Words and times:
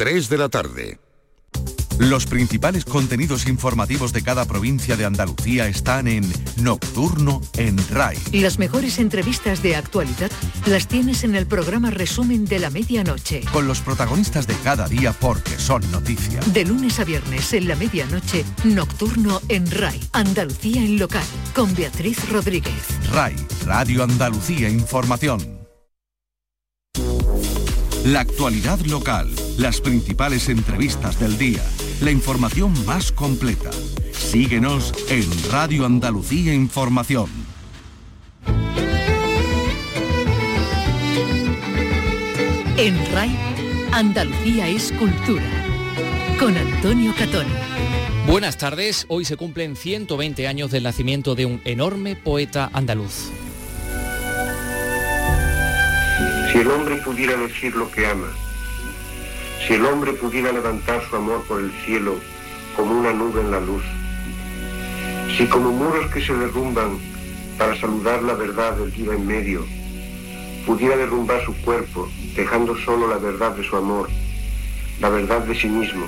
3 0.00 0.30
de 0.30 0.38
la 0.38 0.48
tarde. 0.48 0.98
Los 1.98 2.24
principales 2.24 2.86
contenidos 2.86 3.46
informativos 3.46 4.14
de 4.14 4.22
cada 4.22 4.46
provincia 4.46 4.96
de 4.96 5.04
Andalucía 5.04 5.68
están 5.68 6.08
en 6.08 6.26
Nocturno 6.56 7.42
en 7.58 7.76
RAI. 7.90 8.16
Las 8.32 8.58
mejores 8.58 8.98
entrevistas 8.98 9.62
de 9.62 9.76
actualidad 9.76 10.30
las 10.64 10.88
tienes 10.88 11.22
en 11.22 11.34
el 11.34 11.46
programa 11.46 11.90
Resumen 11.90 12.46
de 12.46 12.60
la 12.60 12.70
Medianoche. 12.70 13.42
Con 13.52 13.68
los 13.68 13.80
protagonistas 13.80 14.46
de 14.46 14.54
cada 14.64 14.88
día 14.88 15.12
porque 15.12 15.58
son 15.58 15.82
noticia. 15.92 16.40
De 16.54 16.64
lunes 16.64 16.98
a 16.98 17.04
viernes 17.04 17.52
en 17.52 17.68
la 17.68 17.76
medianoche, 17.76 18.46
Nocturno 18.64 19.42
en 19.48 19.70
RAI. 19.70 20.00
Andalucía 20.12 20.82
en 20.82 20.98
local. 20.98 21.26
Con 21.54 21.74
Beatriz 21.74 22.26
Rodríguez. 22.30 22.72
RAI, 23.12 23.36
Radio 23.66 24.04
Andalucía 24.04 24.70
Información. 24.70 25.59
La 28.04 28.20
actualidad 28.20 28.80
local, 28.86 29.30
las 29.58 29.82
principales 29.82 30.48
entrevistas 30.48 31.20
del 31.20 31.36
día, 31.36 31.62
la 32.00 32.10
información 32.10 32.72
más 32.86 33.12
completa. 33.12 33.70
Síguenos 34.12 34.94
en 35.10 35.26
Radio 35.50 35.84
Andalucía 35.84 36.54
Información. 36.54 37.28
En 42.78 43.12
RAI, 43.12 43.36
Andalucía 43.92 44.66
es 44.66 44.92
cultura. 44.92 45.44
Con 46.38 46.56
Antonio 46.56 47.12
Catón. 47.18 47.46
Buenas 48.26 48.56
tardes, 48.56 49.04
hoy 49.08 49.26
se 49.26 49.36
cumplen 49.36 49.76
120 49.76 50.48
años 50.48 50.70
del 50.70 50.84
nacimiento 50.84 51.34
de 51.34 51.44
un 51.44 51.60
enorme 51.66 52.16
poeta 52.16 52.70
andaluz. 52.72 53.30
Si 56.60 56.66
el 56.66 56.72
hombre 56.72 56.96
pudiera 56.96 57.38
decir 57.38 57.74
lo 57.74 57.90
que 57.90 58.06
ama, 58.06 58.28
si 59.66 59.72
el 59.72 59.86
hombre 59.86 60.12
pudiera 60.12 60.52
levantar 60.52 61.02
su 61.08 61.16
amor 61.16 61.42
por 61.44 61.58
el 61.58 61.72
cielo 61.86 62.16
como 62.76 63.00
una 63.00 63.14
nube 63.14 63.40
en 63.40 63.50
la 63.50 63.60
luz, 63.60 63.82
si 65.38 65.46
como 65.46 65.70
muros 65.70 66.12
que 66.12 66.20
se 66.20 66.34
derrumban 66.34 66.98
para 67.56 67.80
saludar 67.80 68.22
la 68.24 68.34
verdad 68.34 68.76
del 68.76 68.92
día 68.92 69.14
en 69.14 69.26
medio, 69.26 69.64
pudiera 70.66 70.98
derrumbar 70.98 71.42
su 71.46 71.56
cuerpo 71.62 72.10
dejando 72.36 72.76
solo 72.84 73.08
la 73.08 73.16
verdad 73.16 73.52
de 73.52 73.66
su 73.66 73.74
amor, 73.78 74.10
la 75.00 75.08
verdad 75.08 75.40
de 75.40 75.58
sí 75.58 75.66
mismo, 75.66 76.04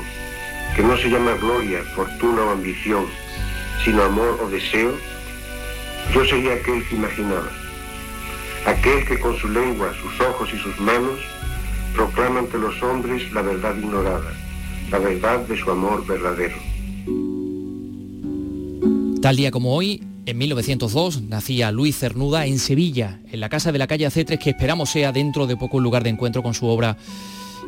que 0.77 0.83
no 0.83 0.99
se 0.99 1.09
llama 1.09 1.33
gloria, 1.41 1.83
fortuna 1.97 2.43
o 2.43 2.51
ambición, 2.51 3.07
sino 3.87 4.03
amor 4.03 4.39
o 4.45 4.51
deseo, 4.51 4.93
yo 6.13 6.27
sería 6.27 6.53
aquel 6.53 6.87
que 6.87 6.97
imaginaba 6.97 7.62
aquel 8.67 9.05
que 9.07 9.19
con 9.19 9.37
su 9.37 9.49
lengua, 9.49 9.93
sus 10.01 10.21
ojos 10.21 10.49
y 10.53 10.59
sus 10.59 10.79
manos 10.81 11.19
proclama 11.95 12.41
ante 12.41 12.59
los 12.59 12.83
hombres 12.83 13.33
la 13.33 13.43
verdad 13.43 13.77
ignorada, 13.77 14.33
la 14.91 14.99
verdad 14.99 15.41
de 15.41 15.59
su 15.59 15.71
amor 15.71 16.07
verdadero. 16.07 16.57
Tal 19.21 19.37
día 19.37 19.51
como 19.51 19.75
hoy, 19.75 20.03
en 20.27 20.39
1902, 20.39 21.23
nacía 21.23 21.71
Luis 21.71 21.99
Cernuda 21.99 22.47
en 22.47 22.59
Sevilla, 22.59 23.21
en 23.31 23.41
la 23.41 23.49
casa 23.49 23.73
de 23.73 23.79
la 23.79 23.87
calle 23.87 24.07
C3, 24.09 24.39
que 24.39 24.51
esperamos 24.51 24.91
sea 24.91 25.13
dentro 25.13 25.47
de 25.47 25.57
poco 25.57 25.77
un 25.77 25.85
lugar 25.85 26.03
de 26.03 26.11
encuentro 26.11 26.43
con 26.43 26.55
su 26.55 26.67
obra 26.67 26.97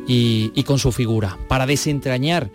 y, 0.07 0.51
y 0.55 0.63
con 0.63 0.79
su 0.79 0.91
figura. 0.91 1.37
Para 1.47 1.65
desentrañar 1.65 2.49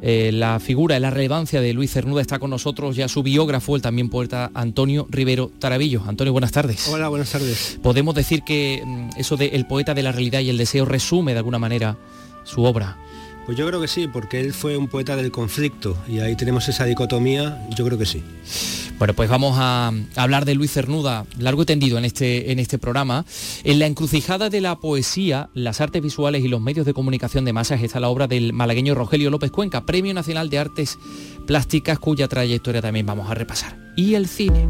eh, 0.00 0.30
la 0.32 0.60
figura 0.60 0.96
y 0.96 1.00
la 1.00 1.10
relevancia 1.10 1.60
de 1.60 1.72
Luis 1.72 1.92
Cernuda 1.92 2.20
está 2.20 2.38
con 2.38 2.50
nosotros 2.50 2.94
ya 2.96 3.08
su 3.08 3.22
biógrafo, 3.22 3.74
el 3.74 3.82
también 3.82 4.08
poeta 4.08 4.50
Antonio 4.54 5.06
Rivero 5.10 5.50
Tarabillo. 5.58 6.02
Antonio, 6.06 6.32
buenas 6.32 6.52
tardes. 6.52 6.88
Hola, 6.88 7.08
buenas 7.08 7.30
tardes. 7.30 7.78
Podemos 7.82 8.14
decir 8.14 8.42
que 8.42 8.82
mm, 8.84 9.10
eso 9.16 9.36
de 9.36 9.46
el 9.46 9.66
poeta 9.66 9.94
de 9.94 10.02
la 10.02 10.12
realidad 10.12 10.40
y 10.40 10.50
el 10.50 10.58
deseo 10.58 10.84
resume 10.84 11.32
de 11.32 11.38
alguna 11.38 11.58
manera 11.58 11.96
su 12.44 12.64
obra. 12.64 12.96
Pues 13.46 13.56
yo 13.56 13.66
creo 13.66 13.80
que 13.80 13.88
sí, 13.88 14.06
porque 14.06 14.40
él 14.40 14.52
fue 14.52 14.76
un 14.76 14.88
poeta 14.88 15.16
del 15.16 15.30
conflicto 15.30 15.96
y 16.06 16.20
ahí 16.20 16.36
tenemos 16.36 16.68
esa 16.68 16.84
dicotomía, 16.84 17.66
yo 17.74 17.84
creo 17.86 17.96
que 17.98 18.04
sí. 18.06 18.22
Bueno, 18.98 19.14
pues 19.14 19.30
vamos 19.30 19.54
a, 19.58 19.92
hablar 20.16 20.44
de 20.44 20.56
Luis 20.56 20.72
Cernuda 20.72 21.24
largo 21.38 21.62
y 21.62 21.66
tendido 21.66 21.98
en 21.98 22.04
este, 22.04 22.50
en 22.50 22.58
este 22.58 22.78
programa. 22.78 23.24
En 23.62 23.78
la 23.78 23.86
encrucijada 23.86 24.50
de 24.50 24.60
la 24.60 24.80
poesía, 24.80 25.50
las 25.54 25.80
artes 25.80 26.02
visuales 26.02 26.44
y 26.44 26.48
los 26.48 26.60
medios 26.60 26.84
de 26.84 26.94
comunicación 26.94 27.44
de 27.44 27.52
masas 27.52 27.80
está 27.80 28.00
la 28.00 28.08
obra 28.08 28.26
del 28.26 28.52
malagueño 28.52 28.96
Rogelio 28.96 29.30
López 29.30 29.52
Cuenca, 29.52 29.86
Premio 29.86 30.12
Nacional 30.14 30.50
de 30.50 30.58
Artes 30.58 30.98
Plásticas, 31.46 32.00
cuya 32.00 32.26
trayectoria 32.26 32.82
también 32.82 33.06
vamos 33.06 33.30
a 33.30 33.34
repasar. 33.34 33.76
Y 33.94 34.14
el 34.14 34.26
cine. 34.26 34.66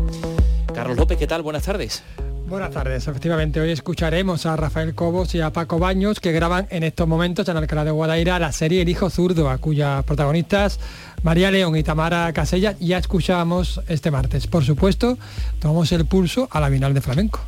Carlos 0.74 0.98
López, 0.98 1.16
¿qué 1.16 1.26
tal? 1.26 1.40
Buenas 1.40 1.62
tardes. 1.62 2.02
Buenas 2.48 2.70
tardes. 2.70 3.06
Efectivamente, 3.06 3.60
hoy 3.60 3.70
escucharemos 3.70 4.46
a 4.46 4.56
Rafael 4.56 4.94
Cobos 4.94 5.34
y 5.34 5.40
a 5.42 5.52
Paco 5.52 5.78
Baños 5.78 6.18
que 6.18 6.32
graban 6.32 6.66
en 6.70 6.82
estos 6.82 7.06
momentos 7.06 7.46
en 7.46 7.58
Alcalá 7.58 7.84
de 7.84 7.90
Guadaira 7.90 8.38
la 8.38 8.52
serie 8.52 8.80
El 8.80 8.88
Hijo 8.88 9.10
Zurdo, 9.10 9.50
a 9.50 9.58
cuyas 9.58 10.02
protagonistas 10.04 10.80
María 11.22 11.50
León 11.50 11.76
y 11.76 11.82
Tamara 11.82 12.32
Casella 12.32 12.76
ya 12.80 12.98
escuchamos 12.98 13.80
este 13.88 14.10
martes. 14.10 14.46
Por 14.46 14.64
supuesto, 14.64 15.18
tomamos 15.60 15.92
el 15.92 16.06
pulso 16.06 16.48
a 16.50 16.60
la 16.60 16.68
Bienal 16.68 16.94
de 16.94 17.00
Flamenco. 17.00 17.40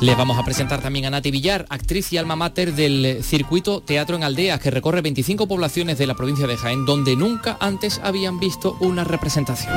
Les 0.00 0.16
vamos 0.16 0.36
a 0.36 0.44
presentar 0.44 0.82
también 0.82 1.04
a 1.06 1.10
Nati 1.10 1.30
Villar, 1.30 1.64
actriz 1.68 2.12
y 2.12 2.16
alma 2.18 2.34
mater 2.34 2.74
del 2.74 3.22
circuito 3.22 3.82
Teatro 3.82 4.16
en 4.16 4.24
Aldeas, 4.24 4.58
que 4.58 4.72
recorre 4.72 5.00
25 5.00 5.46
poblaciones 5.46 5.96
de 5.96 6.08
la 6.08 6.14
provincia 6.16 6.48
de 6.48 6.56
Jaén, 6.56 6.84
donde 6.84 7.14
nunca 7.14 7.56
antes 7.60 8.00
habían 8.02 8.40
visto 8.40 8.76
una 8.80 9.04
representación. 9.04 9.72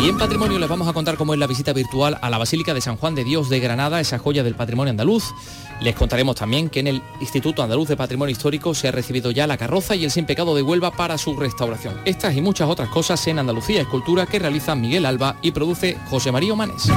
Y 0.00 0.08
en 0.08 0.18
patrimonio 0.18 0.58
les 0.58 0.68
vamos 0.68 0.88
a 0.88 0.92
contar 0.92 1.16
cómo 1.16 1.34
es 1.34 1.40
la 1.40 1.46
visita 1.46 1.72
virtual 1.72 2.18
a 2.20 2.30
la 2.30 2.38
Basílica 2.38 2.74
de 2.74 2.80
San 2.80 2.96
Juan 2.96 3.14
de 3.14 3.24
Dios 3.24 3.48
de 3.48 3.60
Granada, 3.60 4.00
esa 4.00 4.18
joya 4.18 4.42
del 4.42 4.56
patrimonio 4.56 4.90
andaluz. 4.90 5.32
Les 5.80 5.94
contaremos 5.94 6.34
también 6.36 6.68
que 6.68 6.80
en 6.80 6.88
el 6.88 7.02
Instituto 7.20 7.62
Andaluz 7.62 7.88
de 7.88 7.96
Patrimonio 7.96 8.32
Histórico 8.32 8.74
se 8.74 8.88
ha 8.88 8.92
recibido 8.92 9.30
ya 9.30 9.46
la 9.46 9.56
carroza 9.56 9.94
y 9.94 10.04
el 10.04 10.10
sin 10.10 10.26
pecado 10.26 10.54
de 10.54 10.62
Huelva 10.62 10.90
para 10.90 11.18
su 11.18 11.36
restauración. 11.36 12.00
Estas 12.04 12.36
y 12.36 12.40
muchas 12.40 12.68
otras 12.68 12.88
cosas 12.88 13.24
en 13.28 13.38
Andalucía 13.38 13.82
Escultura 13.82 14.26
que 14.26 14.38
realiza 14.38 14.74
Miguel 14.74 15.06
Alba 15.06 15.36
y 15.42 15.52
produce 15.52 15.96
José 16.10 16.32
María 16.32 16.54
Manes. 16.54 16.88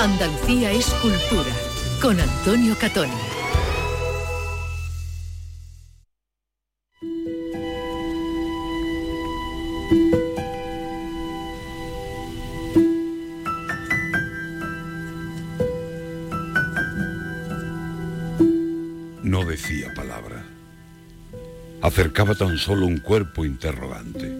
Andalucía 0.00 0.72
es 0.72 0.86
cultura 1.02 1.52
con 2.00 2.18
Antonio 2.18 2.74
Catoni. 2.78 3.12
Acercaba 21.90 22.36
tan 22.36 22.56
solo 22.56 22.86
un 22.86 22.98
cuerpo 22.98 23.44
interrogante, 23.44 24.32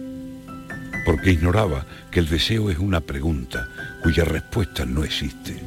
porque 1.05 1.33
ignoraba 1.33 1.85
que 2.09 2.21
el 2.21 2.29
deseo 2.29 2.71
es 2.71 2.79
una 2.79 3.01
pregunta 3.01 3.67
cuya 4.01 4.23
respuesta 4.23 4.85
no 4.85 5.03
existe, 5.03 5.61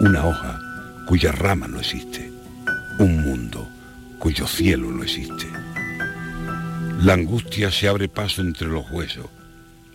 una 0.00 0.26
hoja 0.26 0.58
cuya 1.06 1.30
rama 1.30 1.68
no 1.68 1.78
existe, 1.78 2.32
un 2.98 3.22
mundo 3.22 3.68
cuyo 4.18 4.48
cielo 4.48 4.90
no 4.90 5.04
existe. 5.04 5.46
La 7.02 7.14
angustia 7.14 7.70
se 7.70 7.86
abre 7.86 8.08
paso 8.08 8.42
entre 8.42 8.66
los 8.66 8.90
huesos, 8.90 9.26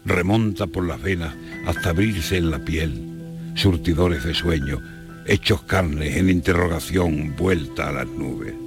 remonta 0.06 0.66
por 0.66 0.88
las 0.88 1.02
venas 1.02 1.36
hasta 1.68 1.90
abrirse 1.90 2.38
en 2.38 2.52
la 2.52 2.60
piel, 2.60 3.52
surtidores 3.56 4.24
de 4.24 4.34
sueño, 4.34 4.80
hechos 5.26 5.62
carnes 5.64 6.16
en 6.16 6.30
interrogación 6.30 7.36
vuelta 7.36 7.90
a 7.90 7.92
las 7.92 8.08
nubes. 8.08 8.65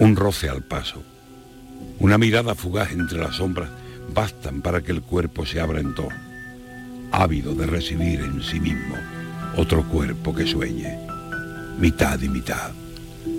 Un 0.00 0.16
roce 0.16 0.48
al 0.48 0.62
paso, 0.62 1.02
una 1.98 2.16
mirada 2.16 2.54
fugaz 2.54 2.90
entre 2.90 3.18
las 3.18 3.36
sombras 3.36 3.68
bastan 4.14 4.62
para 4.62 4.80
que 4.80 4.92
el 4.92 5.02
cuerpo 5.02 5.44
se 5.44 5.60
abra 5.60 5.78
en 5.78 5.94
dos, 5.94 6.10
ávido 7.12 7.54
de 7.54 7.66
recibir 7.66 8.20
en 8.20 8.42
sí 8.42 8.60
mismo 8.60 8.96
otro 9.58 9.86
cuerpo 9.86 10.34
que 10.34 10.46
sueñe, 10.46 10.98
mitad 11.78 12.18
y 12.22 12.30
mitad, 12.30 12.70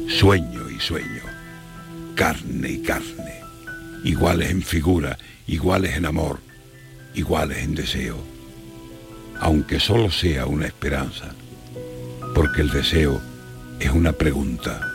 sueño 0.07 0.69
y 0.69 0.79
sueño, 0.79 1.23
carne 2.13 2.69
y 2.69 2.77
carne, 2.83 3.41
iguales 4.03 4.51
en 4.51 4.61
figura, 4.61 5.17
iguales 5.47 5.97
en 5.97 6.05
amor, 6.05 6.41
iguales 7.15 7.57
en 7.63 7.73
deseo, 7.73 8.23
aunque 9.39 9.79
solo 9.79 10.11
sea 10.11 10.45
una 10.45 10.67
esperanza, 10.67 11.33
porque 12.35 12.61
el 12.61 12.69
deseo 12.69 13.19
es 13.79 13.89
una 13.89 14.11
pregunta 14.11 14.90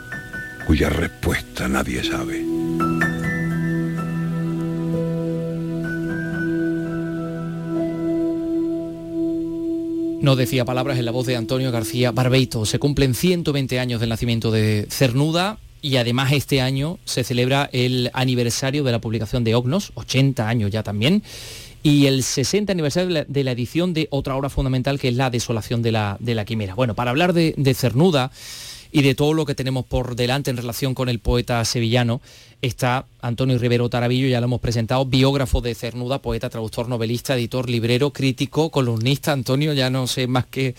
cuya 0.67 0.89
respuesta 0.89 1.69
nadie 1.69 2.03
sabe. 2.03 2.43
No 10.21 10.35
decía 10.35 10.65
palabras 10.65 10.99
en 10.99 11.05
la 11.05 11.11
voz 11.11 11.25
de 11.25 11.37
Antonio 11.37 11.71
García 11.71 12.11
Barbeito. 12.11 12.65
Se 12.65 12.79
cumplen 12.79 13.13
120 13.13 13.79
años 13.79 14.01
del 14.01 14.09
nacimiento 14.09 14.51
de 14.51 14.87
Cernuda 14.89 15.57
y 15.81 15.95
además 15.95 16.33
este 16.33 16.59
año 16.59 16.99
se 17.05 17.23
celebra 17.23 17.69
el 17.71 18.11
aniversario 18.11 18.83
de 18.83 18.91
la 18.91 18.99
publicación 18.99 19.45
de 19.45 19.55
Ognos, 19.55 19.93
80 19.95 20.49
años 20.49 20.69
ya 20.69 20.83
también. 20.83 21.23
y 21.81 22.07
el 22.07 22.23
60 22.23 22.73
aniversario 22.73 23.25
de 23.25 23.43
la, 23.45 23.51
edición 23.51 23.93
de 23.93 24.09
otra 24.11 24.35
obra 24.35 24.49
fundamental 24.49 24.99
que 24.99 25.07
es 25.07 25.15
La 25.15 25.29
desolación 25.29 25.81
de 25.81 25.93
la, 25.93 26.17
de 26.19 26.35
la 26.35 26.43
quimera. 26.43 26.75
Bueno, 26.75 26.93
para 26.93 27.11
hablar 27.11 27.31
de, 27.31 27.53
de 27.55 27.73
Cernuda, 27.73 28.31
y 28.97 29.03
de 29.03 29.13
todo 29.13 29.33
lo 29.33 29.45
que 29.45 29.53
tenemos 29.53 29.85
por 29.85 30.15
delante 30.15 30.49
en 30.49 30.57
relación 30.57 30.95
con 30.95 31.07
el 31.07 31.19
poeta 31.19 31.63
sevillano 31.65 32.19
está 32.63 33.05
Antonio 33.21 33.59
Rivero 33.59 33.89
Tarabillo, 33.89 34.27
ya 34.27 34.41
lo 34.41 34.45
hemos 34.45 34.59
presentado, 34.59 35.05
biógrafo 35.05 35.61
de 35.61 35.75
Cernuda, 35.75 36.19
poeta, 36.19 36.49
traductor, 36.49 36.89
novelista, 36.89 37.35
editor, 37.35 37.69
librero, 37.69 38.09
crítico, 38.09 38.71
columnista, 38.71 39.33
Antonio, 39.33 39.73
ya 39.73 39.91
no 39.91 40.07
sé 40.07 40.25
más 40.25 40.47
que, 40.47 40.73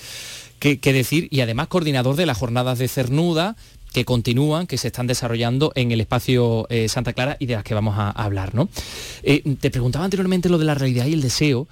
decir, 0.61 1.29
y 1.31 1.43
además 1.43 1.69
coordinador 1.69 2.17
de 2.17 2.27
las 2.27 2.37
jornadas 2.37 2.81
de 2.81 2.89
Cernuda, 2.89 3.55
que 3.93 4.05
continúan, 4.05 4.67
que 4.67 4.79
se 4.79 4.89
están 4.89 5.07
desarrollando 5.07 5.71
en 5.77 5.93
el 5.93 6.01
espacio 6.01 6.67
eh, 6.71 6.89
Santa 6.89 7.13
Clara 7.13 7.37
y 7.39 7.47
de 7.47 7.55
las 7.55 7.63
que 7.63 7.75
vamos 7.75 7.95
a, 7.99 8.11
hablar. 8.11 8.53
¿no? 8.53 8.69
Eh, 9.23 9.45
te 9.61 9.71
preguntaba 9.71 10.05
anteriormente 10.05 10.49
lo 10.49 10.59
de 10.59 10.65
la 10.65 10.75
realidad 10.75 11.07
y 11.07 11.13
el 11.13 11.23
deseo. 11.23 11.69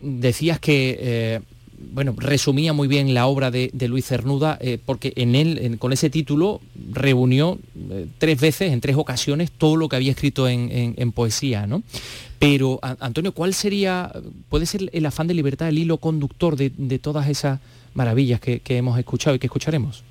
Decías 0.00 0.60
que 0.60 0.96
eh, 1.00 1.40
bueno, 1.92 2.14
resumía 2.16 2.72
muy 2.72 2.88
bien 2.88 3.14
la 3.14 3.26
obra 3.26 3.50
de, 3.50 3.70
Luis 3.88 4.06
Cernuda, 4.06 4.58
eh, 4.60 4.78
porque 4.84 5.12
en 5.16 5.34
él, 5.34 5.76
con 5.78 5.92
ese 5.92 6.10
título, 6.10 6.60
reunió 6.92 7.58
eh, 7.90 8.06
tres 8.18 8.40
veces, 8.40 8.72
en 8.72 8.80
tres 8.80 8.96
ocasiones, 8.96 9.50
todo 9.50 9.76
lo 9.76 9.88
que 9.88 9.96
había 9.96 10.12
escrito 10.12 10.48
en, 10.48 11.12
poesía, 11.12 11.66
¿no? 11.66 11.82
Pero, 12.38 12.78
Antonio, 12.82 13.32
¿cuál 13.32 13.52
sería, 13.52 14.12
puede 14.48 14.66
ser 14.66 14.88
el 14.92 15.06
afán 15.06 15.26
de 15.26 15.34
libertad, 15.34 15.68
el 15.68 15.78
hilo 15.78 15.98
conductor 15.98 16.56
de, 16.56 16.98
todas 16.98 17.28
esas 17.28 17.60
maravillas 17.94 18.40
que, 18.40 18.62
hemos 18.68 18.98
escuchado 18.98 19.36
y 19.36 19.38
que 19.38 19.46
escucharemos? 19.46 20.04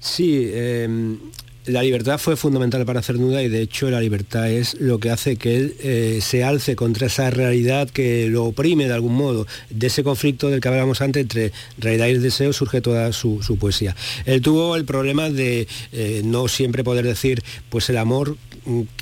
Sí, 0.00 0.50
em, 0.52 1.18
la 1.66 1.82
libertad 1.82 2.18
fue 2.18 2.36
fundamental 2.36 2.84
para 2.84 3.02
Cernuda 3.02 3.42
y 3.42 3.48
de 3.48 3.62
hecho 3.62 3.90
la 3.90 4.00
libertad 4.00 4.50
es 4.50 4.74
lo 4.80 4.98
que 4.98 5.10
hace 5.10 5.36
que 5.36 5.56
él 5.56 5.76
eh, 5.80 6.18
se 6.20 6.44
alce 6.44 6.76
contra 6.76 7.06
esa 7.06 7.30
realidad 7.30 7.88
que 7.88 8.28
lo 8.28 8.44
oprime 8.44 8.86
de 8.86 8.92
algún 8.92 9.14
modo. 9.14 9.46
De 9.70 9.86
ese 9.86 10.04
conflicto 10.04 10.50
del 10.50 10.60
que 10.60 10.68
hablábamos 10.68 11.00
antes 11.00 11.22
entre 11.22 11.52
realidad 11.78 12.08
y 12.08 12.10
el 12.10 12.22
deseo 12.22 12.52
surge 12.52 12.80
toda 12.80 13.12
su, 13.12 13.40
poesía. 13.58 13.96
Él 14.26 14.42
tuvo 14.42 14.76
el 14.76 14.84
problema 14.84 15.30
de 15.30 15.66
eh, 15.92 16.22
no 16.24 16.48
siempre 16.48 16.84
poder 16.84 17.06
decir 17.06 17.42
pues 17.70 17.88
el 17.88 17.96
amor 17.96 18.36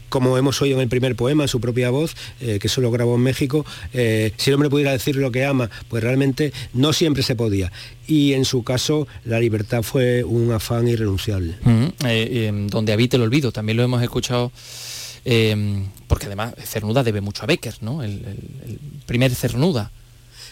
como 0.09 0.37
hemos 0.37 0.61
oído 0.61 0.76
en 0.76 0.82
el 0.82 0.88
primer 0.88 1.17
poema, 1.17 1.49
su 1.49 1.61
propia 1.61 1.91
voz, 1.91 2.14
eh, 2.41 2.59
que 2.61 2.67
eso 2.67 2.81
lo 2.81 2.91
grabó 2.91 3.14
en 3.14 3.23
México, 3.23 3.64
si 3.93 4.50
el 4.50 4.55
hombre 4.55 4.70
pudiera 4.70 4.93
decir 4.93 5.17
lo 5.17 5.32
que 5.32 5.44
ama, 5.44 5.70
pues 5.88 6.03
realmente 6.03 6.53
no 6.75 6.93
siempre 6.93 7.23
se 7.23 7.37
podía 7.37 7.73
y 8.06 8.32
en 8.35 8.44
su 8.44 8.64
caso 8.64 9.06
la 9.25 9.38
libertad 9.38 9.82
fue 9.82 10.25
un 10.25 10.53
afán 10.53 10.88
irrenunciable. 10.88 11.55
Eh, 12.05 12.47
em, 12.49 12.67
donde 12.67 12.93
habite 12.93 13.17
el 13.17 13.23
olvido, 13.23 13.53
también 13.53 13.76
lo 13.76 13.82
hemos 13.82 14.03
escuchado, 14.03 14.53
porque 16.09 16.26
además 16.26 16.55
Cernuda 16.64 17.03
debe 17.05 17.20
mucho 17.20 17.44
a 17.44 17.47
Becker, 17.47 17.76
¿no? 17.81 18.03
el 18.03 18.20
primer 19.06 19.35
Cernuda. 19.35 19.91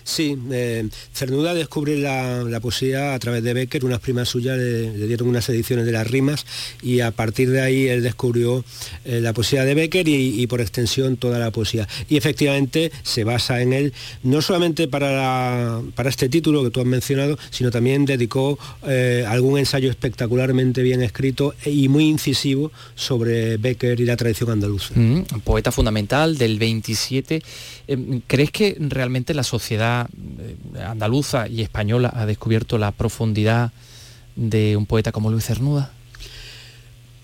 Sí, 0.04 0.36
eh, 0.50 0.88
Cernuda 1.12 1.54
descubre 1.54 1.96
la, 1.98 2.60
poesía 2.60 3.14
a 3.14 3.18
través 3.18 3.42
de 3.42 3.54
Becker, 3.54 3.84
unas 3.84 4.00
primas 4.00 4.28
suyas 4.28 4.58
le, 4.58 5.06
dieron 5.06 5.28
unas 5.28 5.48
ediciones 5.48 5.86
de 5.86 5.92
las 5.92 6.06
rimas 6.06 6.46
y 6.82 7.00
a 7.00 7.10
partir 7.10 7.50
de 7.50 7.60
ahí 7.60 7.88
él 7.88 8.02
descubrió 8.02 8.64
eh, 9.04 9.20
la 9.20 9.32
poesía 9.32 9.64
de 9.64 9.74
Becker 9.74 10.08
y, 10.08 10.46
por 10.46 10.60
extensión 10.60 11.16
toda 11.16 11.38
la 11.38 11.50
poesía. 11.50 11.86
Y 12.08 12.16
efectivamente 12.16 12.90
se 13.02 13.24
basa 13.24 13.60
en 13.62 13.72
él, 13.72 13.92
no 14.22 14.42
solamente 14.42 14.88
para, 14.88 15.80
para 15.94 16.08
este 16.08 16.28
título 16.28 16.64
que 16.64 16.70
tú 16.70 16.80
has 16.80 16.86
mencionado, 16.86 17.38
sino 17.50 17.70
también 17.70 18.04
dedicó 18.04 18.58
eh, 18.86 19.24
algún 19.26 19.58
ensayo 19.58 19.90
espectacularmente 19.90 20.82
bien 20.82 21.02
escrito 21.02 21.54
y 21.64 21.88
muy 21.88 22.08
incisivo 22.08 22.72
sobre 22.94 23.56
Becker 23.56 24.00
y 24.00 24.04
la 24.04 24.16
tradición 24.16 24.50
andaluza. 24.50 24.94
Mm, 24.94 25.22
poeta 25.44 25.72
fundamental 25.72 26.36
del 26.36 26.58
27. 26.58 27.42
¿Crees 28.26 28.50
que 28.50 28.76
realmente 28.78 29.34
la 29.34 29.42
sociedad 29.42 29.89
eh, 30.08 30.82
andaluza 30.82 31.48
y 31.48 31.62
española 31.62 32.12
ha 32.14 32.26
descubierto 32.26 32.78
la 32.78 32.92
profundidad 32.92 33.72
de 34.36 34.76
un 34.76 34.86
poeta 34.86 35.12
como 35.12 35.30
Luis 35.30 35.44
Cernuda? 35.44 35.90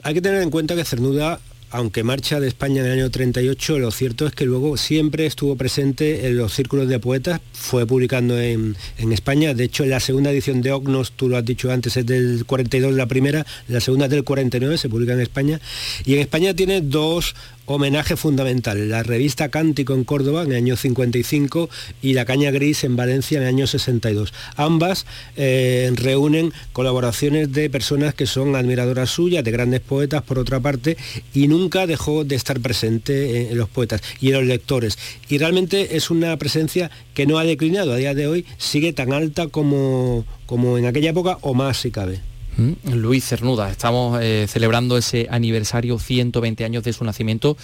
Hay 0.03 0.15
que 0.15 0.23
tener 0.23 0.43
en 0.43 0.51
cuenta 0.51 0.75
que 0.77 0.85
Cernuda 0.85 1.41
aunque 1.71 2.05
marcha 2.05 2.39
de 2.41 2.49
España 2.49 2.81
en 2.81 2.87
el 2.87 2.93
año 3.01 3.11
38, 3.11 3.79
lo 3.79 3.91
cierto 3.91 4.27
es 4.27 4.35
que 4.35 4.45
luego 4.45 4.77
siempre 4.77 5.27
estuvo 5.27 5.57
presente 5.57 6.27
en 6.27 6.37
los 6.37 6.55
círculos 6.55 6.89
de 6.89 6.99
poetas, 7.01 7.41
fue 7.53 7.87
publicando 7.87 8.39
en, 8.39 8.77
España, 9.13 9.53
de 9.53 9.65
hecho 9.65 9.85
la 9.85 10.01
segunda 10.01 10.31
edición 10.31 10.63
de 10.63 10.73
Ognos, 10.73 11.13
tú 11.13 11.29
lo 11.29 11.37
has 11.37 11.45
dicho 11.45 11.71
antes, 11.71 11.97
es 11.97 12.07
del 12.07 12.45
42 12.47 12.95
la 12.95 13.07
primera, 13.07 13.45
la 13.69 13.81
segunda 13.81 14.07
es 14.07 14.11
del 14.11 14.25
49, 14.25 14.79
se 14.79 14.89
publica 14.89 15.13
en 15.13 15.21
España, 15.21 15.61
y 16.05 16.15
en 16.15 16.21
España 16.21 16.55
tiene 16.55 16.81
dos 16.81 17.35
homenaje 17.67 18.17
fundamental, 18.17 18.89
la 18.89 19.03
revista 19.03 19.51
Cántico 19.51 19.95
en 19.95 20.05
Córdoba 20.05 20.43
en 20.43 20.53
el 20.53 20.57
año 20.57 20.77
55 20.77 21.69
y 22.01 22.15
La 22.15 22.25
Caña 22.25 22.51
Gris 22.51 22.85
en 22.85 22.97
Valencia 22.97 23.39
en 23.39 23.43
el 23.43 23.49
año 23.49 23.67
62. 23.67 24.33
Ambas 24.57 25.07
eh, 25.37 25.91
reúnen 25.95 26.53
colaboraciones 26.73 27.53
de 27.53 27.69
personas 27.69 28.15
que 28.15 28.27
son 28.27 28.57
admiradoras 28.57 29.11
suyas, 29.11 29.45
de 29.45 29.51
grandes 29.51 29.81
poetas 29.81 30.23
por 30.23 30.39
otra 30.39 30.61
parte, 30.61 30.97
y 31.35 31.49
nunca 31.49 31.87
dejó 31.87 32.25
de 32.25 32.37
estar 32.37 32.61
presente 32.61 33.51
en 33.51 33.59
los 33.59 33.69
poetas 33.69 34.01
y 34.21 34.29
en 34.29 34.35
los 34.35 34.45
lectores. 34.45 34.99
Y 35.29 35.39
realmente 35.39 35.97
es 35.97 36.11
una 36.11 36.37
presencia 36.37 36.91
que 37.15 37.27
no 37.27 37.39
ha 37.39 37.45
declinado, 37.45 37.93
a 37.93 37.97
día 37.97 38.15
de 38.15 38.27
hoy 38.27 38.47
sigue 38.59 38.93
tan 38.93 39.13
alta 39.13 39.49
como, 39.49 40.25
como 40.47 40.79
en 40.79 40.87
aquella 40.87 41.11
época 41.11 41.39
o 41.41 41.55
más 41.55 41.79
si 41.79 41.91
cabe. 41.91 42.21
Mm, 42.57 42.95
Luis 42.95 43.27
Cernuda, 43.27 43.71
estamos 43.71 44.19
eh, 44.23 44.47
celebrando 44.49 44.97
ese 44.97 45.27
aniversario 45.31 45.99
120 45.99 46.65
años 46.65 46.83
de 46.85 46.95
su 46.95 47.05
nacimiento 47.05 47.57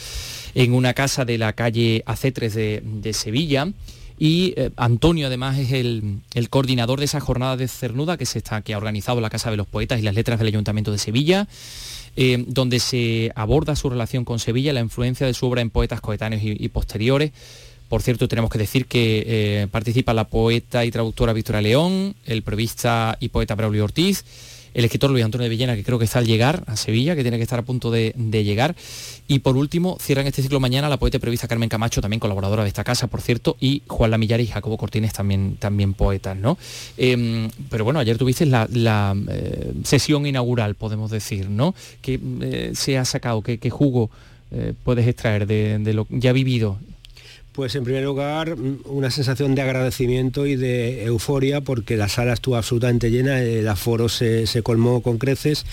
en 0.54 0.74
una 0.74 0.92
casa 0.92 1.24
de 1.24 1.38
la 1.38 1.54
calle 1.54 2.04
AC3 2.06 2.82
de, 3.00 3.12
Sevilla. 3.14 3.68
Y 4.18 4.52
eh, 4.56 4.70
Antonio 4.76 5.28
además 5.28 5.58
es 5.58 5.72
el, 5.72 6.20
coordinador 6.50 6.98
de 6.98 7.06
esa 7.06 7.20
jornada 7.20 7.56
de 7.56 7.68
Cernuda 7.68 8.18
que, 8.18 8.26
se 8.26 8.38
está, 8.38 8.60
que 8.60 8.74
ha 8.74 8.76
organizado 8.76 9.20
la 9.22 9.30
Casa 9.30 9.50
de 9.50 9.56
los 9.56 9.66
Poetas 9.66 9.98
y 9.98 10.02
las 10.02 10.14
Letras 10.14 10.38
del 10.38 10.48
Ayuntamiento 10.48 10.92
de 10.92 10.98
Sevilla, 10.98 11.48
eh, 12.16 12.44
donde 12.46 12.78
se 12.78 13.32
aborda 13.34 13.74
su 13.76 13.88
relación 13.88 14.26
con 14.26 14.38
Sevilla, 14.38 14.74
la 14.74 14.80
influencia 14.80 15.26
de 15.26 15.32
su 15.32 15.46
obra 15.46 15.62
en 15.62 15.70
poetas 15.70 16.02
coetáneos 16.02 16.42
y, 16.44 16.68
posteriores. 16.68 17.32
Por 17.88 18.02
cierto, 18.02 18.28
tenemos 18.28 18.50
que 18.50 18.58
decir 18.58 18.86
que 18.86 19.68
participa 19.70 20.14
la 20.14 20.24
poeta 20.24 20.84
y 20.84 20.90
traductora 20.90 21.32
Victoria 21.32 21.60
León, 21.60 22.14
el 22.24 22.42
prevista 22.42 23.18
y 23.20 23.28
poeta 23.28 23.54
Braulio 23.54 23.84
Ortiz, 23.84 24.24
el 24.74 24.84
escritor 24.84 25.10
Luis 25.10 25.24
Antonio 25.24 25.44
de 25.44 25.48
Villena, 25.48 25.74
que 25.76 25.84
creo 25.84 25.98
que 25.98 26.04
está 26.04 26.19
al 26.19 26.26
llegar 26.26 26.64
a 26.66 26.76
Sevilla, 26.76 27.14
que 27.14 27.22
tiene 27.22 27.36
que 27.36 27.42
estar 27.42 27.58
a 27.58 27.62
punto 27.62 27.90
de, 27.90 28.12
llegar. 28.16 28.74
Y 29.28 29.40
por 29.40 29.56
último, 29.56 29.96
cierran 30.00 30.26
este 30.26 30.42
ciclo 30.42 30.60
mañana 30.60 30.88
la 30.88 30.98
poeta 30.98 31.19
prevista 31.19 31.48
Carmen 31.48 31.69
Camacho, 31.69 32.00
también 32.00 32.20
colaboradora 32.20 32.62
de 32.62 32.69
esta 32.69 32.84
casa, 32.84 33.06
por 33.06 33.20
cierto, 33.20 33.56
y 33.60 33.82
Juan 33.86 34.10
Lamillar 34.10 34.40
y 34.40 34.46
Jacobo 34.46 34.76
Cortines, 34.76 35.12
también, 35.12 35.56
también 35.58 35.94
poetas, 35.94 36.36
¿no? 36.36 36.58
Em, 36.96 37.50
pero 37.70 37.84
bueno, 37.84 38.00
ayer 38.00 38.19
tuviste 38.19 38.46
la, 38.46 38.66
eh, 39.28 39.72
sesión 39.84 40.26
inaugural, 40.26 40.74
podemos 40.74 41.10
decir, 41.10 41.48
¿no? 41.48 41.74
Que 42.00 42.19
eh, 42.41 42.72
se 42.74 42.98
ha 42.98 43.05
sacado, 43.05 43.43
qué 43.43 43.70
jugo 43.70 44.10
eh, 44.55 44.74
puedes 44.84 45.06
extraer 45.06 45.46
de, 45.46 45.79
de 45.79 45.94
lo 45.94 46.06
ya 46.10 46.34
vivido 46.34 46.79
pues 47.52 47.74
en 47.74 47.84
primer 47.84 48.02
lugar, 48.02 48.56
mm, 48.56 48.80
una 48.86 49.10
sensación 49.10 49.54
de 49.54 49.62
agradecimiento 49.62 50.46
y 50.46 50.56
de 50.56 51.04
euforia 51.04 51.60
porque 51.60 51.96
la 51.96 52.08
sala 52.08 52.32
estuvo 52.32 52.56
absolutamente 52.56 53.10
llena, 53.10 53.40
el 53.40 53.68
aforo 53.68 54.08
se, 54.08 54.46
colmó 54.62 55.02
con 55.02 55.18
creces 55.18 55.66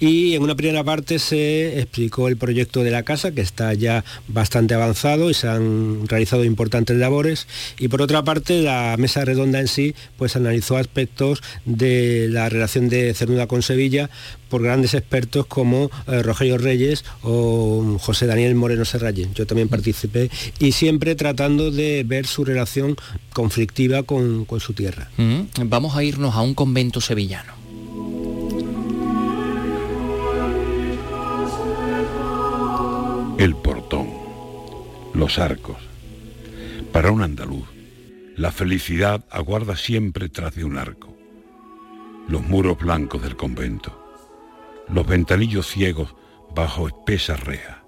y 0.00 0.34
en 0.34 0.42
una 0.42 0.54
primera 0.54 0.84
parte 0.84 1.18
se 1.18 1.80
explicó 1.80 2.28
el 2.28 2.36
proyecto 2.36 2.82
de 2.84 2.90
la 2.90 3.02
casa 3.02 3.32
que 3.32 3.40
está 3.40 3.72
ya 3.74 4.04
bastante 4.28 4.74
avanzado 4.74 5.30
y 5.30 5.34
se 5.34 5.48
han 5.48 6.06
realizado 6.08 6.44
importantes 6.44 6.96
labores. 6.96 7.46
Y 7.78 7.88
por 7.88 8.02
otra 8.02 8.22
parte 8.22 8.62
la 8.62 8.96
mesa 8.98 9.24
redonda 9.24 9.60
en 9.60 9.68
sí 9.68 9.94
pues 10.16 10.36
analizó 10.36 10.76
aspectos 10.76 11.42
de 11.64 12.28
la 12.30 12.48
relación 12.48 12.88
de 12.88 13.14
Cernuda 13.14 13.46
con 13.46 13.62
Sevilla 13.62 14.10
por 14.54 14.62
grandes 14.62 14.94
expertos 14.94 15.46
como 15.46 15.90
eh, 16.06 16.22
Rogelio 16.22 16.58
Reyes 16.58 17.04
o 17.22 17.98
José 17.98 18.28
Daniel 18.28 18.54
Moreno 18.54 18.84
Serralle. 18.84 19.28
Yo 19.34 19.48
también 19.48 19.68
participé 19.68 20.30
y 20.60 20.70
siempre 20.70 21.16
tratando 21.16 21.72
de 21.72 22.04
ver 22.06 22.24
su 22.28 22.44
relación 22.44 22.94
conflictiva 23.32 24.04
con, 24.04 24.46
su 24.60 24.72
tierra. 24.72 25.10
Vamos 25.58 25.96
a 25.96 26.04
irnos 26.04 26.36
a 26.36 26.42
un 26.42 26.54
convento 26.54 27.00
sevillano. 27.00 27.52
El 33.36 33.56
portón, 33.56 34.08
los 35.14 35.40
arcos. 35.40 35.78
Para 36.92 37.10
un 37.10 37.22
andaluz, 37.22 37.66
la 38.36 38.52
felicidad 38.52 39.24
aguarda 39.30 39.74
siempre 39.74 40.28
tras 40.28 40.54
de 40.54 40.62
un 40.62 40.78
arco. 40.78 41.12
Los 42.28 42.42
muros 42.42 42.78
blancos 42.78 43.20
del 43.20 43.34
convento 43.34 44.03
los 44.88 45.06
ventanillos 45.06 45.66
ciegos 45.66 46.14
bajo 46.54 46.88
espesas 46.88 47.40
rejas. 47.40 47.78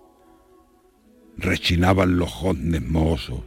Rechinaban 1.36 2.16
los 2.16 2.30
joznes 2.30 2.82
mohosos 2.82 3.40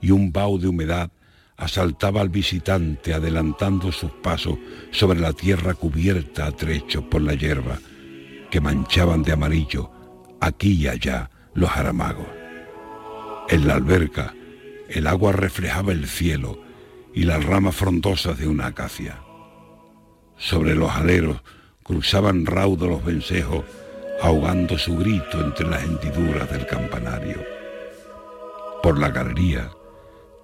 y 0.00 0.10
un 0.10 0.32
vaho 0.32 0.58
de 0.58 0.68
humedad 0.68 1.10
asaltaba 1.56 2.20
al 2.20 2.28
visitante 2.28 3.12
adelantando 3.12 3.90
sus 3.90 4.12
pasos 4.12 4.58
sobre 4.92 5.18
la 5.18 5.32
tierra 5.32 5.74
cubierta 5.74 6.46
a 6.46 6.52
trechos 6.52 7.04
por 7.04 7.20
la 7.20 7.34
hierba 7.34 7.78
que 8.50 8.60
manchaban 8.60 9.22
de 9.24 9.32
amarillo 9.32 9.90
aquí 10.40 10.72
y 10.72 10.86
allá 10.86 11.30
los 11.54 11.70
aramagos. 11.70 12.28
En 13.48 13.66
la 13.66 13.74
alberca, 13.74 14.34
El 14.88 15.06
agua 15.06 15.32
reflejaba 15.32 15.92
el 15.92 16.06
cielo 16.06 16.62
y 17.12 17.24
las 17.24 17.44
ramas 17.44 17.76
frondosas 17.76 18.38
de 18.38 18.48
una 18.48 18.68
acacia. 18.68 19.18
Sobre 20.38 20.74
los 20.74 20.90
aleros 20.90 21.42
cruzaban 21.88 22.44
raudos 22.44 22.86
los 22.86 23.02
vencejos, 23.02 23.64
ahogando 24.20 24.76
su 24.76 24.98
grito 24.98 25.40
entre 25.40 25.66
las 25.66 25.82
hendiduras 25.82 26.50
del 26.50 26.66
campanario. 26.66 27.42
Por 28.82 28.98
la 28.98 29.08
galería, 29.08 29.70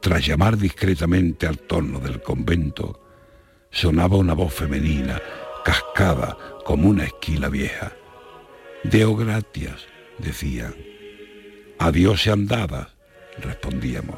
tras 0.00 0.26
llamar 0.26 0.56
discretamente 0.56 1.46
al 1.46 1.58
torno 1.58 2.00
del 2.00 2.22
convento, 2.22 2.98
sonaba 3.70 4.16
una 4.16 4.32
voz 4.32 4.54
femenina, 4.54 5.20
cascada 5.66 6.38
como 6.64 6.88
una 6.88 7.04
esquila 7.04 7.50
vieja. 7.50 7.92
Deo 8.82 9.14
gratias, 9.14 9.84
decían. 10.16 10.74
Adiós 11.78 12.22
sean 12.22 12.46
dadas, 12.46 12.88
respondíamos. 13.38 14.16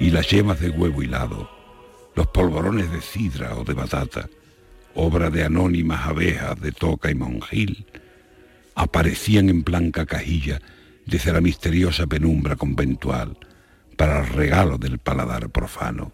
Y 0.00 0.10
las 0.10 0.28
yemas 0.28 0.58
de 0.58 0.70
huevo 0.70 1.02
hilado, 1.02 1.48
los 2.16 2.26
polvorones 2.26 2.90
de 2.90 3.00
cidra 3.00 3.54
o 3.54 3.62
de 3.62 3.74
batata, 3.74 4.28
obra 4.96 5.30
de 5.30 5.44
anónimas 5.44 6.06
abejas 6.06 6.60
de 6.60 6.72
toca 6.72 7.10
y 7.10 7.14
monjil, 7.14 7.86
aparecían 8.74 9.48
en 9.50 9.62
blanca 9.62 10.06
cajilla 10.06 10.60
desde 11.04 11.32
la 11.32 11.40
misteriosa 11.40 12.06
penumbra 12.06 12.56
conventual 12.56 13.38
para 13.96 14.20
el 14.20 14.28
regalo 14.28 14.78
del 14.78 14.98
paladar 14.98 15.50
profano. 15.50 16.12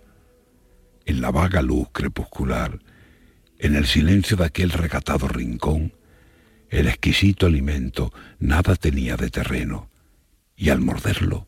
En 1.07 1.21
la 1.21 1.31
vaga 1.31 1.63
luz 1.63 1.89
crepuscular, 1.93 2.81
en 3.59 3.77
el 3.77 3.87
silencio 3.87 4.37
de 4.37 4.45
aquel 4.47 4.71
recatado 4.71 5.29
rincón, 5.29 5.95
el 6.69 6.89
exquisito 6.89 7.47
alimento 7.47 8.13
nada 8.39 8.77
tenía 8.77 9.17
de 9.17 9.31
terreno, 9.31 9.91
y 10.57 10.71
al 10.71 10.81
morderlo 10.81 11.47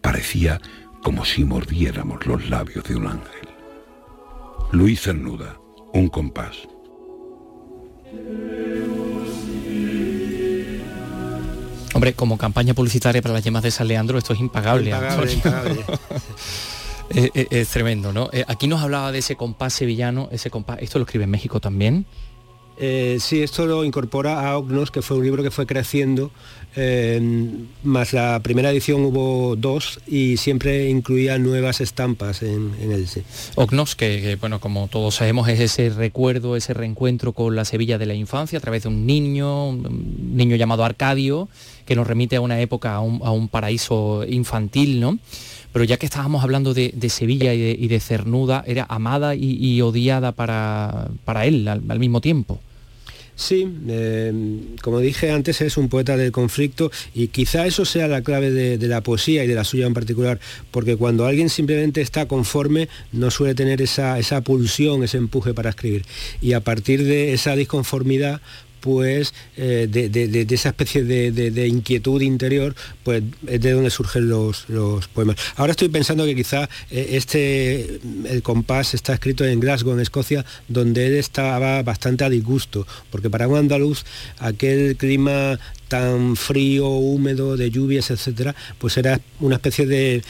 parecía 0.00 0.60
como 1.02 1.24
si 1.24 1.44
mordiéramos 1.44 2.26
los 2.26 2.48
labios 2.48 2.84
de 2.84 2.96
un 2.96 3.06
ángel. 3.06 3.48
Luis 4.72 5.02
Cernuda, 5.02 5.57
un 5.92 6.08
compás. 6.08 6.56
Hombre, 11.94 12.14
como 12.14 12.38
campaña 12.38 12.74
publicitaria 12.74 13.22
para 13.22 13.34
las 13.34 13.42
yemas 13.42 13.62
de 13.62 13.70
San 13.70 13.88
Leandro, 13.88 14.18
esto 14.18 14.32
es 14.32 14.40
impagable. 14.40 14.92
es, 17.10 17.68
tremendo, 17.70 18.12
¿no? 18.12 18.28
Eh, 18.32 18.44
aquí 18.46 18.66
nos 18.68 18.82
hablaba 18.82 19.10
de 19.10 19.18
ese 19.18 19.36
compás 19.36 19.72
sevillano, 19.72 20.28
ese 20.30 20.50
compás, 20.50 20.78
esto 20.80 20.98
lo 20.98 21.04
escribe 21.04 21.24
en 21.24 21.30
México 21.30 21.60
también. 21.60 22.06
Eh, 22.80 23.18
sí, 23.20 23.42
esto 23.42 23.66
lo 23.66 23.84
incorpora 23.84 24.48
a 24.48 24.56
Ognos, 24.56 24.92
que 24.92 25.02
fue 25.02 25.16
un 25.16 25.24
libro 25.24 25.42
que 25.42 25.50
fue 25.50 25.66
creciendo, 25.66 26.30
eh, 26.76 27.20
más 27.82 28.12
la 28.12 28.38
primera 28.40 28.70
edición 28.70 29.04
hubo 29.04 29.56
dos 29.56 29.98
y 30.06 30.36
siempre 30.36 30.88
incluía 30.88 31.36
nuevas 31.38 31.80
estampas 31.80 32.42
en, 32.42 32.72
él. 32.80 33.04
Ognos, 33.56 33.96
que, 33.96 34.36
bueno, 34.36 34.60
como 34.60 34.86
todos 34.86 35.16
sabemos, 35.16 35.48
es 35.48 35.58
ese 35.58 35.90
recuerdo, 35.90 36.54
ese 36.54 36.72
reencuentro 36.72 37.32
con 37.32 37.56
la 37.56 37.64
Sevilla 37.64 37.98
de 37.98 38.06
la 38.06 38.14
infancia 38.14 38.58
a 38.58 38.60
través 38.60 38.84
de 38.84 38.90
un 38.90 39.06
niño, 39.06 39.70
un 39.70 40.36
niño 40.36 40.54
llamado 40.54 40.84
Arcadio, 40.84 41.48
que 41.84 41.96
nos 41.96 42.06
remite 42.06 42.36
a 42.36 42.40
una 42.40 42.60
época, 42.60 42.94
a 42.94 43.00
un, 43.00 43.48
paraíso 43.48 44.24
infantil, 44.28 45.00
¿no? 45.00 45.18
pero 45.72 45.84
ya 45.84 45.96
que 45.96 46.06
estábamos 46.06 46.44
hablando 46.44 46.74
de, 46.74 47.08
Sevilla 47.08 47.54
y 47.54 47.88
de, 47.88 48.00
Cernuda, 48.00 48.62
era 48.66 48.86
amada 48.88 49.34
y, 49.34 49.80
odiada 49.80 50.30
para 50.32 51.08
él 51.44 51.66
al, 51.66 51.98
mismo 51.98 52.20
tiempo. 52.20 52.60
Sí, 53.38 53.72
eh, 53.86 54.32
como 54.82 54.98
dije 54.98 55.30
antes, 55.30 55.60
es 55.60 55.76
un 55.76 55.88
poeta 55.88 56.16
del 56.16 56.32
conflicto 56.32 56.90
y 57.14 57.28
quizá 57.28 57.68
eso 57.68 57.84
sea 57.84 58.08
la 58.08 58.22
clave 58.22 58.50
de, 58.50 58.88
la 58.88 59.00
poesía 59.00 59.44
y 59.44 59.46
de 59.46 59.54
la 59.54 59.62
suya 59.62 59.86
en 59.86 59.94
particular, 59.94 60.40
porque 60.72 60.96
cuando 60.96 61.24
alguien 61.24 61.48
simplemente 61.48 62.00
está 62.00 62.26
conforme 62.26 62.88
no 63.12 63.30
suele 63.30 63.54
tener 63.54 63.80
esa, 63.80 64.18
esa 64.18 64.40
pulsión, 64.40 65.04
ese 65.04 65.18
empuje 65.18 65.54
para 65.54 65.70
escribir. 65.70 66.04
Y 66.40 66.54
a 66.54 66.60
partir 66.62 67.04
de 67.04 67.32
esa 67.32 67.54
disconformidad, 67.54 68.40
pues 68.80 69.34
eh, 69.56 69.86
de, 69.90 70.46
esa 70.50 70.70
especie 70.70 71.04
de, 71.04 71.68
inquietud 71.68 72.20
interior, 72.22 72.74
pues 73.02 73.22
es 73.46 73.60
de 73.60 73.72
donde 73.72 73.90
surgen 73.90 74.28
los, 74.28 74.66
poemas. 75.12 75.36
Ahora 75.56 75.72
estoy 75.72 75.88
pensando 75.88 76.24
que 76.24 76.34
quizá 76.34 76.68
eh, 76.90 77.10
este, 77.12 78.00
el 78.28 78.42
compás 78.42 78.94
está 78.94 79.14
escrito 79.14 79.44
en 79.44 79.60
Glasgow, 79.60 79.94
en 79.94 80.00
Escocia, 80.00 80.44
donde 80.68 81.06
él 81.06 81.14
estaba 81.14 81.82
bastante 81.82 82.24
a 82.24 82.30
disgusto, 82.30 82.86
porque 83.10 83.30
para 83.30 83.48
un 83.48 83.56
andaluz 83.56 84.04
aquel 84.38 84.96
clima 84.96 85.58
tan 85.88 86.36
frío, 86.36 86.88
húmedo, 86.88 87.56
de 87.56 87.70
lluvias, 87.70 88.10
etcétera, 88.10 88.54
pues 88.78 88.96
era 88.96 89.20
una 89.40 89.56
especie 89.56 89.86
de, 89.86 90.22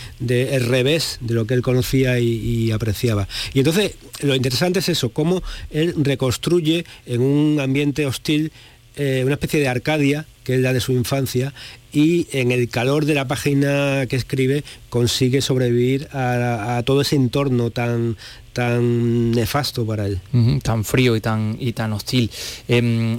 revés 0.60 1.18
de 1.20 1.34
lo 1.34 1.46
que 1.46 1.54
él 1.54 1.62
conocía 1.62 2.18
y, 2.18 2.70
apreciaba. 2.70 3.28
Y 3.54 3.60
entonces 3.60 3.94
lo 4.20 4.34
interesante 4.34 4.78
es 4.78 4.88
eso, 4.88 5.10
cómo 5.10 5.42
él 5.70 5.94
reconstruye 5.96 6.84
en 7.06 7.20
un 7.20 7.60
ambiente 7.60 8.06
hostil 8.06 8.52
eh, 8.96 9.22
una 9.24 9.34
especie 9.34 9.60
de 9.60 9.68
Arcadia, 9.68 10.26
que 10.48 10.54
es 10.54 10.62
la 10.62 10.72
de 10.72 10.80
su 10.80 10.92
infancia, 10.92 11.52
y 11.92 12.26
en 12.32 12.52
el 12.52 12.70
calor 12.70 13.04
de 13.04 13.12
la 13.12 13.28
página 13.28 14.06
que 14.08 14.16
escribe 14.16 14.64
consigue 14.88 15.42
sobrevivir 15.42 16.08
a, 16.10 16.82
todo 16.86 17.02
ese 17.02 17.16
entorno 17.16 17.70
tan, 17.70 18.16
tan 18.54 19.32
nefasto 19.32 19.84
para 19.84 20.06
él. 20.06 20.22
tan 20.62 20.86
frío 20.86 21.16
y 21.16 21.20
tan, 21.20 21.58
y 21.60 21.74
tan 21.74 21.92
hostil. 21.92 22.30
Em, 22.66 23.18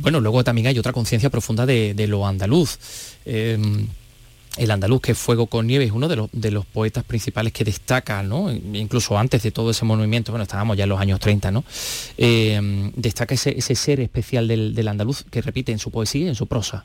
bueno, 0.00 0.20
luego 0.20 0.44
también 0.44 0.68
hay 0.68 0.78
otra 0.78 0.92
conciencia 0.92 1.28
profunda 1.28 1.66
de, 1.66 2.06
lo 2.06 2.24
andaluz. 2.24 2.78
Em, 3.24 3.88
el 4.56 4.70
andaluz, 4.70 5.00
que 5.00 5.14
Fuego 5.14 5.46
con 5.46 5.66
Nieve, 5.66 5.84
es 5.84 5.92
uno 5.92 6.08
de 6.08 6.16
los, 6.16 6.28
de 6.32 6.50
los 6.50 6.66
poetas 6.66 7.04
principales 7.04 7.52
que 7.52 7.64
destaca, 7.64 8.22
¿no? 8.22 8.52
incluso 8.52 9.16
antes 9.18 9.42
de 9.42 9.50
todo 9.50 9.70
ese 9.70 9.84
movimiento, 9.84 10.32
bueno, 10.32 10.42
estábamos 10.42 10.76
ya 10.76 10.84
en 10.84 10.90
los 10.90 11.00
años 11.00 11.20
30, 11.20 11.50
¿no? 11.50 11.64
Em, 12.16 12.92
destaca 12.96 13.34
ese, 13.34 13.60
ser 13.74 14.00
especial 14.00 14.48
del, 14.48 14.74
del 14.74 14.88
andaluz 14.88 15.24
que 15.30 15.40
repite 15.40 15.72
en 15.72 15.78
su 15.78 15.90
poesía 15.90 16.26
y 16.26 16.28
en 16.28 16.34
su 16.34 16.46
prosa. 16.46 16.84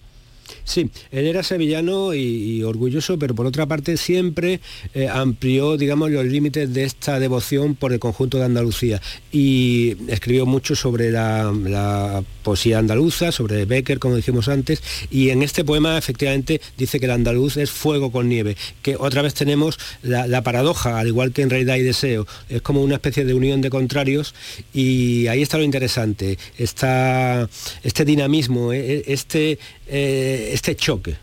Sí, 0.64 0.90
él 1.12 1.28
era 1.28 1.44
sevillano 1.44 2.14
y, 2.14 2.64
orgulloso, 2.64 3.20
pero 3.20 3.36
por 3.36 3.46
otra 3.46 3.66
parte 3.66 3.98
siempre 3.98 4.60
eh, 4.94 5.08
amplió, 5.08 5.78
digamos, 5.78 6.12
los 6.12 6.26
límites 6.26 6.74
de 6.74 6.84
esta 6.84 7.20
devoción 7.20 7.76
por 7.76 7.94
el 7.94 8.00
conjunto 8.00 8.38
de 8.38 8.46
Andalucía. 8.46 9.02
Y 9.32 9.96
escribió 10.08 10.46
mucho 10.46 10.76
sobre 10.76 11.12
la, 11.12 12.24
poesía 12.44 12.78
andaluza, 12.78 13.32
sobre 13.32 13.66
Becker, 13.66 14.00
como 14.00 14.16
dijimos 14.16 14.48
antes, 14.48 14.84
y 15.10 15.30
en 15.30 15.42
este 15.42 15.64
poema 15.64 15.98
efectivamente 15.98 16.62
dice 16.78 17.00
que 17.00 17.06
el 17.06 17.12
andaluz 17.12 17.58
es 17.58 17.72
fuego 17.72 18.12
con 18.12 18.30
nieve, 18.30 18.56
que 18.84 18.96
otra 18.96 19.24
vez 19.24 19.34
tenemos 19.34 19.80
la, 20.04 20.44
paradoja, 20.44 21.00
al 21.00 21.08
igual 21.08 21.32
que 21.32 21.42
en 21.42 21.50
realidad 21.50 21.76
y 21.76 21.82
deseo, 21.82 22.28
es 22.50 22.62
como 22.62 22.84
una 22.84 22.96
especie 22.96 23.26
de 23.26 23.34
unión 23.34 23.62
de 23.62 23.72
contrarios 23.72 24.36
y 24.74 25.26
ahí 25.28 25.42
está 25.42 25.58
lo 25.58 25.64
interesante, 25.64 26.38
está 26.58 27.50
este 27.84 28.06
dinamismo, 28.06 28.74
e, 28.74 28.98
e, 28.98 29.04
este... 29.08 29.58
Eh, 29.88 30.52
este 30.54 30.76
choque. 30.76 31.16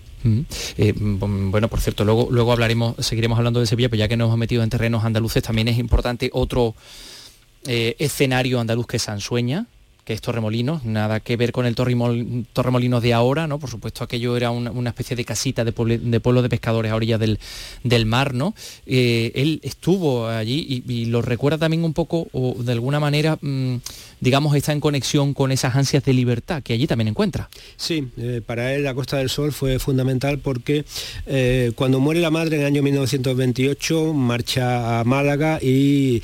Eh, 0.76 0.94
bueno, 0.96 1.68
por 1.68 1.80
cierto, 1.80 2.04
luego, 2.04 2.28
luego 2.30 2.52
hablaremos, 2.52 2.94
seguiremos 2.98 3.38
hablando 3.38 3.60
de 3.60 3.66
Sevilla, 3.66 3.88
pero 3.88 3.98
ya 4.00 4.08
que 4.08 4.16
nos 4.16 4.26
hemos 4.26 4.38
metido 4.38 4.62
en 4.62 4.70
terrenos 4.70 5.04
andaluces, 5.04 5.42
también 5.42 5.68
es 5.68 5.78
importante 5.78 6.30
otro 6.32 6.74
eh, 7.66 7.96
escenario 7.98 8.60
andaluz 8.60 8.86
que 8.86 8.96
es 8.98 9.02
Sansueña, 9.02 9.66
que 10.04 10.12
es 10.12 10.20
Torremolinos, 10.20 10.84
nada 10.84 11.20
que 11.20 11.36
ver 11.36 11.52
con 11.52 11.64
el 11.64 11.76
Torremolinos 11.76 13.02
de 13.02 13.14
ahora, 13.14 13.46
¿no? 13.46 13.60
Por 13.60 13.70
supuesto, 13.70 14.02
aquello 14.02 14.36
era 14.36 14.50
una, 14.50 14.90
especie 14.90 15.16
de 15.16 15.24
casita 15.24 15.64
de, 15.64 15.72
pueblo 15.72 16.42
de 16.42 16.48
pescadores 16.48 16.90
a 16.90 16.96
orilla 16.96 17.18
del, 17.18 17.38
del 17.84 18.04
mar, 18.04 18.34
¿no? 18.34 18.54
Eh, 18.84 19.30
él 19.36 19.60
estuvo 19.62 20.26
allí 20.26 20.82
y, 20.86 21.04
lo 21.06 21.22
recuerda 21.22 21.58
también 21.58 21.84
un 21.84 21.92
poco, 21.92 22.28
o 22.32 22.56
de 22.58 22.72
alguna 22.72 22.98
manera, 22.98 23.38
mm, 23.40 23.76
digamos, 24.20 24.56
está 24.56 24.72
en 24.72 24.80
conexión 24.80 25.34
con 25.34 25.52
esas 25.52 25.76
ansias 25.76 26.04
de 26.04 26.12
libertad 26.12 26.62
que 26.62 26.72
allí 26.72 26.86
también 26.86 27.08
encuentra. 27.08 27.48
Sí, 27.76 28.08
eh, 28.16 28.40
para 28.44 28.74
él 28.74 28.84
la 28.84 28.94
Costa 28.94 29.18
del 29.18 29.28
Sol 29.28 29.52
fue 29.52 29.78
fundamental 29.78 30.38
porque 30.38 30.84
eh, 31.26 31.72
cuando 31.76 32.00
muere 32.00 32.20
la 32.20 32.30
madre 32.30 32.56
en 32.56 32.62
el 32.62 32.66
año 32.66 32.82
1928 32.82 34.14
marcha 34.14 35.00
a 35.00 35.04
Málaga 35.04 35.58
y 35.62 36.22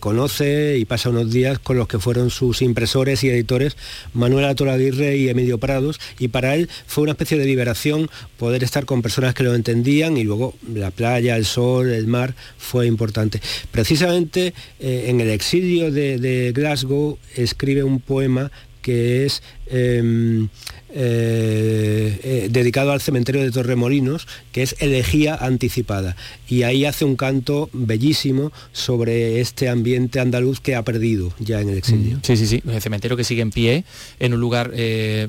conoce 0.00 0.78
y 0.78 0.84
pasa 0.84 1.10
unos 1.10 1.30
días 1.30 1.58
con 1.58 1.76
los 1.76 1.86
que 1.86 1.98
fueron 1.98 2.30
sus 2.30 2.62
impresores 2.62 3.19
y 3.24 3.30
editores, 3.30 3.76
Manuel 4.12 4.44
Aguirre 4.44 5.16
y 5.16 5.28
Emilio 5.28 5.58
Prados, 5.58 6.00
y 6.18 6.28
para 6.28 6.54
él 6.54 6.68
fue 6.86 7.02
una 7.02 7.12
especie 7.12 7.38
de 7.38 7.44
liberación 7.44 8.10
poder 8.38 8.64
estar 8.64 8.84
con 8.84 9.02
personas 9.02 9.34
que 9.34 9.42
lo 9.42 9.54
entendían 9.54 10.16
y 10.16 10.24
luego 10.24 10.54
la 10.72 10.90
playa, 10.90 11.36
el 11.36 11.44
sol, 11.44 11.90
el 11.90 12.06
mar 12.06 12.34
fue 12.58 12.86
importante. 12.86 13.40
Precisamente 13.70 14.54
eh, 14.78 15.04
en 15.08 15.20
el 15.20 15.30
exilio 15.30 15.90
de 15.90 16.52
Glasgow 16.54 17.18
escribe 17.36 17.84
un 17.84 18.00
poema 18.00 18.50
que 18.82 19.26
es 19.26 19.42
em, 19.66 20.48
eh, 20.92 22.20
eh, 22.22 22.48
dedicado 22.50 22.92
al 22.92 23.00
cementerio 23.00 23.42
de 23.42 23.50
Torremolinos, 23.50 24.26
que 24.52 24.62
es 24.62 24.74
Elegía 24.80 25.36
Anticipada. 25.36 26.16
Y 26.48 26.64
ahí 26.64 26.84
hace 26.84 27.04
un 27.04 27.16
canto 27.16 27.70
bellísimo 27.72 28.52
sobre 28.72 29.40
este 29.40 29.68
ambiente 29.68 30.18
andaluz 30.18 30.60
que 30.60 30.74
ha 30.74 30.82
perdido 30.82 31.32
ya 31.38 31.60
en 31.60 31.68
el 31.68 31.78
exilio. 31.78 32.16
Mm, 32.16 32.20
sí, 32.22 32.36
sí, 32.36 32.46
sí, 32.46 32.62
el 32.68 32.82
cementerio 32.82 33.16
que 33.16 33.24
sigue 33.24 33.42
en 33.42 33.50
pie, 33.50 33.84
en 34.18 34.34
un 34.34 34.40
lugar 34.40 34.72
eh, 34.74 35.28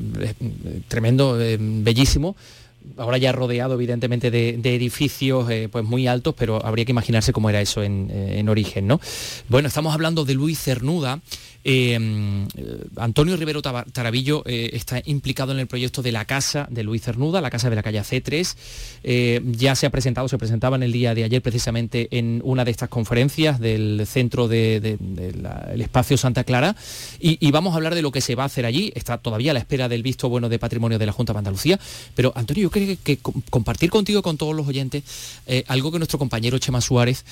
tremendo, 0.87 1.37
bellísimo 1.59 2.35
ahora 2.97 3.19
ya 3.19 3.31
rodeado 3.31 3.75
evidentemente 3.75 4.31
de, 4.31 4.59
edificios 4.63 5.47
pues 5.71 5.85
muy 5.85 6.07
altos, 6.07 6.33
pero 6.35 6.65
habría 6.65 6.83
que 6.83 6.91
imaginarse 6.91 7.31
cómo 7.31 7.47
era 7.49 7.61
eso 7.61 7.83
en, 7.83 8.09
en 8.11 8.49
origen, 8.49 8.87
¿no? 8.87 8.99
Bueno, 9.49 9.67
estamos 9.67 9.93
hablando 9.93 10.25
de 10.25 10.33
Luis 10.33 10.59
Cernuda, 10.59 11.21
eh, 11.63 12.47
Antonio 12.97 13.37
Rivero 13.37 13.61
Tarabillo 13.61 14.43
eh, 14.45 14.71
está 14.73 15.01
implicado 15.05 15.51
en 15.51 15.59
el 15.59 15.67
proyecto 15.67 16.01
de 16.01 16.11
la 16.11 16.25
casa 16.25 16.67
de 16.69 16.83
Luis 16.83 17.03
Cernuda, 17.03 17.41
la 17.41 17.49
casa 17.49 17.69
de 17.69 17.75
la 17.75 17.83
calle 17.83 18.01
C3. 18.01 18.55
Eh, 19.03 19.41
ya 19.45 19.75
se 19.75 19.85
ha 19.85 19.89
presentado, 19.89 20.27
se 20.27 20.37
presentaba 20.37 20.75
en 20.75 20.83
el 20.83 20.91
día 20.91 21.13
de 21.13 21.23
ayer 21.23 21.41
precisamente 21.41 22.07
en 22.11 22.41
una 22.43 22.65
de 22.65 22.71
estas 22.71 22.89
conferencias 22.89 23.59
del 23.59 24.05
centro 24.07 24.47
del 24.47 25.81
espacio 25.81 26.17
Santa 26.17 26.43
Clara. 26.43 26.75
Y, 27.19 27.51
vamos 27.51 27.73
a 27.73 27.75
hablar 27.75 27.95
de 27.95 28.01
lo 28.01 28.11
que 28.11 28.21
se 28.21 28.35
va 28.35 28.43
a 28.43 28.45
hacer 28.45 28.65
allí. 28.65 28.91
Está 28.95 29.17
todavía 29.17 29.51
a 29.51 29.53
la 29.53 29.59
espera 29.59 29.89
del 29.89 30.03
visto 30.03 30.29
bueno 30.29 30.47
de 30.47 30.57
patrimonio 30.57 30.97
de 30.97 31.05
la 31.05 31.11
Junta 31.11 31.33
de 31.33 31.39
Andalucía. 31.39 31.79
Pero 32.15 32.31
Antonio, 32.35 32.63
yo 32.63 32.71
creo 32.71 32.97
que, 33.03 33.17
compartir 33.49 33.89
contigo, 33.89 34.21
con 34.21 34.37
todos 34.37 34.55
los 34.55 34.67
oyentes, 34.67 35.03
algo 35.67 35.91
que 35.91 35.97
nuestro 35.97 36.17
compañero 36.17 36.57
Chema 36.59 36.81
Suárez, 36.81 37.25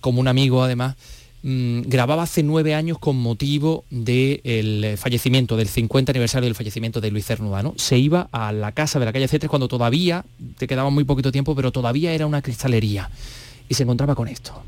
como 0.00 0.20
un 0.20 0.28
amigo 0.28 0.62
además, 0.62 0.96
Mm, 1.42 1.82
grababa 1.82 2.22
hace 2.22 2.42
nueve 2.42 2.74
años 2.74 2.98
con 2.98 3.16
motivo 3.16 3.84
del 3.90 4.96
fallecimiento, 4.96 5.56
del 5.56 5.68
50 5.68 6.12
aniversario 6.12 6.46
del 6.46 6.54
fallecimiento 6.54 7.00
de 7.00 7.10
Luis 7.10 7.26
Cernuda. 7.26 7.72
Se 7.76 7.98
iba 7.98 8.28
a 8.30 8.52
la 8.52 8.72
casa 8.72 8.98
de 8.98 9.06
la 9.06 9.12
calle 9.12 9.28
C3 9.28 9.48
cuando 9.48 9.68
todavía, 9.68 10.24
te 10.56 10.66
quedaba 10.66 10.90
muy 10.90 11.04
poquito 11.04 11.32
tiempo, 11.32 11.54
pero 11.54 11.72
todavía 11.72 12.12
era 12.12 12.26
una 12.26 12.42
cristalería. 12.42 13.10
Y 13.68 13.74
se 13.74 13.82
encontraba 13.82 14.14
con 14.14 14.28
esto. 14.28 14.62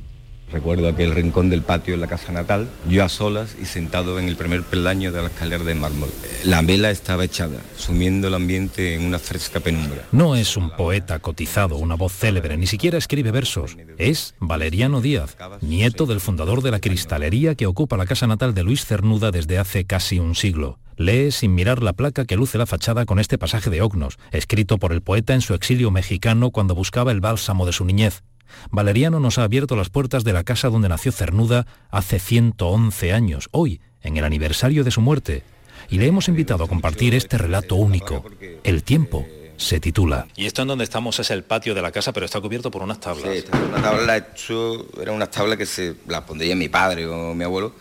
Recuerdo 0.52 0.88
aquel 0.88 1.14
rincón 1.14 1.50
del 1.50 1.62
patio 1.62 1.94
en 1.94 2.00
la 2.00 2.06
casa 2.06 2.32
natal, 2.32 2.68
yo 2.88 3.04
a 3.04 3.08
solas 3.08 3.56
y 3.60 3.64
sentado 3.64 4.18
en 4.18 4.28
el 4.28 4.36
primer 4.36 4.62
peldaño 4.62 5.10
de 5.10 5.20
la 5.20 5.28
escalera 5.28 5.64
de 5.64 5.74
mármol. 5.74 6.10
La 6.44 6.62
vela 6.62 6.90
estaba 6.90 7.24
echada, 7.24 7.60
sumiendo 7.76 8.28
el 8.28 8.34
ambiente 8.34 8.94
en 8.94 9.04
una 9.04 9.18
fresca 9.18 9.60
penumbra. 9.60 10.04
No 10.12 10.36
es 10.36 10.56
un 10.56 10.70
poeta 10.70 11.18
cotizado, 11.18 11.76
una 11.76 11.96
voz 11.96 12.12
célebre, 12.12 12.56
ni 12.56 12.66
siquiera 12.66 12.98
escribe 12.98 13.30
versos. 13.30 13.76
Es 13.98 14.34
Valeriano 14.38 15.00
Díaz, 15.00 15.36
nieto 15.60 16.06
del 16.06 16.20
fundador 16.20 16.62
de 16.62 16.70
la 16.70 16.80
cristalería 16.80 17.54
que 17.54 17.66
ocupa 17.66 17.96
la 17.96 18.06
casa 18.06 18.26
natal 18.26 18.54
de 18.54 18.62
Luis 18.62 18.84
Cernuda 18.84 19.30
desde 19.30 19.58
hace 19.58 19.84
casi 19.84 20.18
un 20.18 20.34
siglo. 20.34 20.78
Lee 20.96 21.32
sin 21.32 21.54
mirar 21.54 21.82
la 21.82 21.92
placa 21.92 22.24
que 22.24 22.36
luce 22.36 22.58
la 22.58 22.66
fachada 22.66 23.04
con 23.04 23.18
este 23.18 23.38
pasaje 23.38 23.70
de 23.70 23.82
Ognos, 23.82 24.18
escrito 24.30 24.78
por 24.78 24.92
el 24.92 25.02
poeta 25.02 25.34
en 25.34 25.40
su 25.40 25.54
exilio 25.54 25.90
mexicano 25.90 26.50
cuando 26.50 26.74
buscaba 26.74 27.10
el 27.10 27.20
bálsamo 27.20 27.66
de 27.66 27.72
su 27.72 27.84
niñez. 27.84 28.22
Valeriano 28.70 29.20
nos 29.20 29.38
ha 29.38 29.44
abierto 29.44 29.76
las 29.76 29.90
puertas 29.90 30.24
de 30.24 30.32
la 30.32 30.44
casa 30.44 30.68
donde 30.68 30.88
nació 30.88 31.12
Cernuda 31.12 31.66
hace 31.90 32.18
111 32.18 33.12
años, 33.12 33.48
hoy, 33.52 33.80
en 34.02 34.16
el 34.16 34.24
aniversario 34.24 34.84
de 34.84 34.90
su 34.90 35.00
muerte, 35.00 35.42
y 35.88 35.98
le 35.98 36.06
hemos 36.06 36.28
invitado 36.28 36.64
a 36.64 36.68
compartir 36.68 37.14
este 37.14 37.38
relato 37.38 37.76
único. 37.76 38.24
El 38.62 38.82
tiempo 38.82 39.26
se 39.56 39.80
titula. 39.80 40.26
Y 40.36 40.46
esto 40.46 40.62
en 40.62 40.68
donde 40.68 40.84
estamos 40.84 41.18
es 41.20 41.30
el 41.30 41.44
patio 41.44 41.74
de 41.74 41.82
la 41.82 41.92
casa, 41.92 42.12
pero 42.12 42.26
está 42.26 42.40
cubierto 42.40 42.70
por 42.70 42.82
unas 42.82 43.00
tablas. 43.00 43.28
Sí, 43.32 43.44
una 43.68 43.82
tabla 43.82 44.16
hecho, 44.16 44.86
era 45.00 45.12
unas 45.12 45.30
tablas 45.30 45.58
que 45.58 45.66
se 45.66 45.94
las 46.08 46.22
pondría 46.22 46.56
mi 46.56 46.68
padre 46.68 47.06
o 47.06 47.34
mi 47.34 47.44
abuelo 47.44 47.74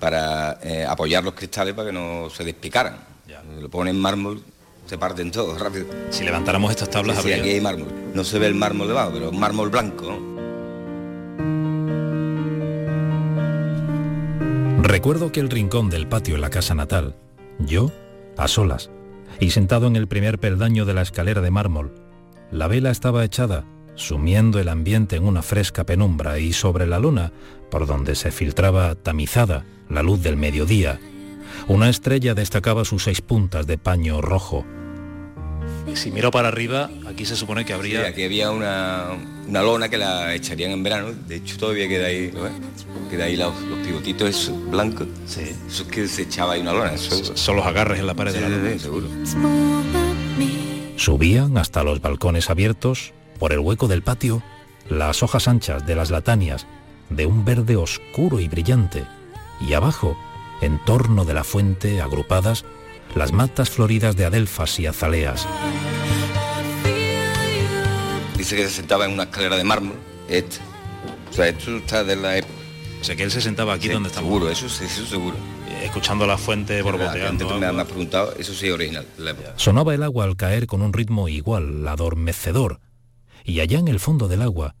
para 0.00 0.58
eh, 0.62 0.84
apoyar 0.84 1.24
los 1.24 1.34
cristales 1.34 1.74
para 1.74 1.88
que 1.88 1.92
no 1.92 2.28
se 2.30 2.44
despicaran. 2.44 3.14
Lo 3.60 3.68
ponen 3.68 3.96
en 3.96 4.00
mármol 4.00 4.42
parten 4.98 5.30
todos 5.30 5.60
rápido. 5.60 5.86
Si 6.10 6.24
levantáramos 6.24 6.70
estas 6.70 6.90
tablas 6.90 7.22
sí, 7.22 7.32
aquí 7.32 7.50
hay 7.50 7.60
mármol. 7.60 7.88
No 8.14 8.24
se 8.24 8.38
ve 8.38 8.46
el 8.46 8.54
mármol 8.54 8.88
debajo, 8.88 9.10
pero 9.12 9.32
mármol 9.32 9.70
blanco. 9.70 10.18
Recuerdo 14.82 15.32
que 15.32 15.40
el 15.40 15.50
rincón 15.50 15.90
del 15.90 16.06
patio 16.06 16.34
en 16.34 16.40
la 16.40 16.50
casa 16.50 16.74
natal, 16.74 17.16
yo, 17.58 17.90
a 18.36 18.48
solas, 18.48 18.90
y 19.40 19.50
sentado 19.50 19.86
en 19.86 19.96
el 19.96 20.06
primer 20.06 20.38
peldaño 20.38 20.84
de 20.84 20.94
la 20.94 21.02
escalera 21.02 21.40
de 21.40 21.50
mármol, 21.50 21.94
la 22.50 22.68
vela 22.68 22.90
estaba 22.90 23.24
echada, 23.24 23.64
sumiendo 23.94 24.60
el 24.60 24.68
ambiente 24.68 25.16
en 25.16 25.24
una 25.24 25.42
fresca 25.42 25.84
penumbra 25.84 26.38
y 26.38 26.52
sobre 26.52 26.86
la 26.86 26.98
luna, 26.98 27.32
por 27.70 27.86
donde 27.86 28.14
se 28.14 28.30
filtraba 28.30 28.94
tamizada 28.94 29.64
la 29.88 30.02
luz 30.02 30.22
del 30.22 30.36
mediodía, 30.36 31.00
una 31.66 31.88
estrella 31.88 32.34
destacaba 32.34 32.84
sus 32.84 33.04
seis 33.04 33.20
puntas 33.20 33.66
de 33.66 33.78
paño 33.78 34.20
rojo. 34.20 34.66
Si 35.94 36.10
miro 36.10 36.30
para 36.30 36.48
arriba, 36.48 36.90
aquí 37.06 37.24
se 37.24 37.36
supone 37.36 37.64
que 37.64 37.72
habría... 37.72 38.00
Sí, 38.00 38.06
aquí 38.06 38.24
había 38.24 38.50
una, 38.50 39.16
lona 39.48 39.88
que 39.88 39.96
la 39.96 40.34
echarían 40.34 40.72
en 40.72 40.82
verano. 40.82 41.12
De 41.26 41.36
hecho, 41.36 41.56
todavía 41.56 41.88
queda 41.88 42.06
ahí, 42.06 42.32
queda 43.10 43.24
ahí 43.24 43.36
los, 43.36 43.54
pivotitos 43.84 44.50
blancos. 44.70 45.06
Sí. 45.26 45.54
Eso 45.66 45.82
es 45.84 45.88
que 45.88 46.08
se 46.08 46.22
echaba 46.22 46.54
ahí 46.54 46.60
una 46.60 46.72
lona. 46.72 46.96
Son 46.98 47.56
los 47.56 47.64
agarres 47.64 48.00
en 48.00 48.06
la 48.06 48.14
pared 48.14 48.32
de 48.32 48.40
la 48.40 48.48
lona. 48.48 48.78
seguro. 48.78 49.06
Subían 50.96 51.58
hasta 51.58 51.84
los 51.84 52.00
balcones 52.00 52.50
abiertos, 52.50 53.12
por 53.38 53.52
el 53.52 53.60
hueco 53.60 53.88
del 53.88 54.02
patio, 54.02 54.42
las 54.88 55.22
hojas 55.22 55.48
anchas 55.48 55.86
de 55.86 55.94
las 55.94 56.10
latanias, 56.10 56.66
de 57.10 57.26
un 57.26 57.44
verde 57.44 57.76
oscuro 57.76 58.40
y 58.40 58.48
brillante. 58.48 59.04
Y 59.60 59.74
abajo, 59.74 60.16
en 60.60 60.82
torno 60.84 61.24
de 61.24 61.34
la 61.34 61.44
fuente, 61.44 62.00
agrupadas, 62.00 62.64
las 63.14 63.32
matas 63.32 63.70
floridas 63.70 64.16
de 64.16 64.24
adelfas 64.24 64.78
y 64.80 64.86
azaleas. 64.86 65.46
Dice 68.36 68.56
que 68.56 68.64
se 68.64 68.70
sentaba 68.70 69.06
en 69.06 69.12
una 69.12 69.24
escalera 69.24 69.56
de 69.56 69.64
mármol, 69.64 69.96
este. 70.28 70.58
O 71.30 71.32
sea, 71.32 71.48
esto 71.48 71.76
está 71.76 72.04
de 72.04 72.16
la 72.16 72.36
época. 72.36 72.52
O 73.00 73.04
sea, 73.04 73.16
que 73.16 73.22
él 73.22 73.30
se 73.30 73.40
sentaba 73.40 73.74
aquí 73.74 73.88
donde 73.88 74.08
estamos. 74.08 74.28
Seguro, 74.28 74.50
eso 74.50 74.68
sí, 74.68 74.84
eso 74.84 75.04
seguro. 75.04 75.36
Escuchando 75.82 76.26
la 76.26 76.38
fuente 76.38 76.80
borboteando. 76.80 77.50
Antes 77.50 77.74
me 77.74 77.82
has 77.82 77.88
preguntado, 77.88 78.34
eso 78.38 78.54
sí 78.54 78.70
original. 78.70 79.06
Sonaba 79.56 79.94
el 79.94 80.02
agua 80.02 80.24
al 80.24 80.36
caer 80.36 80.66
con 80.66 80.80
un 80.80 80.92
ritmo 80.92 81.28
igual, 81.28 81.86
adormecedor. 81.86 82.80
Y 83.44 83.60
allá 83.60 83.78
en 83.78 83.88
el 83.88 84.00
fondo 84.00 84.28
del 84.28 84.40
agua, 84.40 84.74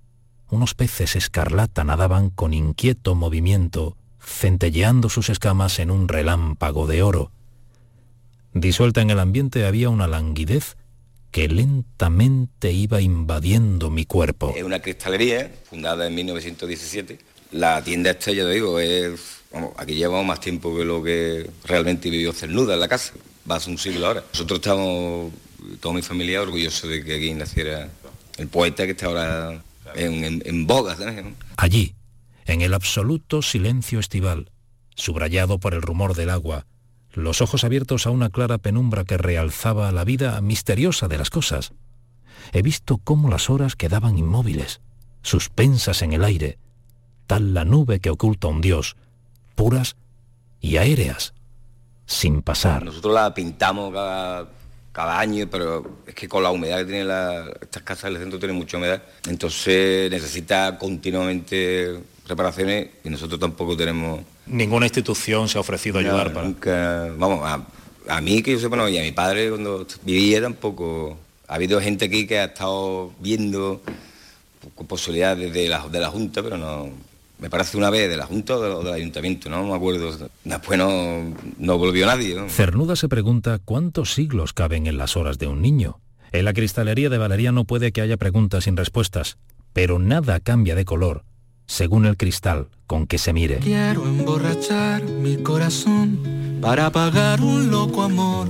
unos 0.48 0.74
peces 0.74 1.16
escarlata 1.16 1.84
nadaban 1.84 2.30
con 2.30 2.54
inquieto 2.54 3.14
movimiento 3.14 3.96
centelleando 4.24 5.08
sus 5.08 5.28
escamas 5.28 5.78
en 5.78 5.90
un 5.90 6.08
relámpago 6.08 6.86
de 6.86 7.02
oro. 7.02 7.30
Disuelta 8.54 9.02
en 9.02 9.10
el 9.10 9.18
ambiente 9.18 9.66
había 9.66 9.88
una 9.90 10.06
languidez 10.06 10.76
que 11.32 11.48
lentamente 11.48 12.70
iba 12.70 13.00
invadiendo 13.00 13.90
mi 13.90 14.06
cuerpo. 14.06 14.54
Es 14.56 14.62
una 14.62 14.78
cristalería 14.78 15.52
fundada 15.68 16.06
en 16.06 16.14
1917. 16.14 17.18
La 17.50 17.82
tienda 17.82 18.12
esta, 18.12 18.30
ya 18.30 18.48
digo, 18.48 18.78
es... 18.78 19.42
aquí 19.76 19.94
llevamos 19.94 20.24
más 20.24 20.40
tiempo 20.40 20.76
que 20.76 20.84
lo 20.84 21.02
que 21.02 21.50
realmente 21.64 22.08
vivió 22.08 22.32
Cernuda 22.32 22.74
en 22.74 22.80
la 22.80 22.86
casa. 22.86 23.14
Va 23.50 23.56
a 23.56 23.68
un 23.68 23.76
siglo 23.76 24.06
ahora. 24.06 24.22
Nosotros 24.32 24.60
estamos, 24.60 25.32
toda 25.80 25.96
mi 25.96 26.02
familia, 26.02 26.40
orgullosos 26.40 26.88
de 26.88 27.02
que 27.02 27.16
aquí 27.16 27.34
naciera 27.34 27.90
el 28.38 28.46
poeta 28.46 28.84
que 28.84 28.92
está 28.92 29.06
ahora 29.06 29.60
en, 29.96 30.42
en, 30.44 30.66
boga. 30.68 30.96
Allí, 31.56 31.94
en 32.46 32.60
el 32.60 32.72
absoluto 32.72 33.42
silencio 33.42 33.98
estival, 33.98 34.52
subrayado 34.94 35.58
por 35.58 35.74
el 35.74 35.82
rumor 35.82 36.14
del 36.14 36.30
agua, 36.30 36.66
los 37.14 37.40
ojos 37.40 37.64
abiertos 37.64 38.06
a 38.06 38.10
una 38.10 38.30
clara 38.30 38.58
penumbra 38.58 39.04
que 39.04 39.16
realzaba 39.16 39.90
la 39.92 40.04
vida 40.04 40.40
misteriosa 40.40 41.08
de 41.08 41.18
las 41.18 41.30
cosas. 41.30 41.72
He 42.52 42.62
visto 42.62 42.98
cómo 42.98 43.30
las 43.30 43.50
horas 43.50 43.76
quedaban 43.76 44.18
inmóviles, 44.18 44.80
suspensas 45.22 46.02
en 46.02 46.12
el 46.12 46.24
aire, 46.24 46.58
tal 47.26 47.54
la 47.54 47.64
nube 47.64 48.00
que 48.00 48.10
oculta 48.10 48.48
un 48.48 48.60
dios, 48.60 48.96
puras 49.54 49.96
y 50.60 50.76
aéreas, 50.76 51.34
sin 52.06 52.42
pasar. 52.42 52.84
Nosotros 52.84 53.14
la 53.14 53.32
pintamos 53.32 53.92
cada, 54.92 55.18
año, 55.18 55.46
pero 55.50 55.98
es 56.06 56.14
que 56.14 56.28
con 56.28 56.42
la 56.42 56.50
humedad 56.50 56.78
que 56.78 56.84
tienen 56.84 57.10
estas 57.60 57.82
casas 57.82 58.10
del 58.12 58.20
centro 58.20 58.38
tienen 58.38 58.56
mucha 58.56 58.76
humedad, 58.76 59.02
entonces 59.26 60.10
necesita 60.10 60.78
continuamente 60.78 62.00
reparaciones 62.26 62.88
y 63.04 63.10
nosotros 63.10 63.38
tampoco 63.38 63.76
tenemos... 63.76 64.20
Ninguna 64.46 64.86
institución 64.86 65.48
se 65.48 65.58
ha 65.58 65.60
ofrecido 65.60 65.98
a 65.98 66.00
ayudar 66.00 66.32
para... 66.32 66.46
Nunca, 66.46 67.12
vamos, 67.16 67.40
a, 68.08 68.20
mí 68.20 68.42
que 68.42 68.52
yo 68.52 68.58
sepa 68.58 68.76
no, 68.76 68.88
y 68.88 68.98
a 68.98 69.02
mi 69.02 69.12
padre 69.12 69.50
cuando 69.50 69.86
vivía 70.02 70.40
tampoco... 70.40 71.18
Ha 71.46 71.56
habido 71.56 71.80
gente 71.80 72.06
aquí 72.06 72.26
que 72.26 72.38
ha 72.38 72.44
estado 72.44 73.12
viendo 73.20 73.82
con 74.74 74.86
posibilidades 74.86 75.52
de 75.52 75.68
la, 75.68 75.86
de 75.88 76.00
la 76.00 76.08
Junta, 76.08 76.42
pero 76.42 76.56
no... 76.56 76.88
Me 77.38 77.50
parece 77.50 77.76
una 77.76 77.90
vez 77.90 78.08
de 78.08 78.16
la 78.16 78.26
Junta 78.26 78.56
o 78.56 78.82
del 78.82 78.94
Ayuntamiento, 78.94 79.50
no 79.50 79.64
me 79.64 79.74
acuerdo. 79.74 80.16
Después 80.44 80.78
no, 80.78 81.34
no 81.58 81.78
volvió 81.78 82.06
nadie. 82.06 82.48
Cernuda 82.48 82.96
se 82.96 83.08
pregunta 83.08 83.58
cuántos 83.62 84.14
siglos 84.14 84.52
caben 84.52 84.86
en 84.86 84.96
las 84.96 85.16
horas 85.16 85.38
de 85.38 85.48
un 85.48 85.60
niño. 85.60 85.98
En 86.32 86.46
la 86.46 86.54
cristalería 86.54 87.10
de 87.10 87.18
Valeria 87.18 87.52
no 87.52 87.64
puede 87.64 87.92
que 87.92 88.00
haya 88.00 88.16
preguntas 88.16 88.64
sin 88.64 88.76
respuestas, 88.76 89.36
pero 89.72 89.98
nada 89.98 90.40
cambia 90.40 90.74
de 90.74 90.84
color 90.84 91.24
según 91.66 92.06
el 92.06 92.16
cristal 92.16 92.68
con 92.86 93.06
que 93.06 93.18
se 93.18 93.32
mire. 93.32 93.58
Quiero 93.58 94.06
emborrachar 94.06 95.02
mi 95.04 95.36
corazón 95.36 96.58
para 96.60 96.90
pagar 96.90 97.40
un 97.40 97.70
loco 97.70 98.02
amor. 98.02 98.48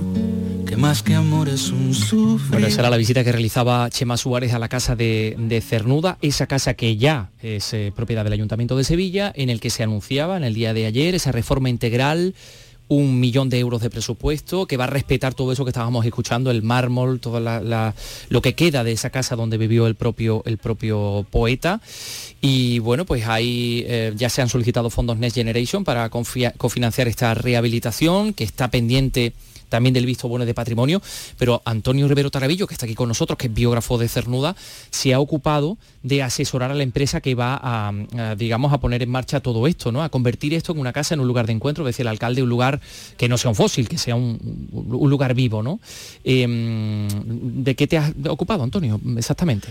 Que 0.65 0.77
más 0.77 1.03
que 1.03 1.13
amor 1.13 1.47
es 1.47 1.69
un 1.69 1.93
sufrir. 1.93 2.51
Bueno, 2.51 2.65
esa 2.67 2.81
era 2.81 2.89
la 2.89 2.97
visita 2.97 3.23
que 3.23 3.31
realizaba 3.31 3.87
Chema 3.91 4.17
Suárez 4.17 4.51
a 4.51 4.57
la 4.57 4.67
casa 4.67 4.95
de, 4.95 5.63
Cernuda, 5.63 6.17
esa 6.21 6.47
casa 6.47 6.73
que 6.73 6.97
ya 6.97 7.29
es 7.39 7.71
eh, 7.73 7.93
propiedad 7.95 8.23
del 8.23 8.33
Ayuntamiento 8.33 8.75
de 8.75 8.83
Sevilla, 8.83 9.31
en 9.35 9.51
el 9.51 9.59
que 9.59 9.69
se 9.69 9.83
anunciaba 9.83 10.37
en 10.37 10.43
el 10.43 10.55
día 10.55 10.73
de 10.73 10.87
ayer 10.87 11.13
esa 11.13 11.31
reforma 11.31 11.69
integral 11.69 12.33
un 12.87 13.19
millón 13.19 13.49
de 13.49 13.59
euros 13.59 13.81
de 13.81 13.89
presupuesto, 13.89 14.67
que 14.67 14.77
va 14.77 14.83
a 14.83 14.87
respetar 14.87 15.33
todo 15.33 15.51
eso 15.51 15.65
que 15.65 15.69
estábamos 15.69 16.05
escuchando, 16.05 16.51
el 16.51 16.61
mármol, 16.61 17.19
todo 17.19 17.39
lo 17.39 18.41
que 18.41 18.53
queda 18.53 18.83
de 18.83 18.91
esa 18.91 19.09
casa 19.09 19.35
donde 19.35 19.57
vivió 19.57 19.87
el 19.87 19.95
propio, 19.95 20.43
el 20.45 20.57
propio 20.57 21.25
poeta. 21.31 21.81
Y 22.41 22.79
bueno, 22.79 23.05
pues 23.05 23.25
ahí 23.27 23.83
eh, 23.87 24.13
ya 24.15 24.29
se 24.29 24.41
han 24.41 24.49
solicitado 24.49 24.89
fondos 24.89 25.17
Next 25.17 25.35
Generation 25.35 25.83
para 25.83 26.09
cofinanciar 26.09 27.07
esta 27.07 27.33
rehabilitación, 27.33 28.33
que 28.33 28.43
está 28.43 28.69
pendiente 28.69 29.33
también 29.69 29.93
del 29.93 30.05
visto 30.05 30.27
bueno 30.27 30.45
de 30.45 30.53
patrimonio, 30.53 31.01
pero 31.37 31.61
Antonio 31.65 32.07
Rivero 32.07 32.31
Tarabillo, 32.31 32.67
que 32.67 32.73
está 32.73 32.85
aquí 32.85 32.95
con 32.95 33.09
nosotros, 33.09 33.37
que 33.37 33.47
es 33.47 33.53
biógrafo 33.53 33.97
de 33.97 34.07
Cernuda, 34.07 34.55
se 34.89 35.13
ha 35.13 35.19
ocupado 35.19 35.77
de 36.03 36.23
asesorar 36.23 36.71
a 36.71 36.75
la 36.75 36.83
empresa 36.83 37.21
que 37.21 37.35
va 37.35 37.59
a, 37.61 38.35
digamos, 38.35 38.71
a 38.73 38.79
poner 38.79 39.03
en 39.03 39.09
marcha 39.09 39.39
todo 39.39 39.67
esto, 39.67 39.91
¿no? 39.91 40.03
A 40.03 40.09
convertir 40.09 40.53
esto 40.53 40.71
en 40.71 40.79
una 40.79 40.93
casa, 40.93 41.13
en 41.15 41.19
un 41.19 41.27
lugar 41.27 41.47
de 41.47 41.53
encuentro, 41.53 41.83
es 41.83 41.95
decir, 41.95 42.03
el 42.03 42.09
alcalde 42.09 42.43
un 42.43 42.49
lugar 42.49 42.79
que 43.17 43.27
no 43.27 43.37
sea 43.37 43.49
un 43.49 43.55
fósil, 43.55 43.89
que 43.89 43.97
sea 43.97 44.15
un, 44.15 44.39
lugar 44.71 45.33
vivo, 45.33 45.61
¿no? 45.61 45.79
Em, 46.23 47.07
¿De 47.63 47.75
qué 47.75 47.87
te 47.87 47.97
has 47.97 48.13
ocupado, 48.27 48.63
Antonio, 48.63 48.99
exactamente? 49.17 49.67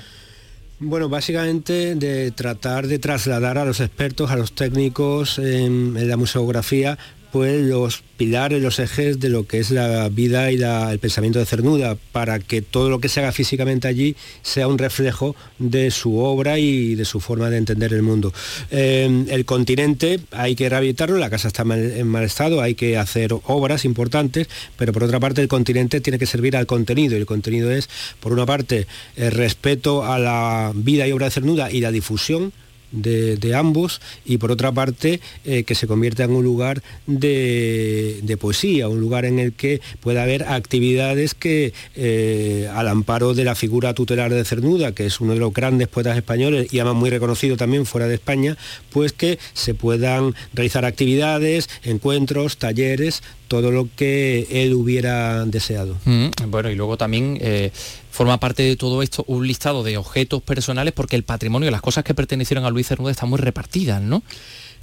Bueno, 0.81 1.09
básicamente 1.09 1.95
de 1.95 2.31
tratar 2.33 2.87
de 2.89 2.99
trasladar 2.99 3.59
a 3.59 3.65
los 3.65 3.81
expertos, 3.81 4.31
a 4.31 4.37
los 4.37 4.53
técnicos 4.55 5.39
en 5.39 6.09
la 6.09 6.17
museografía, 6.17 6.99
pues 7.35 7.63
los 7.63 8.05
pilares, 8.17 8.63
los 8.63 8.79
ejes 8.79 9.19
de 9.19 9.29
lo 9.29 9.45
que 9.45 9.59
es 9.59 9.73
la 9.73 10.09
vida 10.09 10.53
y 10.53 10.63
el 10.63 11.01
pensamiento 11.01 11.41
de 11.41 11.47
Cernuda, 11.47 11.97
para 12.13 12.39
que 12.39 12.63
todo 12.63 12.89
lo 12.89 13.01
que 13.01 13.09
se 13.09 13.19
haga 13.19 13.33
físicamente 13.33 13.89
allí 13.89 14.15
sea 14.43 14.69
un 14.69 14.79
reflejo 14.79 15.35
de 15.59 15.91
su 15.91 16.21
obra 16.21 16.61
y 16.61 16.95
de 16.95 17.05
su 17.05 17.19
forma 17.19 17.51
de 17.51 17.57
entender 17.57 17.93
el 17.93 18.03
mundo. 18.03 18.33
Eh, 18.71 19.25
el 19.31 19.45
continente 19.47 20.21
hay 20.31 20.55
que 20.55 20.69
rehabilitarlo, 20.69 21.19
la 21.19 21.29
casa 21.29 21.49
está 21.49 21.63
en 21.63 22.07
mal 22.07 22.23
estado, 22.23 22.63
hay 22.63 22.77
que 22.77 22.99
hacer 22.99 23.33
obras 23.33 23.85
importantes, 23.85 24.47
pero 24.77 24.93
por 24.93 25.03
otra 25.03 25.19
parte 25.19 25.43
el 25.43 25.49
continente 25.49 26.01
tiene 26.01 26.21
que 26.21 26.27
servir 26.27 26.57
al 26.57 26.67
contenido 26.67 27.17
y 27.17 27.19
el 27.19 27.27
contenido 27.27 27.73
es, 27.73 27.91
por 28.21 28.33
una 28.33 28.47
parte, 28.47 28.87
el 29.17 29.33
respeto 29.33 30.05
a 30.05 30.21
la 30.21 30.71
vida 30.73 31.09
y 31.09 31.11
obra 31.11 31.27
de 31.27 31.33
Cernuda 31.33 31.73
y 31.73 31.81
la 31.81 31.91
difusión 31.91 32.53
de, 32.95 33.55
ambos 33.55 34.01
y 34.25 34.39
por 34.39 34.51
otra 34.51 34.73
parte 34.73 35.21
eh, 35.45 35.65
que 35.65 35.75
se 35.75 35.87
convierta 35.87 36.25
en 36.25 36.33
un 36.33 36.43
lugar 36.43 36.83
de, 37.07 38.37
poesía, 38.41 38.89
un 38.89 39.01
lugar 39.01 39.25
en 39.25 39.39
el 39.39 39.53
que 39.53 39.81
pueda 40.01 40.23
haber 40.23 40.45
actividades 40.45 41.35
que 41.35 41.73
eh, 41.95 42.69
al 42.75 42.89
amparo 42.89 43.35
de 43.35 43.45
la 43.45 43.55
figura 43.55 43.95
tutelar 43.95 44.33
de 44.33 44.45
Cernuda, 44.45 44.93
que 44.93 45.07
es 45.07 45.21
uno 45.21 45.35
de 45.35 45.41
los 45.41 45.53
grandes 45.53 45.89
poetas 45.89 46.17
españoles 46.17 46.73
y 46.73 46.79
además 46.79 46.97
muy 46.97 47.11
reconocido 47.11 47.57
también 47.57 47.87
fuera 47.87 48.09
de 48.09 48.15
España, 48.15 48.57
pues 48.91 49.13
que 49.13 49.39
se 49.53 49.75
puedan 49.75 50.35
realizar 50.53 50.85
actividades, 50.85 51.69
encuentros, 51.85 52.57
talleres, 52.59 53.23
todo 53.49 53.71
lo 53.71 53.89
que 53.95 54.47
él 54.51 54.75
hubiera 54.75 55.45
deseado. 55.45 55.97
Mm, 56.05 56.29
bueno, 56.49 56.71
y 56.71 56.75
luego 56.75 56.97
también 56.97 57.39
eh, 57.41 57.71
forma 58.15 58.39
parte 58.39 58.63
de 58.63 58.77
todo 58.77 59.03
esto 59.03 59.25
un 59.27 59.45
listado 59.45 59.83
de 59.83 59.97
objetos 59.97 60.41
personales 60.41 60.95
porque 60.95 61.17
el 61.17 61.25
patrimonio, 61.25 61.69
las 61.73 61.83
cosas 61.83 62.05
que 62.05 62.15
pertenecieron 62.15 62.65
a 62.65 62.71
Luis 62.71 62.87
Cernuda 62.87 63.11
están 63.11 63.29
muy 63.29 63.41
repartidas, 63.41 64.01
¿no? 64.01 64.23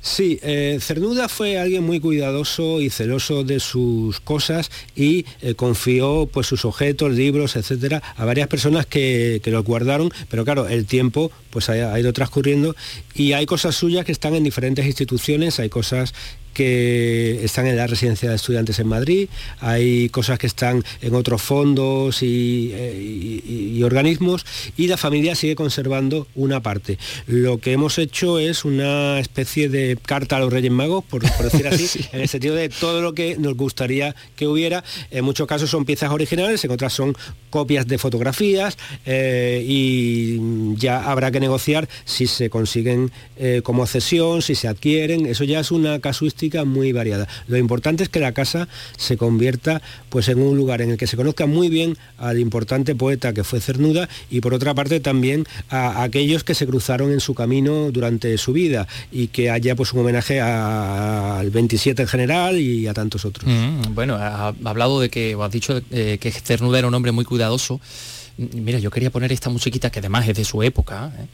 Sí, 0.02 0.40
eh, 0.42 0.80
Cernuda 0.82 1.30
fue 1.30 1.58
alguien 1.58 1.84
muy 1.84 2.00
cuidadoso 2.00 2.82
y 2.82 2.90
celoso 2.90 3.44
de 3.44 3.60
sus 3.60 4.20
cosas 4.20 4.70
y 4.96 5.26
eh, 5.42 5.54
confió 5.54 6.26
pues, 6.26 6.48
sus 6.48 6.66
objetos, 6.66 7.14
libros, 7.14 7.56
etcétera, 7.56 8.02
a 8.18 8.26
varias 8.26 8.48
personas 8.48 8.86
que, 8.86 9.40
que 9.44 9.52
los 9.52 9.64
guardaron, 9.64 10.12
pero 10.30 10.44
claro, 10.44 10.68
el 10.68 10.86
tiempo 10.86 11.32
pues 11.52 11.70
ha, 11.70 12.00
ido 12.00 12.12
transcurriendo 12.14 12.76
y 13.14 13.34
hay 13.34 13.46
cosas 13.46 13.76
suyas 13.76 14.04
que 14.04 14.12
están 14.12 14.34
en 14.34 14.44
diferentes 14.44 14.86
instituciones, 14.86 15.60
hay 15.60 15.70
cosas 15.70 16.14
que 16.54 17.44
están 17.44 17.68
en 17.68 17.78
la 17.78 17.88
residencia 17.88 18.30
de 18.30 18.36
estudiantes 18.36 18.80
en 18.80 18.88
Madrid, 18.88 19.30
hay 19.60 20.10
cosas 20.10 20.40
que 20.40 20.48
están 20.48 20.84
en 21.02 21.16
otros 21.16 21.42
fondos 21.42 22.22
y, 22.24 22.72
eh, 22.74 23.82
organismos 23.84 24.46
y 24.78 24.88
la 24.88 24.98
familia 24.98 25.36
sigue 25.36 25.56
conservando 25.56 26.28
una 26.36 26.62
parte. 26.62 26.98
Lo 27.28 27.60
que 27.60 27.72
hemos 27.74 27.98
hecho 27.98 28.40
es 28.40 28.64
una 28.66 29.20
especie 29.20 29.70
de 29.70 29.98
carta 30.06 30.38
a 30.38 30.40
los 30.40 30.52
Reyes 30.52 30.72
Magos, 30.72 31.04
por, 31.04 31.24
decir 31.24 31.68
así, 31.68 32.08
en 32.12 32.22
el 32.22 32.28
sentido 32.28 32.56
de 32.56 32.70
todo 32.70 33.02
lo 33.02 33.14
que 33.14 33.38
nos 33.38 33.56
gustaría 33.56 34.16
que 34.36 34.48
hubiera. 34.48 34.84
En 35.10 35.26
muchos 35.26 35.48
casos 35.48 35.70
son 35.70 35.86
piezas 35.86 36.12
originales, 36.12 36.64
en 36.64 36.72
otras 36.72 36.94
son 36.94 37.16
copias 37.50 37.88
de 37.88 37.98
fotografías 37.98 38.78
eh, 39.06 39.64
y 39.68 40.76
ya 40.76 41.10
habrá 41.12 41.32
que 41.32 41.40
negociar 41.40 41.88
si 42.06 42.28
se 42.28 42.50
consiguen 42.50 43.12
eh, 43.38 43.62
como 43.64 43.86
cesión, 43.88 44.42
si 44.42 44.56
se 44.56 44.68
adquieren, 44.68 45.26
eso 45.26 45.44
ya 45.44 45.60
es 45.60 45.72
una 45.72 46.00
casuística 46.00 46.41
muy 46.66 46.92
variada. 46.92 47.28
Lo 47.48 47.58
importante 47.58 48.04
es 48.04 48.10
que 48.10 48.20
la 48.20 48.32
casa 48.32 48.68
se 48.98 49.18
convierta 49.18 49.82
pues, 50.10 50.28
en 50.28 50.42
un 50.42 50.58
lugar 50.58 50.82
en 50.82 50.92
el 50.92 50.98
que 50.98 51.08
se 51.08 51.18
conozca 51.18 51.46
muy 51.46 51.70
bien 51.70 51.98
al 52.18 52.40
importante 52.40 52.96
poeta 52.96 53.34
que 53.34 53.44
fue 53.44 53.62
Cernuda 53.62 54.10
y 54.30 54.42
por 54.42 54.54
otra 54.54 54.74
parte 54.74 55.00
también 55.00 55.46
a, 55.70 56.04
aquellos 56.04 56.44
que 56.44 56.56
se 56.56 56.66
cruzaron 56.66 57.12
en 57.12 57.20
su 57.20 57.34
camino 57.36 57.92
durante 57.92 58.38
su 58.38 58.54
vida 58.54 58.88
y 59.12 59.28
que 59.28 59.52
haya 59.52 59.76
pues, 59.76 59.94
un 59.94 60.00
homenaje 60.00 60.42
al 60.42 61.50
27 61.52 62.02
en 62.02 62.08
general 62.08 62.58
y 62.58 62.88
a 62.88 62.94
tantos 62.94 63.26
otros. 63.26 63.48
Mm, 63.48 63.94
bueno, 63.94 64.16
ha, 64.16 64.54
hablado 64.64 65.00
de 65.00 65.10
que, 65.10 65.38
has 65.40 65.52
dicho 65.52 65.82
eh, 65.92 66.18
que 66.20 66.32
Cernuda 66.32 66.80
era 66.80 66.88
un 66.88 66.94
hombre 66.94 67.12
muy 67.12 67.26
cuidadoso. 67.26 67.80
Mira, 68.38 68.80
yo 68.80 68.90
quería 68.90 69.12
poner 69.12 69.32
esta 69.32 69.50
musiquita 69.50 69.92
que 69.92 70.00
además 70.00 70.28
es 70.28 70.36
de 70.36 70.46
su 70.46 70.64
época. 70.64 71.12
¿eh? 71.20 71.26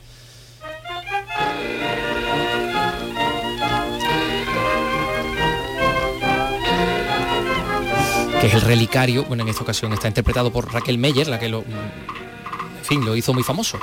Es 8.47 8.53
el 8.53 8.61
relicario, 8.61 9.25
bueno, 9.25 9.43
en 9.43 9.49
esta 9.49 9.63
ocasión 9.63 9.91
está 9.93 10.07
interpretado 10.07 10.51
por 10.51 10.71
Raquel 10.71 10.97
Meyer, 10.97 11.27
la 11.27 11.37
que 11.37 11.49
lo, 11.49 11.59
en 11.59 12.83
fin, 12.83 13.05
lo 13.05 13.15
hizo 13.15 13.33
muy 13.33 13.43
famoso. 13.43 13.79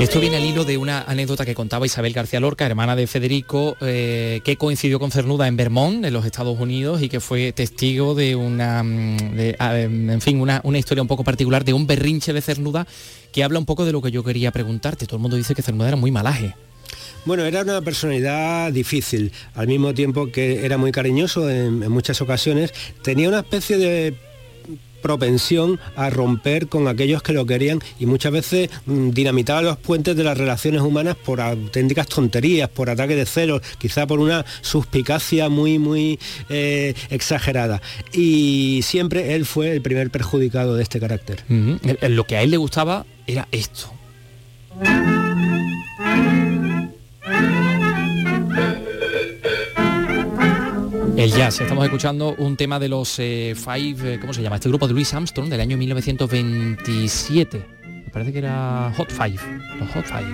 Esto 0.00 0.20
viene 0.20 0.36
al 0.36 0.44
hilo 0.44 0.64
de 0.64 0.78
una 0.78 1.02
anécdota 1.02 1.44
que 1.44 1.56
contaba 1.56 1.84
Isabel 1.84 2.12
García 2.12 2.38
Lorca, 2.38 2.64
hermana 2.64 2.94
de 2.94 3.08
Federico, 3.08 3.76
eh, 3.80 4.40
que 4.44 4.56
coincidió 4.56 5.00
con 5.00 5.10
Cernuda 5.10 5.48
en 5.48 5.56
Vermont, 5.56 6.04
en 6.04 6.12
los 6.12 6.24
Estados 6.24 6.58
Unidos, 6.60 7.02
y 7.02 7.08
que 7.08 7.18
fue 7.18 7.52
testigo 7.52 8.14
de 8.14 8.36
una, 8.36 8.84
mm, 8.84 9.38
en 9.38 10.20
fin, 10.20 10.40
una 10.40 10.78
historia 10.78 11.02
un 11.02 11.08
poco 11.08 11.24
particular 11.24 11.64
de 11.64 11.72
un 11.72 11.88
berrinche 11.88 12.32
de 12.32 12.40
Cernuda 12.40 12.86
que 13.32 13.42
habla 13.42 13.58
un 13.58 13.66
poco 13.66 13.84
de 13.84 13.90
lo 13.90 14.00
que 14.00 14.12
yo 14.12 14.22
quería 14.22 14.52
preguntarte. 14.52 15.06
Todo 15.06 15.16
el 15.16 15.22
mundo 15.22 15.36
dice 15.36 15.54
que 15.54 15.62
Cernuda 15.62 15.88
era 15.88 15.96
muy 15.96 16.12
malaje. 16.12 16.54
Bueno, 17.24 17.44
era 17.44 17.62
una 17.62 17.82
personalidad 17.82 18.72
difícil, 18.72 19.32
al 19.54 19.66
mismo 19.66 19.92
tiempo 19.94 20.30
que 20.30 20.64
era 20.64 20.78
muy 20.78 20.92
cariñoso 20.92 21.50
en 21.50 21.90
muchas 21.90 22.20
ocasiones. 22.22 22.72
Tenía 23.02 23.28
una 23.28 23.40
especie 23.40 23.76
de 23.76 24.27
propensión 25.02 25.78
a 25.96 26.10
romper 26.10 26.68
con 26.68 26.88
aquellos 26.88 27.22
que 27.22 27.32
lo 27.32 27.46
querían 27.46 27.80
y 27.98 28.06
muchas 28.06 28.32
veces 28.32 28.70
mm, 28.86 29.10
dinamitaba 29.10 29.62
los 29.62 29.76
puentes 29.78 30.16
de 30.16 30.24
las 30.24 30.36
relaciones 30.36 30.82
humanas 30.82 31.16
por 31.16 31.40
auténticas 31.40 32.06
tonterías, 32.08 32.68
por 32.68 32.90
ataques 32.90 33.16
de 33.16 33.26
celos, 33.26 33.62
quizá 33.78 34.06
por 34.06 34.20
una 34.20 34.44
suspicacia 34.60 35.48
muy, 35.48 35.78
muy 35.78 36.18
eh, 36.48 36.94
exagerada. 37.10 37.80
Y 38.12 38.80
siempre 38.82 39.34
él 39.34 39.46
fue 39.46 39.72
el 39.72 39.82
primer 39.82 40.10
perjudicado 40.10 40.74
de 40.76 40.82
este 40.82 41.00
carácter. 41.00 41.44
Lo 41.48 42.24
que 42.24 42.36
a 42.36 42.42
él 42.42 42.50
le 42.50 42.56
gustaba 42.56 43.06
era 43.26 43.48
esto. 43.52 43.92
El 51.18 51.32
jazz, 51.32 51.60
estamos 51.60 51.84
escuchando 51.84 52.36
un 52.38 52.56
tema 52.56 52.78
de 52.78 52.88
los 52.88 53.18
eh, 53.18 53.56
Five, 53.56 54.14
eh, 54.14 54.20
¿cómo 54.20 54.32
se 54.32 54.40
llama? 54.40 54.54
Este 54.54 54.68
grupo 54.68 54.86
de 54.86 54.94
Louis 54.94 55.12
Armstrong 55.12 55.48
del 55.48 55.60
año 55.60 55.76
1927. 55.76 57.60
Me 57.82 58.10
parece 58.12 58.32
que 58.32 58.38
era 58.38 58.92
Hot 58.96 59.10
Five, 59.10 59.40
los 59.80 59.90
Hot 59.90 60.04
Five. 60.04 60.32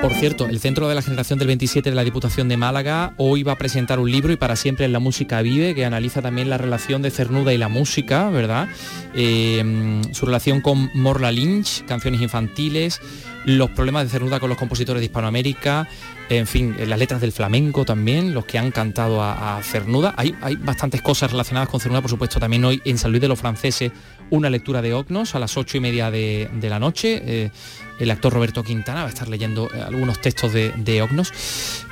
Por 0.00 0.14
cierto, 0.14 0.46
el 0.46 0.60
Centro 0.60 0.88
de 0.88 0.94
la 0.94 1.02
Generación 1.02 1.40
del 1.40 1.48
27 1.48 1.90
de 1.90 1.96
la 1.96 2.04
Diputación 2.04 2.48
de 2.48 2.56
Málaga 2.56 3.14
hoy 3.16 3.42
va 3.42 3.52
a 3.52 3.58
presentar 3.58 3.98
un 3.98 4.10
libro 4.10 4.32
y 4.32 4.36
para 4.36 4.54
siempre 4.54 4.84
en 4.84 4.92
la 4.92 5.00
música 5.00 5.42
vive, 5.42 5.74
que 5.74 5.84
analiza 5.84 6.22
también 6.22 6.48
la 6.48 6.56
relación 6.56 7.02
de 7.02 7.10
Cernuda 7.10 7.52
y 7.52 7.58
la 7.58 7.68
música, 7.68 8.30
¿verdad? 8.30 8.68
Eh, 9.14 10.00
su 10.12 10.24
relación 10.24 10.60
con 10.60 10.88
Morla 10.94 11.32
Lynch, 11.32 11.84
canciones 11.84 12.22
infantiles, 12.22 13.00
los 13.44 13.70
problemas 13.70 14.04
de 14.04 14.10
Cernuda 14.10 14.38
con 14.38 14.48
los 14.48 14.58
compositores 14.58 15.00
de 15.00 15.06
Hispanoamérica, 15.06 15.88
en 16.28 16.46
fin, 16.46 16.76
las 16.86 16.98
letras 16.98 17.20
del 17.20 17.32
flamenco 17.32 17.84
también, 17.84 18.34
los 18.34 18.44
que 18.44 18.58
han 18.58 18.70
cantado 18.70 19.20
a, 19.22 19.60
Cernuda. 19.62 20.14
Hay, 20.16 20.34
hay, 20.42 20.54
bastantes 20.56 21.02
cosas 21.02 21.32
relacionadas 21.32 21.68
con 21.68 21.80
Cernuda, 21.80 22.02
por 22.02 22.10
supuesto, 22.10 22.38
también 22.38 22.64
hoy 22.64 22.80
en 22.84 22.98
San 22.98 23.10
Luis 23.10 23.20
de 23.20 23.28
los 23.28 23.38
Franceses 23.38 23.90
una 24.30 24.50
lectura 24.50 24.82
de 24.82 24.94
Ognos 24.94 25.34
a 25.34 25.38
las 25.38 25.56
ocho 25.56 25.76
y 25.76 25.80
media 25.80 26.10
de, 26.10 26.48
la 26.62 26.78
noche. 26.78 27.22
Eh, 27.24 27.50
el 27.98 28.10
actor 28.10 28.32
Roberto 28.32 28.62
Quintana 28.62 29.02
va 29.02 29.06
a 29.06 29.10
estar 29.10 29.28
leyendo 29.28 29.68
eh, 29.72 29.80
algunos 29.80 30.20
textos 30.20 30.52
de, 30.52 31.02
Ognos. 31.02 31.32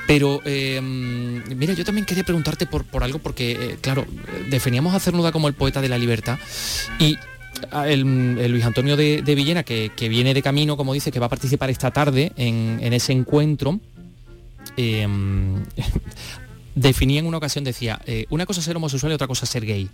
Pero, 0.07 0.41
eh, 0.45 0.81
mira, 0.81 1.75
yo 1.75 1.85
también 1.85 2.07
quería 2.07 2.25
preguntarte 2.25 2.67
por, 2.67 2.85
algo, 3.03 3.19
porque, 3.19 3.53
eh, 3.53 3.79
claro, 3.81 4.07
definíamos 4.49 4.95
a 4.95 5.01
Cernuda 5.01 5.33
como 5.33 5.49
el 5.49 5.55
poeta 5.55 5.81
de 5.81 5.89
la 5.89 5.99
libertad 5.99 6.39
y 6.99 7.17
ah, 7.73 7.89
el, 7.89 8.51
Luis 8.51 8.65
Antonio 8.65 8.97
de, 8.97 9.23
Villena, 9.23 9.65
que, 9.65 9.91
viene 10.09 10.33
de 10.35 10.43
camino, 10.43 10.77
como 10.77 10.95
dice, 10.95 11.11
que 11.11 11.19
va 11.19 11.27
a 11.27 11.31
participar 11.31 11.71
esta 11.71 11.91
tarde 11.91 12.33
en, 12.37 12.93
ese 12.93 13.13
encuentro, 13.13 13.81
eh, 14.77 15.07
definía 16.75 17.21
en 17.21 17.27
una 17.27 17.39
ocasión, 17.39 17.65
decía, 17.65 18.01
una 18.31 18.47
cosa 18.47 18.61
es 18.61 18.67
ser 18.67 18.77
homosexual 18.77 19.13
y 19.13 19.15
otra 19.15 19.27
cosa 19.27 19.45
es 19.45 19.51
ser 19.51 19.67
gay. 19.67 19.89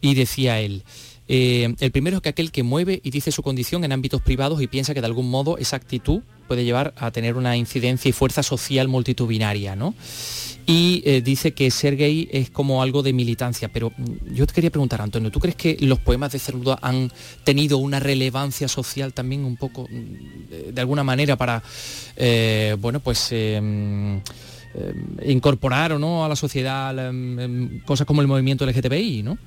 Y 0.00 0.14
decía 0.14 0.60
él, 0.60 0.82
eh, 1.28 1.74
el 1.80 1.90
primero 1.90 2.16
es 2.16 2.22
que 2.22 2.28
aquel 2.28 2.52
que 2.52 2.62
mueve 2.62 3.00
y 3.02 3.10
dice 3.10 3.32
su 3.32 3.42
condición 3.42 3.84
en 3.84 3.92
ámbitos 3.92 4.22
privados 4.22 4.62
y 4.62 4.68
piensa 4.68 4.94
que 4.94 5.00
de 5.00 5.06
algún 5.06 5.28
modo 5.28 5.58
esa 5.58 5.76
actitud 5.76 6.22
puede 6.46 6.64
llevar 6.64 6.94
a 6.96 7.10
tener 7.10 7.36
una 7.36 7.56
incidencia 7.56 8.08
y 8.08 8.12
fuerza 8.12 8.44
social 8.44 8.86
multitudinaria, 8.86 9.74
¿no? 9.74 9.94
Y 10.66 11.02
eh, 11.04 11.22
dice 11.22 11.52
que 11.52 11.70
ser 11.72 11.96
gay 11.96 12.28
es 12.30 12.50
como 12.50 12.82
algo 12.82 13.02
de 13.02 13.12
militancia, 13.12 13.68
pero 13.68 13.92
mm, 13.96 14.34
yo 14.34 14.46
te 14.46 14.54
quería 14.54 14.70
preguntar, 14.70 15.00
Antonio, 15.00 15.32
¿tú 15.32 15.40
crees 15.40 15.56
que 15.56 15.76
los 15.80 15.98
poemas 15.98 16.30
de 16.30 16.38
Cernuda 16.38 16.78
han 16.80 17.10
tenido 17.42 17.78
una 17.78 17.98
relevancia 17.98 18.68
social 18.68 19.12
también 19.12 19.44
un 19.44 19.56
poco, 19.56 19.88
mm, 19.90 20.72
de, 20.72 20.80
alguna 20.80 21.02
manera, 21.02 21.36
para, 21.36 21.62
eh, 22.16 22.76
bueno, 22.78 23.00
pues... 23.00 23.32
mm, 23.32 24.16
incorporar 25.24 25.94
o 25.94 25.98
no 25.98 26.22
a 26.22 26.28
la 26.28 26.36
sociedad 26.36 26.94
cosas 27.86 28.06
como 28.06 28.20
el 28.20 28.28
movimiento 28.28 28.66
LGTBI, 28.66 29.22
¿no? 29.22 29.38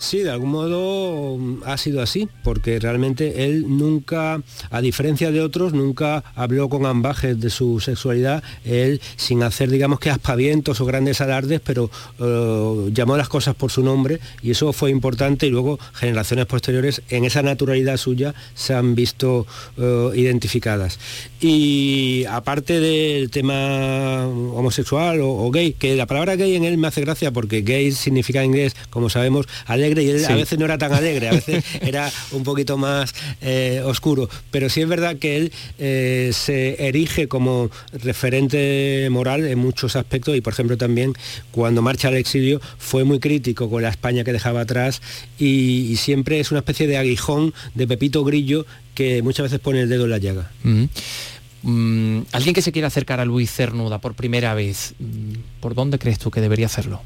Sí, 0.00 0.20
de 0.20 0.30
algún 0.30 0.52
modo 0.52 1.36
mm, 1.36 1.62
ha 1.66 1.76
sido 1.76 2.00
así, 2.00 2.26
porque 2.42 2.78
realmente 2.78 3.44
él 3.44 3.66
nunca, 3.68 4.40
a 4.70 4.80
diferencia 4.80 5.30
de 5.30 5.42
otros, 5.42 5.74
nunca 5.74 6.24
habló 6.34 6.70
con 6.70 6.86
ambajes 6.86 7.38
de 7.38 7.50
su 7.50 7.80
sexualidad, 7.80 8.42
él 8.64 9.02
sin 9.16 9.42
hacer, 9.42 9.70
digamos 9.70 10.00
que 10.00 10.08
aspavientos 10.08 10.80
o 10.80 10.86
grandes 10.86 11.20
alardes, 11.20 11.60
pero 11.62 11.90
eh, 12.18 12.90
llamó 12.94 13.18
las 13.18 13.28
cosas 13.28 13.54
por 13.54 13.70
su 13.70 13.84
nombre 13.84 14.20
y 14.42 14.52
eso 14.52 14.72
fue 14.72 14.90
importante 14.90 15.46
y 15.46 15.50
luego 15.50 15.78
generaciones 15.92 16.46
posteriores 16.46 17.02
en 17.10 17.26
esa 17.26 17.42
naturalidad 17.42 17.98
suya 17.98 18.34
se 18.54 18.72
han 18.72 18.94
visto 18.94 19.46
eh, 19.76 20.12
identificadas. 20.14 20.98
Y 21.42 22.24
aparte 22.30 22.80
del 22.80 23.28
tema 23.28 24.26
homosexual 24.26 25.20
o, 25.20 25.28
o 25.28 25.50
gay, 25.50 25.74
que 25.74 25.94
la 25.94 26.06
palabra 26.06 26.36
gay 26.36 26.54
en 26.54 26.64
él 26.64 26.78
me 26.78 26.88
hace 26.88 27.02
gracia 27.02 27.32
porque 27.32 27.60
gay 27.60 27.92
significa 27.92 28.42
en 28.42 28.46
inglés, 28.46 28.74
como 28.88 29.10
sabemos, 29.10 29.46
alegre 29.66 29.89
y 29.98 30.08
él 30.10 30.20
Sí. 30.20 30.32
a 30.32 30.36
veces 30.36 30.58
no 30.58 30.64
era 30.66 30.78
tan 30.78 30.92
alegre, 30.92 31.28
a 31.28 31.32
veces 31.32 31.64
era 31.80 32.10
un 32.32 32.42
poquito 32.42 32.76
más 32.76 33.14
eh, 33.40 33.80
oscuro. 33.84 34.28
Pero 34.50 34.68
sí 34.68 34.80
es 34.82 34.88
verdad 34.88 35.16
que 35.16 35.36
él 35.36 35.52
eh, 35.78 36.30
se 36.34 36.86
erige 36.86 37.26
como 37.28 37.70
referente 37.92 39.08
moral 39.10 39.46
en 39.46 39.58
muchos 39.58 39.96
aspectos 39.96 40.36
y 40.36 40.40
por 40.40 40.52
ejemplo 40.52 40.76
también 40.76 41.14
cuando 41.50 41.82
marcha 41.82 42.08
al 42.08 42.16
exilio 42.16 42.60
fue 42.78 43.04
muy 43.04 43.18
crítico 43.18 43.70
con 43.70 43.82
la 43.82 43.88
España 43.88 44.24
que 44.24 44.32
dejaba 44.32 44.60
atrás 44.60 45.00
y, 45.38 45.90
y 45.90 45.96
siempre 45.96 46.40
es 46.40 46.50
una 46.50 46.60
especie 46.60 46.86
de 46.86 46.96
aguijón 46.98 47.54
de 47.74 47.86
Pepito 47.86 48.24
Grillo 48.24 48.66
que 48.94 49.22
muchas 49.22 49.44
veces 49.44 49.60
pone 49.60 49.80
el 49.80 49.88
dedo 49.88 50.04
en 50.04 50.10
la 50.10 50.18
llaga. 50.18 50.50
Mm. 50.62 50.84
Mm, 51.62 52.22
Alguien 52.32 52.54
que 52.54 52.62
se 52.62 52.72
quiera 52.72 52.88
acercar 52.88 53.20
a 53.20 53.24
Luis 53.24 53.50
Cernuda 53.52 53.98
por 54.00 54.14
primera 54.14 54.54
vez, 54.54 54.94
mm, 54.98 55.60
¿por 55.60 55.74
dónde 55.74 55.98
crees 55.98 56.18
tú 56.18 56.30
que 56.30 56.40
debería 56.40 56.66
hacerlo? 56.66 57.02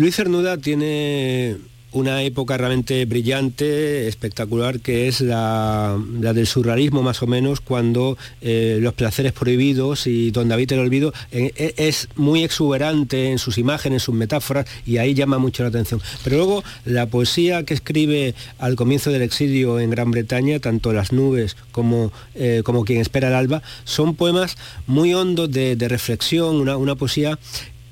Luis 0.00 0.16
Cernuda 0.16 0.56
tiene 0.56 1.58
una 1.92 2.22
época 2.22 2.56
realmente 2.56 3.04
brillante, 3.04 4.08
espectacular, 4.08 4.80
que 4.80 5.08
es 5.08 5.20
la, 5.20 5.98
del 6.08 6.46
surrealismo 6.46 7.02
más 7.02 7.22
o 7.22 7.26
menos, 7.26 7.60
cuando 7.60 8.16
eh, 8.40 8.78
los 8.80 8.94
placeres 8.94 9.32
prohibidos 9.32 10.06
y 10.06 10.30
donde 10.30 10.54
habita 10.54 10.74
el 10.74 10.80
olvido 10.80 11.12
eh, 11.32 11.74
es 11.76 12.08
muy 12.16 12.44
exuberante 12.44 13.30
en 13.30 13.38
sus 13.38 13.58
imágenes, 13.58 13.96
en 13.96 14.00
sus 14.00 14.14
metáforas, 14.14 14.66
y 14.86 14.96
ahí 14.96 15.12
llama 15.12 15.38
mucho 15.38 15.64
la 15.64 15.68
atención. 15.68 16.00
Pero 16.24 16.36
luego 16.36 16.64
la 16.86 17.06
poesía 17.06 17.64
que 17.64 17.74
escribe 17.74 18.34
al 18.58 18.76
comienzo 18.76 19.10
del 19.10 19.22
exilio 19.22 19.80
en 19.80 19.90
Gran 19.90 20.10
Bretaña, 20.12 20.60
tanto 20.60 20.94
Las 20.94 21.12
nubes 21.12 21.56
como, 21.72 22.10
eh, 22.34 22.62
como 22.64 22.84
Quien 22.84 23.00
espera 23.00 23.28
el 23.28 23.34
alba, 23.34 23.62
son 23.84 24.14
poemas 24.14 24.56
muy 24.86 25.12
hondos 25.12 25.50
de, 25.50 25.76
reflexión, 25.90 26.68
una 26.68 26.94
poesía 26.94 27.38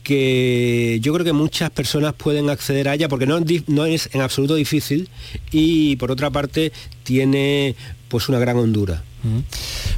que 0.08 1.00
yo 1.02 1.12
creo 1.12 1.22
que 1.22 1.34
muchas 1.34 1.68
personas 1.68 2.14
pueden 2.14 2.48
acceder 2.48 2.88
a 2.88 2.94
ella 2.94 3.10
porque 3.10 3.26
no, 3.26 3.36
es 3.84 4.08
en 4.14 4.22
absoluto 4.22 4.54
difícil 4.54 5.10
y 5.52 5.96
por 5.96 6.10
otra 6.10 6.30
parte 6.30 6.72
tiene 7.02 7.76
pues 8.08 8.30
una 8.30 8.38
gran 8.38 8.56
hondura. 8.56 9.04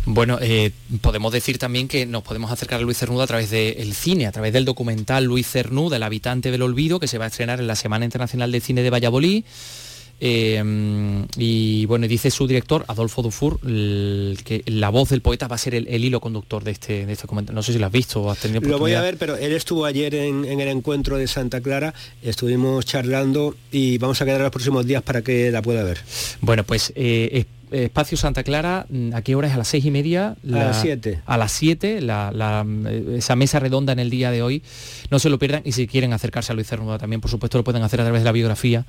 Bueno, 0.07 0.39
eh, 0.43 0.73
podemos 1.01 1.33
decir 1.33 1.59
también 1.59 1.87
que 1.87 2.07
nos 2.07 2.25
podemos 2.25 2.51
acercar 2.51 2.81
a 2.81 2.83
Luis 2.83 2.99
Cernuda 2.99 3.23
a 3.23 3.27
través 3.29 3.51
del 3.51 3.95
cine, 3.95 4.27
a 4.27 4.33
través 4.33 4.53
del 4.53 4.65
documental 4.65 5.27
Luis 5.27 5.47
Cernuda, 5.47 5.95
el 5.95 6.03
habitante 6.03 6.51
del 6.51 6.63
olvido, 6.63 6.99
que 6.99 7.07
se 7.07 7.17
va 7.17 7.27
a 7.27 7.29
estrenar 7.29 7.61
en 7.61 7.69
la 7.69 7.77
Semana 7.77 8.05
Internacional 8.05 8.51
de 8.51 8.61
Cine 8.61 8.83
de 8.83 8.91
Valladolid. 8.91 9.45
Eh, 10.23 11.25
y 11.37 11.87
bueno, 11.87 12.07
dice 12.07 12.31
su 12.31 12.47
director, 12.47 12.85
Adolfo 12.89 13.23
Dufour, 13.23 13.59
el- 13.67 14.39
que 14.45 14.63
la 14.67 14.91
voz 14.91 15.09
del 15.09 15.23
poeta 15.23 15.49
va 15.49 15.55
a 15.55 15.59
ser 15.59 15.75
el, 15.75 15.89
el 15.89 16.05
hilo 16.05 16.21
conductor 16.21 16.63
de 16.63 16.73
este, 16.73 17.07
de 17.07 17.13
este 17.13 17.23
documental. 17.23 17.55
No 17.55 17.63
sé 17.63 17.73
si 17.73 17.79
lo 17.79 17.87
has 17.87 17.93
visto 17.93 18.23
o 18.23 18.31
has 18.31 18.39
tenido 18.39 18.61
Lo 18.61 18.79
voy 18.79 18.93
a 18.93 19.01
ver, 19.01 19.17
pero 19.17 19.37
él 19.37 19.53
estuvo 19.53 19.85
ayer 19.87 20.15
en, 20.15 20.45
en 20.45 20.61
el 20.61 20.69
encuentro 20.69 21.17
de 21.17 21.27
Santa 21.27 21.61
Clara, 21.61 21.95
estuvimos 22.23 22.85
charlando 22.85 23.57
y 23.73 23.99
vamos 23.99 24.21
a 24.21 24.25
quedar 24.25 24.41
los 24.43 24.51
próximos 24.51 24.87
días 24.87 25.03
para 25.03 25.23
que 25.23 25.51
la 25.51 25.63
pueda 25.63 25.83
ver. 25.85 25.99
Bueno, 26.41 26.65
pues 26.65 26.93
eh, 26.97 27.31
es- 27.33 27.47
Espacio 27.73 28.19
Santa 28.19 28.43
Clara, 28.43 28.85
mm, 28.91 29.15
¿a 29.15 29.23
qué 29.23 29.37
hora 29.37 29.47
es? 29.47 29.55
¿A 29.55 29.59
las 29.59 29.69
seis 29.69 29.85
y 29.85 29.93
media? 29.93 30.35
La- 30.43 30.65
las 30.67 30.81
siete. 30.83 31.21
A 31.25 31.37
las 31.39 31.53
7, 31.53 32.01
la, 32.01 32.33
la, 32.35 32.67
eh, 32.89 33.15
esa 33.19 33.37
mesa 33.37 33.61
redonda 33.61 33.93
en 33.93 34.01
el 34.01 34.11
día 34.11 34.33
de 34.33 34.43
hoy. 34.43 34.61
No 35.13 35.21
se 35.21 35.31
lo 35.31 35.39
pierdan 35.39 35.63
y 35.65 35.71
si 35.71 35.87
quieren 35.87 36.13
acercarse 36.13 36.51
a 36.51 36.57
Luis 36.57 36.67
Cernuda 36.67 36.99
también, 36.99 37.21
por 37.21 37.31
supuesto, 37.31 37.59
lo 37.59 37.63
pueden 37.65 37.85
hacer 37.85 38.01
a 38.01 38.05
través 38.05 38.23
de 38.23 38.25
la 38.25 38.33
biografía 38.33 38.85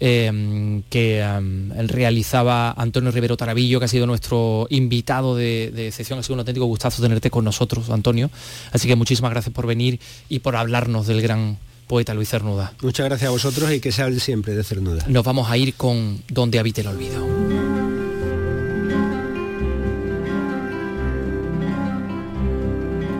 eh, 0.00 0.82
que 0.90 1.20
él 1.20 1.88
realizaba 1.88 2.72
Antonio 2.72 3.10
Rivero 3.10 3.36
Tarabillo, 3.36 3.78
que 3.78 3.84
ha 3.84 3.88
sido 3.88 4.06
nuestro 4.06 4.66
invitado 4.70 5.36
de, 5.36 5.70
de 5.74 5.92
sección. 5.92 6.18
Ha 6.18 6.22
sido 6.22 6.34
un 6.34 6.40
auténtico 6.40 6.66
gustazo 6.66 7.02
tenerte 7.02 7.30
con 7.30 7.44
nosotros, 7.44 7.90
Antonio. 7.90 8.30
Así 8.72 8.88
que 8.88 8.96
muchísimas 8.96 9.30
gracias 9.30 9.54
por 9.54 9.66
venir 9.66 10.00
y 10.28 10.40
por 10.40 10.56
hablarnos 10.56 11.06
del 11.06 11.22
gran 11.22 11.58
poeta 11.86 12.14
Luis 12.14 12.30
Cernuda. 12.30 12.72
Muchas 12.82 13.06
gracias 13.06 13.28
a 13.28 13.32
vosotros 13.32 13.70
y 13.72 13.80
que 13.80 13.92
se 13.92 14.02
hable 14.02 14.18
siempre 14.18 14.54
de 14.54 14.64
Cernuda. 14.64 15.04
Nos 15.08 15.24
vamos 15.24 15.50
a 15.50 15.56
ir 15.56 15.74
con 15.74 16.22
Donde 16.28 16.58
habite 16.58 16.80
el 16.80 16.86
olvido. 16.88 17.26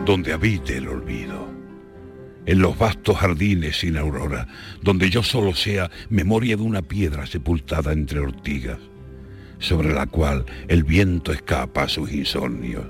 donde 0.05 0.33
habite 0.33 0.79
el 0.79 0.89
olvido, 0.89 1.32
en 2.47 2.59
los 2.61 2.79
vastos 2.79 3.19
jardines 3.19 3.79
sin 3.79 3.97
aurora, 3.97 4.49
donde 4.83 5.11
yo 5.11 5.23
solo 5.23 5.55
sea 5.55 5.91
memoria 6.11 6.57
de 6.57 6.63
una 6.63 6.83
piedra 6.83 7.27
sepultada 7.27 7.93
entre 7.93 8.21
ortigas, 8.21 8.79
sobre 9.59 9.93
la 9.93 10.07
cual 10.07 10.45
el 10.69 10.85
viento 10.85 11.33
escapa 11.33 11.85
a 11.85 11.89
sus 11.89 12.13
insomnios, 12.13 12.85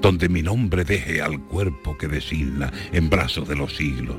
donde 0.00 0.28
mi 0.28 0.42
nombre 0.42 0.84
deje 0.84 1.22
al 1.22 1.40
cuerpo 1.46 1.96
que 1.96 2.08
designa 2.08 2.72
en 2.92 3.10
brazos 3.10 3.48
de 3.48 3.56
los 3.56 3.74
siglos, 3.74 4.16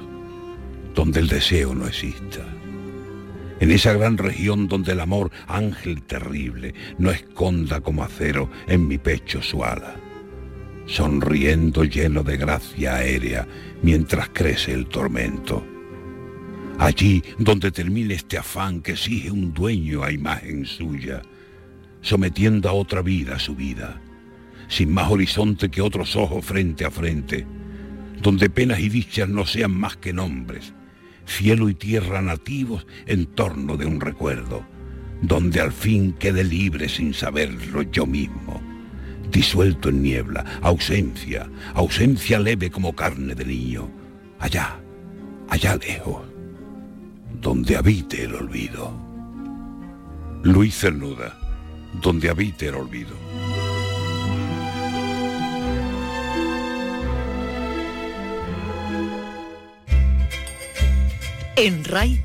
donde 0.93 1.19
el 1.19 1.27
deseo 1.27 1.73
no 1.73 1.87
exista. 1.87 2.45
En 3.59 3.71
esa 3.71 3.93
gran 3.93 4.17
región 4.17 4.67
donde 4.67 4.91
el 4.91 4.99
amor, 4.99 5.31
ángel 5.47 6.03
terrible, 6.03 6.75
no 6.99 7.09
esconda 7.09 7.81
como 7.81 8.03
acero 8.03 8.51
en 8.67 8.87
mi 8.87 8.99
pecho 8.99 9.41
su 9.41 9.63
ala 9.63 9.95
sonriendo 10.87 11.83
lleno 11.83 12.23
de 12.23 12.37
gracia 12.37 12.95
aérea 12.95 13.47
mientras 13.81 14.29
crece 14.29 14.73
el 14.73 14.87
tormento. 14.87 15.65
Allí 16.79 17.23
donde 17.39 17.71
termine 17.71 18.13
este 18.13 18.37
afán 18.37 18.81
que 18.81 18.91
exige 18.91 19.31
un 19.31 19.53
dueño 19.53 20.03
a 20.03 20.11
imagen 20.11 20.65
suya, 20.65 21.21
sometiendo 22.01 22.69
a 22.69 22.73
otra 22.73 23.01
vida 23.01 23.39
su 23.39 23.55
vida, 23.55 23.99
sin 24.67 24.93
más 24.93 25.09
horizonte 25.09 25.69
que 25.69 25.81
otros 25.81 26.15
ojos 26.15 26.45
frente 26.45 26.85
a 26.85 26.91
frente, 26.91 27.45
donde 28.21 28.49
penas 28.49 28.79
y 28.79 28.89
dichas 28.89 29.27
no 29.27 29.45
sean 29.45 29.71
más 29.71 29.97
que 29.97 30.13
nombres, 30.13 30.73
cielo 31.25 31.69
y 31.69 31.73
tierra 31.73 32.21
nativos 32.21 32.85
en 33.05 33.25
torno 33.25 33.75
de 33.75 33.85
un 33.85 33.99
recuerdo, 33.99 34.63
donde 35.21 35.61
al 35.61 35.71
fin 35.71 36.13
quede 36.13 36.43
libre 36.43 36.89
sin 36.89 37.13
saberlo 37.13 37.81
yo 37.81 38.05
mismo 38.05 38.76
disuelto 39.31 39.89
en 39.89 40.01
niebla, 40.01 40.43
ausencia, 40.61 41.49
ausencia 41.73 42.39
leve 42.39 42.69
como 42.69 42.93
carne 42.95 43.35
de 43.35 43.45
niño, 43.45 43.89
allá, 44.39 44.79
allá 45.49 45.75
lejos, 45.75 46.21
donde 47.41 47.75
habite 47.77 48.23
el 48.23 48.35
olvido. 48.35 48.91
Luis 50.43 50.75
Cernuda, 50.79 51.37
donde 52.01 52.29
habite 52.29 52.67
el 52.67 52.75
olvido. 52.75 53.15
En 61.55 61.83
RAI, 61.83 62.23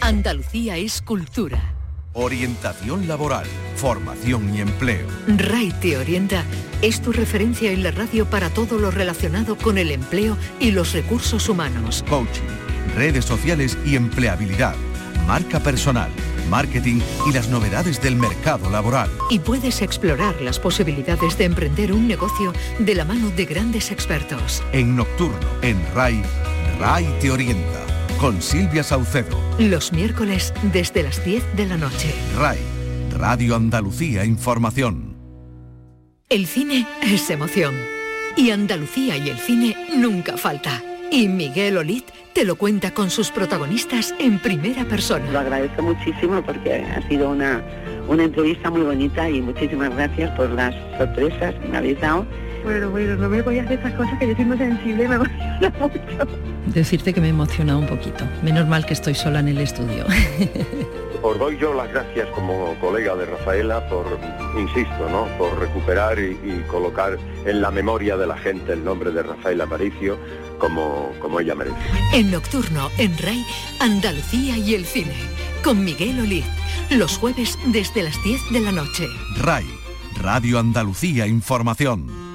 Andalucía 0.00 0.78
es 0.78 1.02
cultura. 1.02 1.81
Orientación 2.14 3.08
laboral, 3.08 3.46
formación 3.76 4.54
y 4.54 4.60
empleo. 4.60 5.06
RAI 5.26 5.72
te 5.80 5.96
orienta 5.96 6.44
es 6.82 7.00
tu 7.00 7.10
referencia 7.10 7.72
en 7.72 7.82
la 7.82 7.90
radio 7.90 8.26
para 8.26 8.50
todo 8.50 8.76
lo 8.76 8.90
relacionado 8.90 9.56
con 9.56 9.78
el 9.78 9.90
empleo 9.90 10.36
y 10.60 10.72
los 10.72 10.92
recursos 10.92 11.48
humanos. 11.48 12.04
Coaching, 12.10 12.42
redes 12.96 13.24
sociales 13.24 13.78
y 13.86 13.96
empleabilidad, 13.96 14.74
marca 15.26 15.60
personal, 15.60 16.10
marketing 16.50 17.00
y 17.26 17.32
las 17.32 17.48
novedades 17.48 18.02
del 18.02 18.16
mercado 18.16 18.68
laboral. 18.68 19.08
Y 19.30 19.38
puedes 19.38 19.80
explorar 19.80 20.38
las 20.42 20.58
posibilidades 20.58 21.38
de 21.38 21.44
emprender 21.44 21.94
un 21.94 22.08
negocio 22.08 22.52
de 22.78 22.94
la 22.94 23.06
mano 23.06 23.30
de 23.30 23.46
grandes 23.46 23.90
expertos. 23.90 24.62
En 24.72 24.96
Nocturno, 24.96 25.48
en 25.62 25.80
RAI, 25.94 26.22
RAI 26.78 27.06
te 27.20 27.30
orienta. 27.30 27.91
Con 28.22 28.40
Silvia 28.40 28.84
Saucedo. 28.84 29.36
Los 29.58 29.92
miércoles 29.92 30.54
desde 30.72 31.02
las 31.02 31.24
10 31.24 31.56
de 31.56 31.66
la 31.66 31.76
noche. 31.76 32.14
RAI, 32.38 32.56
Radio 33.18 33.56
Andalucía 33.56 34.24
Información. 34.24 35.16
El 36.28 36.46
cine 36.46 36.86
es 37.02 37.28
emoción. 37.30 37.74
Y 38.36 38.52
Andalucía 38.52 39.16
y 39.16 39.28
el 39.28 39.38
cine 39.38 39.76
nunca 39.96 40.36
falta. 40.36 40.80
Y 41.10 41.26
Miguel 41.26 41.76
Olit 41.78 42.04
te 42.32 42.44
lo 42.44 42.54
cuenta 42.54 42.94
con 42.94 43.10
sus 43.10 43.32
protagonistas 43.32 44.14
en 44.20 44.38
primera 44.38 44.84
persona. 44.84 45.28
Lo 45.32 45.40
agradezco 45.40 45.82
muchísimo 45.82 46.40
porque 46.42 46.76
ha 46.76 47.02
sido 47.08 47.28
una, 47.28 47.60
una 48.06 48.22
entrevista 48.22 48.70
muy 48.70 48.82
bonita 48.82 49.28
y 49.28 49.42
muchísimas 49.42 49.92
gracias 49.96 50.30
por 50.36 50.48
las 50.50 50.72
sorpresas 50.96 51.56
que 51.56 51.66
me 51.66 51.76
habéis 51.76 52.00
dado. 52.00 52.24
Bueno, 52.62 52.90
bueno, 52.90 53.16
no 53.16 53.28
me 53.28 53.42
voy 53.42 53.58
a 53.58 53.62
hacer 53.62 53.78
estas 53.78 53.94
cosas 53.94 54.18
que 54.18 54.28
yo 54.28 54.36
soy 54.36 54.44
muy 54.44 54.58
sensible 54.58 55.04
y 55.04 55.08
me 55.08 55.14
emociona 55.16 55.72
mucho. 55.80 56.28
Decirte 56.66 57.12
que 57.12 57.20
me 57.20 57.28
emociona 57.28 57.76
un 57.76 57.86
poquito. 57.86 58.24
Menos 58.42 58.66
mal 58.68 58.86
que 58.86 58.94
estoy 58.94 59.14
sola 59.14 59.40
en 59.40 59.48
el 59.48 59.58
estudio. 59.58 60.06
Os 61.22 61.38
doy 61.38 61.56
yo 61.56 61.72
las 61.72 61.88
gracias 61.88 62.28
como 62.30 62.74
colega 62.80 63.14
de 63.14 63.26
Rafaela 63.26 63.88
por, 63.88 64.04
insisto, 64.58 65.08
¿no? 65.08 65.26
por 65.38 65.56
recuperar 65.58 66.18
y, 66.18 66.36
y 66.42 66.64
colocar 66.66 67.16
en 67.46 67.60
la 67.60 67.70
memoria 67.70 68.16
de 68.16 68.26
la 68.26 68.36
gente 68.36 68.72
el 68.72 68.84
nombre 68.84 69.12
de 69.12 69.22
Rafaela 69.22 69.64
Aparicio 69.64 70.18
como, 70.58 71.12
como 71.20 71.38
ella 71.38 71.54
merece. 71.54 71.76
En 72.12 72.30
Nocturno, 72.30 72.90
en 72.98 73.16
RAI, 73.18 73.44
Andalucía 73.80 74.56
y 74.56 74.74
el 74.74 74.84
cine. 74.84 75.14
Con 75.62 75.84
Miguel 75.84 76.20
Olid. 76.20 76.44
Los 76.90 77.18
jueves 77.18 77.56
desde 77.66 78.02
las 78.02 78.22
10 78.24 78.40
de 78.52 78.60
la 78.60 78.72
noche. 78.72 79.06
RAI, 79.36 79.66
Radio 80.20 80.58
Andalucía 80.58 81.26
Información. 81.26 82.31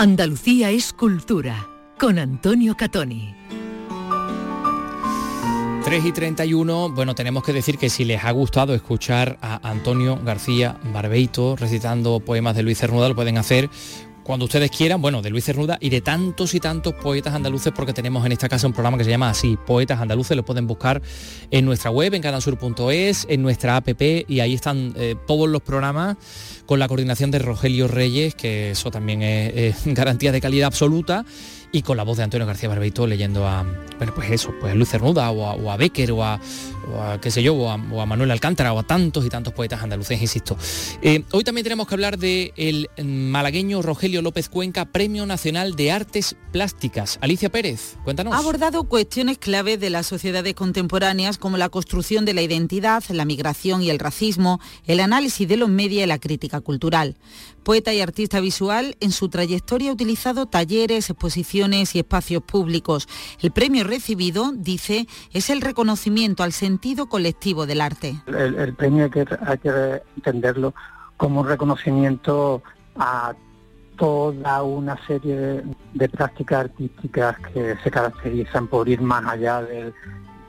Andalucía 0.00 0.70
es 0.70 0.92
cultura. 0.92 1.66
Con 1.98 2.20
Antonio 2.20 2.76
Catoni. 2.76 3.34
3 5.84 6.04
y 6.04 6.12
31, 6.12 6.90
bueno, 6.90 7.16
tenemos 7.16 7.42
que 7.42 7.52
decir 7.52 7.78
que 7.78 7.90
si 7.90 8.04
les 8.04 8.22
ha 8.22 8.30
gustado 8.30 8.74
escuchar 8.74 9.38
a 9.42 9.58
Antonio 9.68 10.16
García 10.22 10.78
Barbeito 10.92 11.56
recitando 11.56 12.20
poemas 12.20 12.54
de 12.54 12.62
Luis 12.62 12.78
Cernuda, 12.78 13.08
lo 13.08 13.16
pueden 13.16 13.38
hacer 13.38 13.70
cuando 14.28 14.44
ustedes 14.44 14.70
quieran, 14.70 15.00
bueno, 15.00 15.22
de 15.22 15.30
Luis 15.30 15.46
Cernuda 15.46 15.78
y 15.80 15.88
de 15.88 16.02
tantos 16.02 16.52
y 16.52 16.60
tantos 16.60 16.92
poetas 16.92 17.32
andaluces, 17.32 17.72
porque 17.74 17.94
tenemos 17.94 18.26
en 18.26 18.32
esta 18.32 18.46
casa 18.46 18.66
un 18.66 18.74
programa 18.74 18.98
que 18.98 19.04
se 19.04 19.08
llama 19.08 19.30
así, 19.30 19.56
Poetas 19.56 20.02
Andaluces, 20.02 20.36
lo 20.36 20.44
pueden 20.44 20.66
buscar 20.66 21.00
en 21.50 21.64
nuestra 21.64 21.90
web, 21.90 22.12
en 22.12 22.20
canalsur.es, 22.20 23.24
en 23.30 23.40
nuestra 23.40 23.76
app, 23.76 23.88
y 23.88 24.40
ahí 24.40 24.52
están 24.52 24.92
eh, 24.96 25.16
todos 25.26 25.48
los 25.48 25.62
programas 25.62 26.18
con 26.66 26.78
la 26.78 26.88
coordinación 26.88 27.30
de 27.30 27.38
Rogelio 27.38 27.88
Reyes, 27.88 28.34
que 28.34 28.72
eso 28.72 28.90
también 28.90 29.22
es, 29.22 29.80
garantía 29.86 30.30
de 30.30 30.42
calidad 30.42 30.66
absoluta 30.66 31.24
y 31.72 31.80
con 31.80 31.96
la 31.96 32.02
voz 32.02 32.18
de 32.18 32.24
Antonio 32.24 32.46
García 32.46 32.68
Barbeito 32.68 33.06
leyendo 33.06 33.48
a, 33.48 33.64
bueno, 33.96 34.12
pues 34.14 34.30
eso, 34.30 34.52
pues 34.60 34.72
a 34.72 34.74
Luz 34.74 34.90
Cernuda 34.90 35.30
o 35.30 35.46
a, 35.46 35.54
o 35.54 35.70
a 35.70 35.78
Becker 35.78 36.12
o 36.12 36.22
a, 36.22 36.38
o 36.94 37.02
a, 37.02 37.20
qué 37.20 37.30
sé 37.30 37.42
yo, 37.42 37.54
o 37.54 37.70
a, 37.70 38.06
Manuel 38.06 38.30
Alcántara 38.30 38.72
o 38.72 38.78
a 38.78 38.82
tantos 38.82 39.24
y 39.26 39.28
tantos 39.28 39.52
poetas 39.52 39.82
andaluces, 39.82 40.20
insisto. 40.20 40.56
Eh, 41.02 41.24
hoy 41.32 41.44
también 41.44 41.64
tenemos 41.64 41.86
que 41.86 41.94
hablar 41.94 42.18
del 42.18 42.52
el 42.56 42.88
malagueño 43.04 43.82
Rogelio 43.82 44.22
López 44.22 44.48
Cuenca, 44.48 44.86
Premio 44.86 45.26
Nacional 45.26 45.76
de 45.76 45.92
Artes 45.92 46.36
Plásticas. 46.52 47.18
Alicia 47.20 47.50
Pérez, 47.50 47.96
cuéntanos. 48.04 48.34
Ha 48.34 48.38
abordado 48.38 48.84
cuestiones 48.84 49.38
clave 49.38 49.76
de 49.76 49.90
las 49.90 50.06
sociedades 50.06 50.54
contemporáneas 50.54 51.38
como 51.38 51.56
la 51.56 51.68
construcción 51.68 52.24
de 52.24 52.34
la 52.34 52.42
identidad, 52.42 53.04
la 53.10 53.24
migración 53.24 53.82
y 53.82 53.90
el 53.90 53.98
racismo, 53.98 54.60
el 54.86 55.00
análisis 55.00 55.46
de 55.46 55.56
los 55.56 55.68
medios 55.68 56.04
y 56.04 56.06
la 56.06 56.18
crítica 56.18 56.60
cultural. 56.60 57.16
Poeta 57.62 57.92
y 57.92 58.00
artista 58.00 58.40
visual, 58.40 58.96
en 59.00 59.12
su 59.12 59.28
trayectoria 59.28 59.90
ha 59.90 59.92
utilizado 59.92 60.46
talleres, 60.46 61.10
exposiciones 61.10 61.94
y 61.94 61.98
espacios 61.98 62.42
públicos. 62.42 63.06
El 63.40 63.50
premio 63.50 63.84
recibido, 63.84 64.52
dice, 64.56 65.06
es 65.32 65.50
el 65.50 65.60
reconocimiento 65.60 66.42
al 66.42 66.52
sentido 66.52 66.77
colectivo 67.08 67.66
del 67.66 67.80
arte. 67.80 68.16
El, 68.26 68.54
el 68.54 68.74
premio 68.74 69.04
hay 69.04 69.10
que, 69.10 69.26
hay 69.46 69.58
que 69.58 70.02
entenderlo 70.16 70.74
como 71.16 71.40
un 71.40 71.48
reconocimiento 71.48 72.62
a 72.96 73.34
toda 73.96 74.62
una 74.62 74.96
serie 75.06 75.36
de, 75.36 75.64
de, 75.94 76.08
prácticas 76.08 76.60
artísticas 76.66 77.36
que 77.52 77.76
se 77.82 77.90
caracterizan 77.90 78.68
por 78.68 78.88
ir 78.88 79.00
más 79.00 79.24
allá 79.26 79.60
del, 79.62 79.92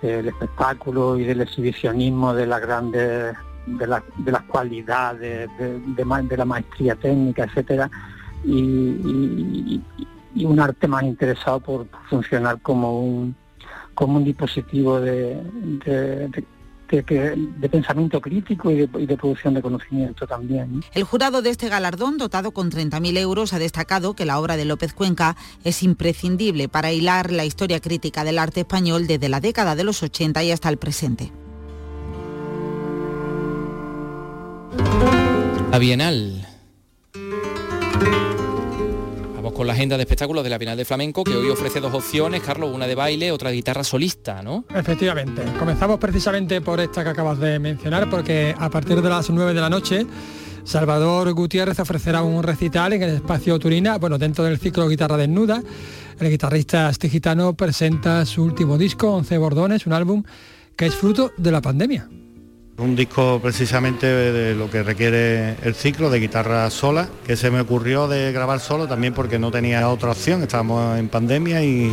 del 0.01 0.27
espectáculo 0.27 1.17
y 1.17 1.23
del 1.23 1.41
exhibicionismo 1.41 2.33
de 2.33 2.45
las 2.45 2.61
grandes 2.61 3.35
de, 3.65 3.87
la, 3.87 4.03
de 4.17 4.31
las 4.31 4.43
cualidades, 4.43 5.49
de, 5.57 5.79
de, 5.79 6.23
de, 6.23 6.37
la 6.37 6.45
maestría 6.45 6.95
técnica, 6.95 7.43
etcétera, 7.43 7.89
y, 8.43 8.53
y, 8.53 9.81
y, 10.35 10.45
un 10.45 10.59
arte 10.59 10.87
más 10.87 11.03
interesado 11.03 11.59
por 11.59 11.87
funcionar 12.09 12.61
como 12.61 13.01
un 13.01 13.35
como 13.99 14.15
un 14.15 14.23
dispositivo 14.23 15.01
de, 15.01 15.41
de 16.89 17.69
pensamiento 17.69 18.21
crítico 18.21 18.71
y 18.71 18.77
de, 18.77 18.89
y 18.97 19.05
de, 19.05 19.17
producción 19.17 19.53
de 19.55 19.61
conocimiento 19.61 20.25
también. 20.25 20.81
El 20.93 21.03
jurado 21.03 21.41
de 21.41 21.49
este 21.49 21.67
galardón, 21.67 22.17
dotado 22.17 22.51
con 22.51 22.71
30.000 22.71 23.17
euros, 23.17 23.51
ha 23.51 23.59
destacado 23.59 24.13
que 24.13 24.25
la 24.25 24.39
obra 24.39 24.55
de 24.55 24.63
López 24.63 24.93
Cuenca 24.93 25.35
es 25.65 25.83
imprescindible 25.83 26.69
para 26.69 26.93
hilar 26.93 27.33
la 27.33 27.43
historia 27.43 27.81
crítica 27.81 28.23
del 28.23 28.39
arte 28.39 28.61
español 28.61 29.05
desde 29.05 29.27
la 29.27 29.41
década 29.41 29.75
de 29.75 29.83
los 29.83 30.01
80 30.01 30.45
y 30.45 30.51
hasta 30.51 30.69
el 30.69 30.77
presente. 30.77 31.33
La 35.71 35.77
Bienal. 35.77 36.48
Con 39.59 39.67
la 39.67 39.73
agenda 39.73 39.97
de 39.97 40.03
espectáculos 40.03 40.41
de 40.41 40.49
la 40.49 40.57
Bienal 40.57 40.77
de 40.77 40.85
Flamenco, 40.85 41.25
que 41.25 41.35
hoy 41.35 41.49
ofrece 41.49 41.81
dos 41.81 41.93
opciones, 41.93 42.41
Carlos, 42.41 42.73
una 42.73 42.87
de 42.87 42.95
baile, 42.95 43.29
otra 43.29 43.49
de 43.49 43.57
guitarra 43.57 43.83
solista, 43.83 44.41
¿no? 44.41 44.63
Efectivamente. 44.73 45.43
Comenzamos 45.59 45.99
precisamente 45.99 46.61
por 46.61 46.79
esta 46.79 47.03
que 47.03 47.09
acabas 47.09 47.39
de 47.39 47.59
mencionar, 47.59 48.09
porque 48.09 48.55
a 48.57 48.69
partir 48.69 49.01
de 49.01 49.09
las 49.09 49.29
9 49.29 49.53
de 49.53 49.59
la 49.59 49.69
noche 49.69 50.05
Salvador 50.63 51.33
Gutiérrez 51.33 51.77
ofrecerá 51.77 52.23
un 52.23 52.41
recital 52.41 52.93
en 52.93 53.03
el 53.03 53.15
espacio 53.15 53.59
Turina, 53.59 53.97
bueno, 53.97 54.17
dentro 54.17 54.45
del 54.45 54.59
ciclo 54.59 54.87
Guitarra 54.87 55.17
Desnuda. 55.17 55.61
El 56.17 56.29
guitarrista 56.29 56.89
gitano 56.93 57.53
presenta 57.53 58.25
su 58.25 58.41
último 58.45 58.77
disco, 58.77 59.11
11 59.11 59.37
bordones, 59.39 59.85
un 59.85 59.91
álbum 59.91 60.23
que 60.77 60.85
es 60.85 60.95
fruto 60.95 61.33
de 61.35 61.51
la 61.51 61.59
pandemia. 61.59 62.07
Un 62.79 62.95
disco 62.95 63.41
precisamente 63.41 64.07
de 64.07 64.55
lo 64.55 64.69
que 64.69 64.83
requiere 64.83 65.55
el 65.63 65.75
ciclo 65.75 66.09
de 66.09 66.21
guitarra 66.21 66.69
sola, 66.69 67.09
que 67.27 67.35
se 67.35 67.51
me 67.51 67.59
ocurrió 67.59 68.07
de 68.07 68.31
grabar 68.31 68.61
solo 68.61 68.87
también 68.87 69.13
porque 69.13 69.37
no 69.37 69.51
tenía 69.51 69.89
otra 69.89 70.11
opción, 70.11 70.41
estábamos 70.43 70.97
en 70.97 71.09
pandemia 71.09 71.61
y, 71.61 71.91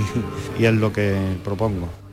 y 0.58 0.64
es 0.64 0.74
lo 0.74 0.92
que 0.92 1.16
propongo. 1.42 2.05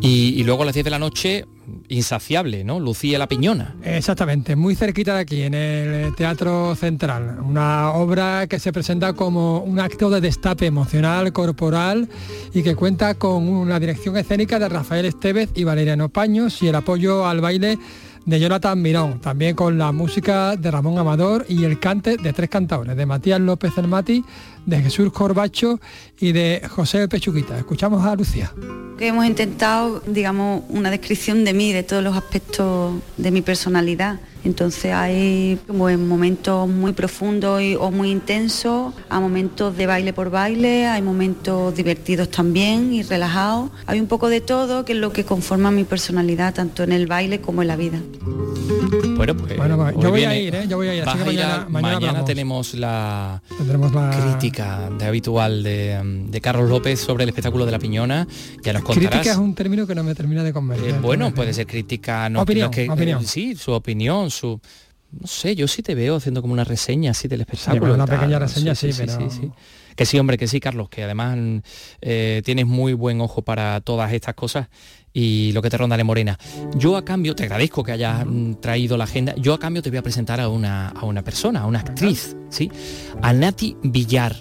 Y, 0.00 0.44
luego 0.44 0.62
a 0.62 0.66
las 0.66 0.74
10 0.74 0.84
de 0.84 0.90
la 0.90 0.98
noche, 0.98 1.46
insaciable, 1.88 2.64
¿no? 2.64 2.78
Lucía 2.78 3.18
la 3.18 3.26
Piñona. 3.26 3.74
Exactamente, 3.82 4.54
muy 4.54 4.74
cerquita 4.74 5.14
de 5.14 5.20
aquí, 5.20 5.42
en 5.42 5.54
el 5.54 6.14
Teatro 6.14 6.74
Central. 6.76 7.38
Una 7.40 7.92
obra 7.92 8.46
que 8.46 8.58
se 8.58 8.72
presenta 8.72 9.14
como 9.14 9.60
un 9.60 9.80
acto 9.80 10.10
de 10.10 10.20
destape 10.20 10.66
emocional, 10.66 11.32
corporal 11.32 12.08
y 12.54 12.62
que 12.62 12.76
cuenta 12.76 13.14
con 13.14 13.48
una 13.48 13.80
dirección 13.80 14.16
escénica 14.16 14.58
de 14.58 14.68
Rafael 14.68 15.06
Estevez 15.06 15.50
y 15.54 15.64
Valeriano 15.64 16.08
Paños 16.08 16.62
y 16.62 16.68
el 16.68 16.74
apoyo 16.74 17.26
al 17.26 17.40
baile 17.40 17.78
de 18.26 18.40
Jonathan 18.40 18.82
Mirón, 18.82 19.20
también 19.20 19.54
con 19.54 19.78
la 19.78 19.92
música 19.92 20.56
de 20.56 20.70
Ramón 20.70 20.98
Amador 20.98 21.46
y 21.48 21.62
el 21.64 21.78
cante 21.78 22.16
de 22.16 22.32
tres 22.32 22.50
cantadores, 22.50 22.96
de 22.96 23.06
Matías 23.06 23.40
López 23.40 23.72
Mati, 23.86 24.24
de 24.66 24.82
Jesús 24.82 25.12
Corbacho 25.12 25.80
y 26.18 26.32
de 26.32 26.62
José 26.68 27.08
Pechuquita. 27.08 27.56
Escuchamos 27.56 28.04
a 28.04 28.14
Lucía. 28.14 28.52
Que 28.98 29.08
hemos 29.08 29.24
intentado, 29.24 30.02
digamos, 30.06 30.62
una 30.68 30.90
descripción 30.90 31.44
de 31.44 31.54
mí, 31.54 31.72
de 31.72 31.82
todos 31.82 32.02
los 32.02 32.16
aspectos 32.16 32.94
de 33.16 33.30
mi 33.30 33.42
personalidad. 33.42 34.20
Entonces 34.44 34.92
hay 34.92 35.58
como 35.66 35.90
en 35.90 36.06
momentos 36.06 36.68
muy 36.68 36.92
profundos 36.92 37.60
y, 37.60 37.74
o 37.74 37.90
muy 37.90 38.10
intensos, 38.10 38.94
a 39.08 39.18
momentos 39.18 39.76
de 39.76 39.86
baile 39.86 40.12
por 40.12 40.30
baile, 40.30 40.86
hay 40.86 41.02
momentos 41.02 41.74
divertidos 41.74 42.30
también 42.30 42.92
y 42.92 43.02
relajados. 43.02 43.70
Hay 43.86 44.00
un 44.00 44.06
poco 44.06 44.28
de 44.28 44.40
todo 44.40 44.84
que 44.84 44.92
es 44.92 44.98
lo 44.98 45.12
que 45.12 45.24
conforma 45.24 45.70
mi 45.70 45.84
personalidad, 45.84 46.54
tanto 46.54 46.84
en 46.84 46.92
el 46.92 47.06
baile 47.06 47.40
como 47.40 47.62
en 47.62 47.68
la 47.68 47.76
vida. 47.76 48.00
Bueno, 49.16 49.36
pues 49.36 49.56
bueno, 49.56 49.90
yo 50.00 50.10
voy 50.10 50.20
viene, 50.20 50.34
a 50.34 50.38
ir, 50.38 50.54
¿eh? 50.54 50.66
yo 50.68 50.76
voy 50.76 50.88
a 50.88 50.94
ir. 50.94 51.02
Así 51.02 51.18
que 51.18 51.24
mañana, 51.24 51.54
a, 51.54 51.68
mañana, 51.68 52.00
mañana 52.00 52.24
tenemos 52.24 52.74
la, 52.74 53.42
Tendremos 53.58 53.92
la 53.92 54.10
crítica 54.10 54.55
crítica 54.56 54.90
de 54.90 55.04
habitual 55.04 55.62
de, 55.62 56.00
de 56.28 56.40
Carlos 56.40 56.68
López 56.68 56.98
sobre 57.00 57.24
el 57.24 57.28
espectáculo 57.28 57.66
de 57.66 57.72
la 57.72 57.78
Piñona. 57.78 58.26
Ya 58.62 58.72
nos 58.72 58.82
contarás. 58.82 59.10
Crítica 59.10 59.32
es 59.32 59.36
un 59.38 59.54
término 59.54 59.86
que 59.86 59.94
no 59.94 60.02
me 60.02 60.14
termina 60.14 60.42
de 60.42 60.52
convencer. 60.52 60.90
Eh, 60.94 60.98
bueno, 61.00 61.32
puede 61.34 61.52
ser 61.52 61.66
crítica, 61.66 62.28
no 62.30 62.40
Opinión, 62.42 62.70
que, 62.70 62.88
opinión. 62.88 63.22
eh, 63.22 63.26
sí, 63.26 63.54
su 63.54 63.72
opinión, 63.72 64.30
su 64.30 64.60
no 65.20 65.26
sé, 65.26 65.54
yo 65.54 65.68
sí 65.68 65.82
te 65.82 65.94
veo 65.94 66.16
haciendo 66.16 66.42
como 66.42 66.52
una 66.52 66.64
reseña 66.64 67.12
así 67.12 67.28
del 67.28 67.42
espectáculo. 67.42 67.94
una 67.94 68.06
tal. 68.06 68.18
pequeña 68.18 68.38
reseña, 68.38 68.74
sí, 68.74 68.92
sí, 68.92 69.02
pero- 69.06 69.18
sí, 69.30 69.38
sí. 69.42 69.50
Que 69.94 70.04
sí, 70.04 70.18
hombre, 70.18 70.36
que 70.36 70.46
sí, 70.46 70.60
Carlos, 70.60 70.90
que 70.90 71.04
además 71.04 71.38
eh, 72.02 72.42
tienes 72.44 72.66
muy 72.66 72.92
buen 72.92 73.18
ojo 73.22 73.40
para 73.42 73.80
todas 73.80 74.12
estas 74.12 74.34
cosas 74.34 74.68
y 75.16 75.50
lo 75.52 75.62
que 75.62 75.70
te 75.70 75.78
ronda 75.78 75.96
de 75.96 76.04
Morena. 76.04 76.38
Yo 76.74 76.94
a 76.94 77.02
cambio, 77.02 77.34
te 77.34 77.44
agradezco 77.44 77.82
que 77.82 77.92
hayas 77.92 78.26
mm, 78.26 78.56
traído 78.60 78.98
la 78.98 79.04
agenda, 79.04 79.34
yo 79.36 79.54
a 79.54 79.58
cambio 79.58 79.80
te 79.80 79.88
voy 79.88 79.96
a 79.96 80.02
presentar 80.02 80.42
a 80.42 80.50
una, 80.50 80.88
a 80.90 81.06
una 81.06 81.24
persona, 81.24 81.62
a 81.62 81.66
una 81.66 81.78
actriz, 81.78 82.36
¿sí? 82.50 82.70
A 83.22 83.32
Nati 83.32 83.78
Villar. 83.82 84.36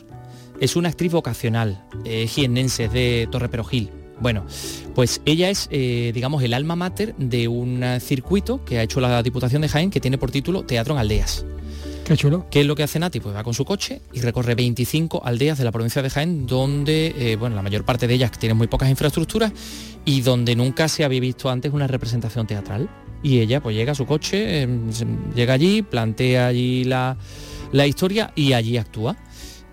Es 0.59 0.75
una 0.75 0.89
actriz 0.89 1.13
vocacional, 1.13 1.81
eh, 2.03 2.27
jiennense, 2.27 2.89
de 2.89 3.25
Torre 3.31 3.47
Perojil. 3.47 3.89
Bueno, 4.19 4.45
pues 4.93 5.21
ella 5.23 5.49
es, 5.49 5.69
eh, 5.71 6.11
digamos, 6.13 6.43
el 6.43 6.53
alma 6.53 6.75
mater 6.75 7.15
de 7.15 7.47
un 7.47 7.81
circuito 8.01 8.65
que 8.65 8.79
ha 8.79 8.83
hecho 8.83 8.99
la 8.99 9.23
Diputación 9.23 9.61
de 9.61 9.69
Jaén 9.69 9.89
que 9.89 10.01
tiene 10.01 10.17
por 10.17 10.31
título 10.31 10.65
Teatro 10.65 10.93
en 10.93 10.99
Aldeas. 10.99 11.45
Qué 12.05 12.15
chulo. 12.15 12.45
¿Qué 12.51 12.61
es 12.61 12.67
lo 12.67 12.75
que 12.75 12.83
hace 12.83 12.99
Nati? 12.99 13.19
Pues 13.19 13.35
va 13.35 13.43
con 13.43 13.55
su 13.55 13.65
coche 13.65 13.99
y 14.13 14.21
recorre 14.21 14.53
25 14.53 15.23
aldeas 15.25 15.57
de 15.57 15.63
la 15.63 15.71
provincia 15.71 16.03
de 16.03 16.11
Jaén, 16.11 16.45
donde, 16.45 17.15
eh, 17.17 17.35
bueno, 17.35 17.55
la 17.55 17.63
mayor 17.63 17.83
parte 17.83 18.05
de 18.07 18.13
ellas 18.13 18.31
tienen 18.37 18.57
muy 18.57 18.67
pocas 18.67 18.89
infraestructuras 18.91 19.51
y 20.05 20.21
donde 20.21 20.55
nunca 20.55 20.87
se 20.87 21.03
había 21.03 21.19
visto 21.19 21.49
antes 21.49 21.73
una 21.73 21.87
representación 21.87 22.45
teatral. 22.45 22.87
Y 23.23 23.39
ella 23.39 23.59
pues 23.59 23.75
llega 23.75 23.93
a 23.93 23.95
su 23.95 24.05
coche, 24.05 24.67
se- 24.91 25.07
llega 25.33 25.55
allí, 25.55 25.81
plantea 25.81 26.45
allí 26.45 26.83
la, 26.83 27.17
la 27.71 27.87
historia 27.87 28.31
y 28.35 28.53
allí 28.53 28.77
actúa. 28.77 29.15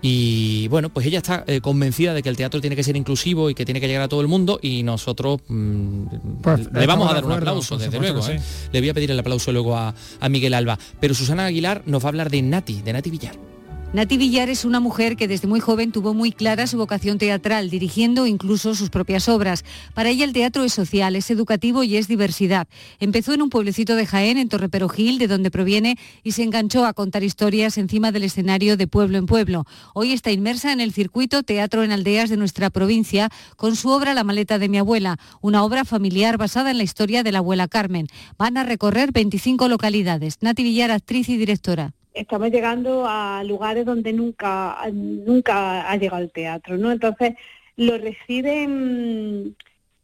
Y 0.05 0.67
bueno, 0.67 0.89
pues 0.89 1.07
ella 1.07 1.19
está 1.19 1.45
eh, 1.47 1.61
convencida 1.61 2.13
de 2.13 2.21
que 2.21 2.27
el 2.27 2.35
teatro 2.35 2.59
tiene 2.59 2.75
que 2.75 2.83
ser 2.83 2.97
inclusivo 2.97 3.49
y 3.49 3.55
que 3.55 3.63
tiene 3.63 3.79
que 3.79 3.87
llegar 3.87 4.03
a 4.03 4.09
todo 4.09 4.19
el 4.19 4.27
mundo 4.27 4.59
y 4.61 4.83
nosotros 4.83 5.39
mm, 5.47 6.03
Pues, 6.41 6.69
le 6.73 6.85
vamos 6.85 7.09
a 7.09 7.13
dar 7.13 7.23
un 7.23 7.31
aplauso, 7.31 7.77
desde 7.77 7.97
luego. 7.97 8.19
¿eh? 8.27 8.39
Le 8.73 8.79
voy 8.81 8.89
a 8.89 8.93
pedir 8.93 9.11
el 9.11 9.19
aplauso 9.19 9.53
luego 9.53 9.77
a, 9.77 9.95
a 10.19 10.29
Miguel 10.29 10.55
Alba. 10.55 10.77
Pero 10.99 11.13
Susana 11.13 11.45
Aguilar 11.45 11.83
nos 11.85 12.03
va 12.03 12.07
a 12.07 12.09
hablar 12.09 12.29
de 12.29 12.41
Nati, 12.41 12.81
de 12.81 12.91
Nati 12.91 13.09
Villar. 13.09 13.52
Nati 13.93 14.17
Villar 14.17 14.49
es 14.49 14.65
una 14.65 14.79
mujer 14.79 15.15
que 15.15 15.27
desde 15.27 15.47
muy 15.47 15.59
joven 15.59 15.91
tuvo 15.91 16.15
muy 16.15 16.31
clara 16.31 16.65
su 16.65 16.79
vocación 16.79 17.19
teatral, 17.19 17.69
dirigiendo 17.69 18.25
incluso 18.25 18.73
sus 18.73 18.89
propias 18.89 19.29
obras. 19.29 19.63
Para 19.93 20.09
ella 20.09 20.25
el 20.25 20.33
teatro 20.33 20.63
es 20.63 20.73
social, 20.73 21.15
es 21.15 21.29
educativo 21.29 21.83
y 21.83 21.97
es 21.97 22.07
diversidad. 22.07 22.67
Empezó 22.99 23.35
en 23.35 23.43
un 23.43 23.51
pueblecito 23.51 23.95
de 23.95 24.07
Jaén, 24.07 24.39
en 24.39 24.49
Torreperogil, 24.49 25.19
de 25.19 25.27
donde 25.27 25.51
proviene, 25.51 25.99
y 26.23 26.31
se 26.31 26.41
enganchó 26.41 26.87
a 26.87 26.93
contar 26.93 27.23
historias 27.23 27.77
encima 27.77 28.11
del 28.11 28.23
escenario 28.23 28.77
de 28.77 28.87
pueblo 28.87 29.19
en 29.19 29.27
pueblo. 29.27 29.65
Hoy 29.93 30.11
está 30.11 30.31
inmersa 30.31 30.73
en 30.73 30.81
el 30.81 30.91
circuito 30.91 31.43
Teatro 31.43 31.83
en 31.83 31.91
Aldeas 31.91 32.31
de 32.31 32.37
nuestra 32.37 32.71
provincia, 32.71 33.29
con 33.57 33.75
su 33.75 33.89
obra 33.89 34.15
La 34.15 34.23
maleta 34.23 34.57
de 34.57 34.69
mi 34.69 34.79
abuela, 34.79 35.19
una 35.39 35.63
obra 35.63 35.85
familiar 35.85 36.39
basada 36.39 36.71
en 36.71 36.79
la 36.79 36.83
historia 36.83 37.21
de 37.21 37.31
la 37.31 37.37
abuela 37.37 37.67
Carmen. 37.67 38.07
Van 38.39 38.57
a 38.57 38.63
recorrer 38.63 39.11
25 39.11 39.67
localidades. 39.67 40.39
Nati 40.41 40.63
Villar, 40.63 40.89
actriz 40.89 41.29
y 41.29 41.37
directora. 41.37 41.93
Estamos 42.13 42.49
llegando 42.51 43.05
a 43.07 43.43
lugares 43.43 43.85
donde 43.85 44.13
nunca, 44.13 44.77
nunca 44.91 45.89
ha 45.89 45.95
llegado 45.97 46.23
el 46.23 46.31
teatro, 46.31 46.77
¿no? 46.77 46.91
Entonces 46.91 47.33
lo 47.75 47.97
reciben 47.97 49.55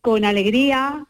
con 0.01 0.26
alegría, 0.26 1.05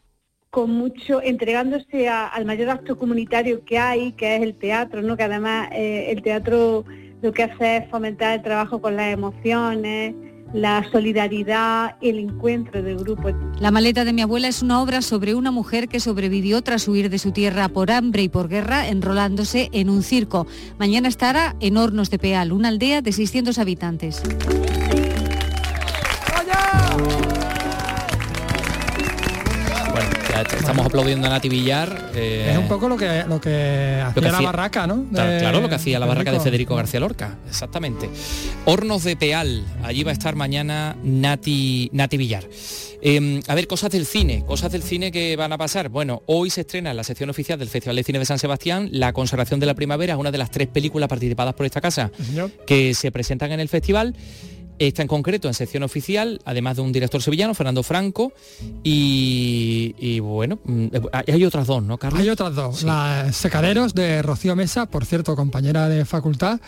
con 0.50 0.70
mucho, 0.70 1.22
entregándose 1.22 2.08
a- 2.08 2.26
al 2.26 2.44
mayor 2.44 2.70
acto 2.70 2.98
comunitario 2.98 3.64
que 3.64 3.78
hay, 3.78 4.12
que 4.12 4.36
es 4.36 4.42
el 4.42 4.54
teatro, 4.56 5.00
¿no? 5.02 5.16
Que 5.16 5.22
además 5.24 5.68
eh, 5.72 6.06
el 6.10 6.22
teatro 6.22 6.84
lo 7.22 7.32
que 7.32 7.44
hace 7.44 7.76
es 7.78 7.90
fomentar 7.90 8.34
el 8.34 8.42
trabajo 8.42 8.80
con 8.80 8.96
las 8.96 9.12
emociones, 9.12 10.14
la 10.52 10.84
solidaridad, 10.90 11.96
el 12.00 12.18
encuentro 12.18 12.82
del 12.82 12.96
grupo. 12.96 13.30
La 13.58 13.70
maleta 13.70 14.04
de 14.04 14.12
mi 14.12 14.22
abuela 14.22 14.48
es 14.48 14.62
una 14.62 14.82
obra 14.82 15.02
sobre 15.02 15.34
una 15.34 15.50
mujer 15.50 15.88
que 15.88 16.00
sobrevivió 16.00 16.62
tras 16.62 16.88
huir 16.88 17.10
de 17.10 17.18
su 17.18 17.32
tierra 17.32 17.68
por 17.68 17.90
hambre 17.90 18.22
y 18.22 18.28
por 18.28 18.48
guerra, 18.48 18.88
enrolándose 18.88 19.68
en 19.72 19.90
un 19.90 20.02
circo. 20.02 20.46
Mañana 20.78 21.08
estará 21.08 21.56
en 21.60 21.76
Hornos 21.76 22.10
de 22.10 22.18
Peal, 22.18 22.52
una 22.52 22.68
aldea 22.68 23.02
de 23.02 23.12
600 23.12 23.58
habitantes. 23.58 24.22
Aplaudiendo 30.90 31.28
a 31.28 31.30
Nati 31.30 31.48
Villar. 31.48 32.10
eh, 32.14 32.48
Es 32.52 32.58
un 32.58 32.66
poco 32.68 32.88
lo 32.88 32.96
que 32.96 33.24
lo 33.28 33.40
que 33.40 34.00
hacía, 34.04 34.14
que 34.14 34.20
la 34.28 34.34
hacía- 34.36 34.46
barraca, 34.46 34.86
¿no? 34.88 35.04
Claro, 35.12 35.30
De- 35.30 35.38
claro, 35.38 35.60
lo 35.60 35.68
que 35.68 35.74
hacía 35.76 35.98
la 36.00 36.06
barraca 36.06 36.32
de 36.32 36.40
Federico. 36.40 36.74
García 36.74 36.98
Lorca, 37.00 37.38
exactamente. 37.48 38.10
Hornos 38.64 39.04
de 39.04 39.16
Peal, 39.16 39.64
allí 39.84 40.02
va 40.02 40.10
a 40.10 40.12
estar 40.14 40.34
mañana 40.34 40.96
Nati, 41.02 41.90
Nati 41.92 42.16
Villar. 42.16 42.44
Eh, 43.02 43.40
a 43.46 43.54
ver, 43.54 43.66
cosas 43.66 43.90
del 43.92 44.04
cine, 44.04 44.44
cosas 44.44 44.70
del 44.72 44.82
cine 44.82 45.10
que 45.12 45.36
van 45.36 45.52
a 45.52 45.58
pasar. 45.58 45.88
Bueno, 45.88 46.22
hoy 46.26 46.50
se 46.50 46.62
estrena 46.62 46.90
en 46.90 46.96
la 46.96 47.04
sección 47.04 47.30
oficial 47.30 47.58
del 47.58 47.68
Festival 47.68 47.96
de 47.96 48.02
Cine 48.04 48.18
de 48.18 48.26
San 48.26 48.38
Sebastián 48.38 48.88
La 48.92 49.12
Consagración 49.12 49.58
de 49.60 49.66
la 49.66 49.74
Primavera, 49.74 50.16
una 50.18 50.30
de 50.30 50.38
las 50.38 50.50
tres 50.50 50.68
películas 50.68 51.08
participadas 51.08 51.54
por 51.54 51.64
esta 51.66 51.80
casa 51.80 52.10
Sí, 52.18 52.36
que 52.66 52.92
se 52.94 53.10
presentan 53.12 53.52
en 53.52 53.60
el 53.60 53.68
festival. 53.68 54.14
Está 54.80 55.02
en 55.02 55.08
concreto 55.08 55.46
en 55.46 55.52
sección 55.52 55.82
oficial, 55.82 56.40
además 56.46 56.76
de 56.76 56.82
un 56.82 56.90
director 56.90 57.20
sevillano, 57.20 57.52
Fernando 57.52 57.82
Franco, 57.82 58.32
y, 58.82 59.94
y 59.98 60.20
bueno, 60.20 60.58
mm, 60.64 60.86
hay 61.12 61.34
hay 61.34 61.44
otras 61.44 61.66
dos, 61.66 61.82
¿no, 61.82 61.98
Carlos? 61.98 62.18
Hay 62.18 62.30
otras 62.30 62.54
dos. 62.54 62.82
Las 62.82 63.36
Secaderos 63.36 63.94
de 63.94 64.22
Rocío 64.22 64.56
Mesa, 64.56 64.86
por 64.86 65.04
cierto, 65.04 65.36
compañera 65.36 65.86
de 65.90 66.06
facultad. 66.06 66.60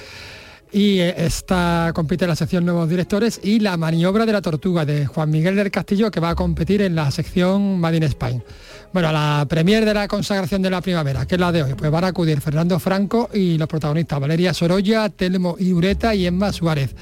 Y 0.73 1.01
eh, 1.01 1.15
esta 1.17 1.93
compite 1.95 2.25
en 2.25 2.31
la 2.31 2.37
sección 2.37 2.67
Nuevos 2.67 2.87
Directores 2.87 3.41
y 3.43 3.61
La 3.61 3.79
Maniobra 3.79 4.27
de 4.27 4.33
la 4.33 4.43
Tortuga 4.43 4.85
de 4.85 5.07
Juan 5.07 5.31
Miguel 5.31 5.57
del 5.57 5.71
Castillo 5.71 6.11
que 6.11 6.21
va 6.21 6.31
a 6.31 6.35
competir 6.35 6.83
en 6.83 6.95
la 6.95 7.11
sección 7.11 7.81
Made 7.81 7.97
in 7.97 8.03
Spain. 8.05 8.43
Bueno, 8.93 9.11
la 9.11 9.47
premier 9.49 9.87
de 9.87 9.95
la 9.95 10.07
consagración 10.07 10.61
de 10.61 10.69
la 10.69 10.83
primavera, 10.83 11.27
que 11.27 11.37
es 11.37 11.41
la 11.41 11.51
de 11.51 11.63
hoy, 11.63 11.75
pues 11.75 11.91
van 11.91 12.05
a 12.05 12.09
acudir 12.09 12.43
Fernando 12.43 12.79
Franco 12.79 13.31
y 13.33 13.57
los 13.57 13.69
protagonistas 13.69 14.21
Valeria 14.21 14.53
Sorolla, 14.53 15.09
Telmo 15.09 15.57
Iureta 15.59 16.15
y 16.15 16.27
Emma 16.27 16.53
Suárez. 16.53 16.95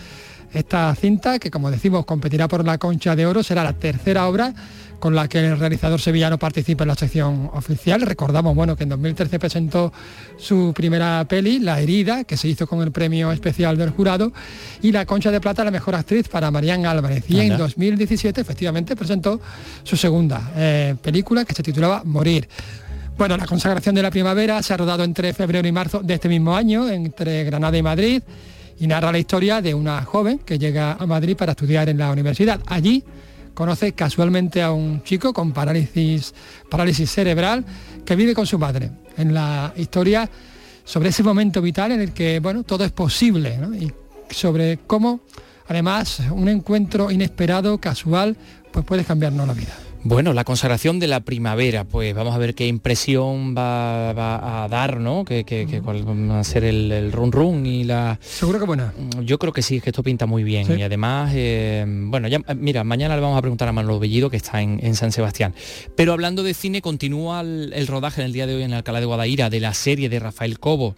Esta 0.52 0.94
cinta, 0.94 1.38
que 1.38 1.50
como 1.50 1.70
decimos 1.70 2.04
competirá 2.04 2.48
por 2.48 2.64
la 2.64 2.78
Concha 2.78 3.14
de 3.14 3.26
Oro, 3.26 3.42
será 3.42 3.62
la 3.62 3.72
tercera 3.72 4.26
obra 4.26 4.52
con 5.00 5.14
la 5.14 5.26
que 5.26 5.38
el 5.40 5.58
realizador 5.58 6.00
sevillano 6.00 6.38
participa 6.38 6.84
en 6.84 6.88
la 6.88 6.94
sección 6.94 7.50
oficial. 7.54 8.02
Recordamos 8.02 8.54
bueno, 8.54 8.76
que 8.76 8.84
en 8.84 8.90
2013 8.90 9.38
presentó 9.38 9.92
su 10.36 10.72
primera 10.76 11.24
peli, 11.26 11.58
La 11.58 11.80
herida, 11.80 12.24
que 12.24 12.36
se 12.36 12.46
hizo 12.46 12.66
con 12.66 12.82
el 12.82 12.92
premio 12.92 13.32
especial 13.32 13.76
del 13.76 13.90
jurado, 13.90 14.32
y 14.82 14.92
la 14.92 15.06
Concha 15.06 15.30
de 15.30 15.40
Plata, 15.40 15.64
la 15.64 15.70
mejor 15.70 15.94
actriz 15.94 16.28
para 16.28 16.50
Marián 16.50 16.86
Álvarez. 16.86 17.24
Y 17.28 17.40
en 17.40 17.52
Anda. 17.52 17.64
2017 17.64 18.40
efectivamente 18.42 18.94
presentó 18.94 19.40
su 19.82 19.96
segunda 19.96 20.52
eh, 20.54 20.94
película 21.02 21.44
que 21.44 21.54
se 21.54 21.62
titulaba 21.62 22.02
Morir. 22.04 22.48
Bueno, 23.16 23.36
la 23.36 23.46
consagración 23.46 23.94
de 23.94 24.02
la 24.02 24.10
primavera 24.10 24.62
se 24.62 24.72
ha 24.72 24.76
rodado 24.76 25.04
entre 25.04 25.32
febrero 25.34 25.66
y 25.66 25.72
marzo 25.72 26.00
de 26.00 26.14
este 26.14 26.28
mismo 26.28 26.54
año, 26.54 26.88
entre 26.88 27.44
Granada 27.44 27.76
y 27.76 27.82
Madrid, 27.82 28.22
y 28.80 28.86
narra 28.86 29.12
la 29.12 29.18
historia 29.18 29.60
de 29.60 29.74
una 29.74 30.02
joven 30.04 30.38
que 30.38 30.58
llega 30.58 30.94
a 30.94 31.06
Madrid 31.06 31.36
para 31.36 31.52
estudiar 31.52 31.88
en 31.90 31.98
la 31.98 32.10
universidad. 32.10 32.60
Allí 32.66 33.04
conoce 33.54 33.92
casualmente 33.92 34.62
a 34.62 34.72
un 34.72 35.02
chico 35.02 35.34
con 35.34 35.52
parálisis, 35.52 36.34
parálisis 36.68 37.10
cerebral 37.10 37.64
que 38.06 38.16
vive 38.16 38.34
con 38.34 38.46
su 38.46 38.58
madre. 38.58 38.90
En 39.18 39.34
la 39.34 39.72
historia 39.76 40.28
sobre 40.82 41.10
ese 41.10 41.22
momento 41.22 41.60
vital 41.60 41.92
en 41.92 42.00
el 42.00 42.12
que 42.12 42.40
bueno, 42.40 42.62
todo 42.62 42.84
es 42.84 42.90
posible 42.90 43.58
y 43.78 43.92
sobre 44.34 44.78
cómo 44.86 45.20
además 45.68 46.22
un 46.32 46.48
encuentro 46.48 47.10
inesperado, 47.10 47.78
casual, 47.78 48.34
pues 48.72 48.84
puede 48.86 49.04
cambiarnos 49.04 49.46
la 49.46 49.52
vida. 49.52 49.89
Bueno, 50.02 50.32
la 50.32 50.44
consagración 50.44 50.98
de 50.98 51.06
la 51.08 51.20
primavera, 51.20 51.84
pues 51.84 52.14
vamos 52.14 52.34
a 52.34 52.38
ver 52.38 52.54
qué 52.54 52.66
impresión 52.66 53.54
va, 53.56 54.14
va 54.14 54.64
a 54.64 54.68
dar, 54.68 54.98
¿no? 54.98 55.26
Que, 55.26 55.44
que- 55.44 55.66
que 55.66 55.82
cuál 55.82 56.08
va 56.08 56.40
a 56.40 56.44
ser 56.44 56.64
el, 56.64 56.90
el 56.90 57.12
run 57.12 57.30
run 57.32 57.66
y 57.66 57.84
la... 57.84 58.18
Seguro 58.22 58.58
que 58.58 58.64
buena. 58.64 58.94
Yo 59.22 59.38
creo 59.38 59.52
que 59.52 59.60
sí, 59.60 59.76
es 59.76 59.82
que 59.82 59.90
esto 59.90 60.02
pinta 60.02 60.24
muy 60.24 60.42
bien. 60.42 60.66
Sí. 60.66 60.72
Y 60.72 60.82
además, 60.82 61.32
eh, 61.34 61.84
bueno, 61.86 62.28
ya, 62.28 62.40
mira, 62.56 62.82
mañana 62.82 63.14
le 63.14 63.20
vamos 63.20 63.36
a 63.36 63.42
preguntar 63.42 63.68
a 63.68 63.72
Manolo 63.72 63.98
Bellido, 63.98 64.30
que 64.30 64.38
está 64.38 64.62
en, 64.62 64.80
en 64.82 64.94
San 64.94 65.12
Sebastián. 65.12 65.54
Pero 65.96 66.14
hablando 66.14 66.42
de 66.42 66.54
cine, 66.54 66.80
continúa 66.80 67.42
el, 67.42 67.72
el 67.74 67.86
rodaje 67.86 68.22
en 68.22 68.26
el 68.26 68.32
día 68.32 68.46
de 68.46 68.54
hoy 68.56 68.62
en 68.62 68.72
Alcalá 68.72 69.00
de 69.00 69.06
Guadaira 69.06 69.50
de 69.50 69.60
la 69.60 69.74
serie 69.74 70.08
de 70.08 70.18
Rafael 70.18 70.58
Cobo. 70.58 70.94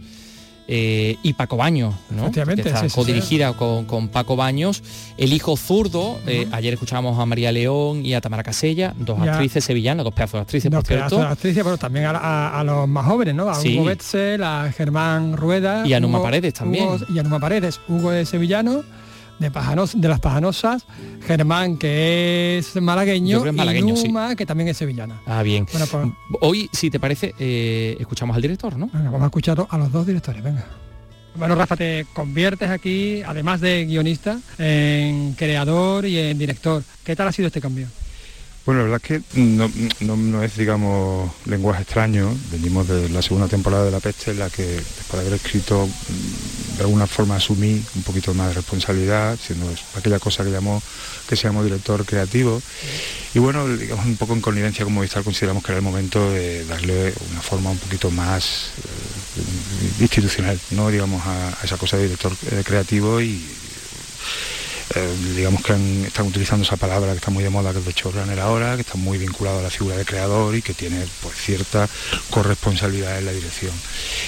Eh, 0.74 1.18
y 1.22 1.34
Paco 1.34 1.58
Baños, 1.58 1.94
¿no? 2.08 2.30
Que 2.32 2.40
está 2.40 2.80
sí, 2.80 2.88
sí, 2.88 2.94
codirigida 2.94 3.52
Con, 3.52 3.84
con 3.84 4.08
Paco 4.08 4.36
Baños, 4.36 4.82
el 5.18 5.34
hijo 5.34 5.54
zurdo, 5.58 6.18
eh, 6.26 6.48
ayer 6.50 6.72
escuchábamos 6.72 7.18
a 7.18 7.26
María 7.26 7.52
León 7.52 8.06
y 8.06 8.14
a 8.14 8.22
Tamara 8.22 8.42
Casella, 8.42 8.94
dos 8.96 9.18
Ya. 9.22 9.32
actrices 9.32 9.62
sevillanas, 9.64 10.04
dos 10.04 10.14
pedazos 10.14 10.32
de 10.38 10.40
actrices, 10.40 10.70
Dos 10.70 10.78
por 10.84 10.86
cierto. 10.86 11.18
de 11.18 11.26
actrices, 11.26 11.62
pero 11.62 11.76
también 11.76 12.06
a, 12.06 12.10
a- 12.12 12.60
a 12.60 12.64
los 12.64 12.88
más 12.88 13.04
jóvenes, 13.04 13.34
¿no? 13.34 13.50
A 13.50 13.54
Sí. 13.56 13.74
Hugo 13.76 13.84
Betzel, 13.84 14.42
a 14.42 14.72
Germán 14.72 15.36
Rueda. 15.36 15.86
Y 15.86 15.92
a 15.92 16.00
Numa 16.00 16.18
Hugo- 16.18 16.24
Paredes 16.24 16.54
también. 16.54 16.86
Hugo- 16.88 17.04
y 17.12 17.18
a 17.18 17.22
Numa 17.22 17.38
Paredes. 17.38 17.78
Hugo 17.88 18.10
de 18.10 18.24
Sevillano, 18.24 18.82
de, 19.38 19.50
Pajanos, 19.50 20.00
de 20.00 20.08
las 20.08 20.20
Pajanosas. 20.20 20.84
Germán, 21.26 21.76
que 21.76 22.58
es 22.58 22.80
malagueño. 22.80 23.44
Es 23.44 23.52
malagueño, 23.52 23.94
y 23.94 23.96
sí. 23.96 24.08
Numa, 24.08 24.34
que 24.36 24.46
también 24.46 24.68
es 24.68 24.76
sevillana. 24.76 25.20
Ah, 25.26 25.42
bien. 25.42 25.66
Bueno, 25.70 25.86
pues 25.90 26.08
Hoy, 26.40 26.68
si 26.72 26.90
te 26.90 27.00
parece, 27.00 27.34
eh, 27.38 27.96
escuchamos 28.00 28.36
al 28.36 28.42
director, 28.42 28.76
¿no? 28.76 28.88
venga, 28.92 29.10
vamos 29.10 29.22
a 29.22 29.26
escuchar 29.26 29.66
a 29.68 29.78
los 29.78 29.92
dos 29.92 30.06
directores, 30.06 30.42
venga. 30.42 30.64
Bueno, 31.34 31.54
Rafa, 31.54 31.76
te 31.76 32.06
conviertes 32.12 32.68
aquí, 32.68 33.22
además 33.22 33.60
de 33.60 33.86
guionista, 33.86 34.38
en 34.58 35.32
creador 35.32 36.04
y 36.04 36.18
en 36.18 36.38
director. 36.38 36.82
¿Qué 37.04 37.16
tal 37.16 37.28
ha 37.28 37.32
sido 37.32 37.46
este 37.46 37.60
cambio? 37.60 37.88
Bueno, 38.64 38.82
la 38.82 38.90
verdad 38.90 39.02
es 39.10 39.22
que 39.22 39.40
no, 39.40 40.42
es, 40.44 40.56
digamos, 40.56 41.32
lenguaje 41.46 41.82
extraño. 41.82 42.32
Venimos 42.52 42.86
de 42.86 43.08
la 43.08 43.20
segunda 43.20 43.48
temporada 43.48 43.84
de 43.84 43.90
La 43.90 43.98
Peste, 43.98 44.30
en 44.30 44.38
la 44.38 44.50
que 44.50 44.62
después 44.62 45.12
de 45.14 45.18
haber 45.20 45.32
escrito, 45.32 45.86
mm, 45.86 46.76
de 46.76 46.82
alguna 46.84 47.08
forma 47.08 47.36
asumí 47.36 47.82
un 47.96 48.02
poquito 48.04 48.32
más 48.34 48.48
de 48.48 48.54
responsabilidad, 48.54 49.36
siendo 49.44 49.66
aquella 49.96 50.20
cosa 50.20 50.44
que 50.44 50.52
llamó 50.52 50.80
que 51.28 51.34
seamos 51.34 51.64
director 51.64 52.04
creativo. 52.04 52.62
Y 53.34 53.40
bueno, 53.40 53.66
digamos, 53.66 54.06
un 54.06 54.16
poco 54.16 54.34
en 54.34 54.40
connivencia 54.40 54.84
como 54.84 54.96
Movistar 54.96 55.24
consideramos 55.24 55.64
que 55.64 55.72
era 55.72 55.78
el 55.78 55.84
momento 55.84 56.30
de 56.30 56.64
darle 56.66 57.12
una 57.32 57.40
forma 57.40 57.70
un 57.70 57.78
poquito 57.78 58.12
más 58.12 58.70
eh, 58.78 60.02
institucional, 60.02 60.60
¿no? 60.70 60.88
digamos, 60.88 61.20
a, 61.26 61.64
esa 61.64 61.76
cosa 61.78 61.96
de 61.96 62.04
director 62.04 62.32
eh, 62.52 62.62
creativo 62.64 63.20
y 63.20 63.42
eh, 64.94 65.16
digamos 65.36 65.62
que 65.62 65.72
están 66.06 66.26
utilizando 66.26 66.64
esa 66.64 66.76
palabra 66.76 67.12
que 67.12 67.18
está 67.18 67.30
muy 67.30 67.42
de 67.42 67.50
moda, 67.50 67.72
que 67.72 67.78
es 67.78 67.84
de 67.84 67.92
showrunner 67.92 68.38
ahora, 68.40 68.74
que 68.74 68.82
está 68.82 68.96
muy 68.96 69.18
vinculado 69.18 69.60
a 69.60 69.62
la 69.62 69.70
figura 69.70 69.96
de 69.96 70.04
creador 70.04 70.54
y 70.54 70.62
que 70.62 70.74
tiene 70.74 71.04
pues, 71.22 71.36
cierta 71.36 71.88
corresponsabilidad 72.30 73.18
en 73.18 73.26
la 73.26 73.32
dirección. 73.32 73.72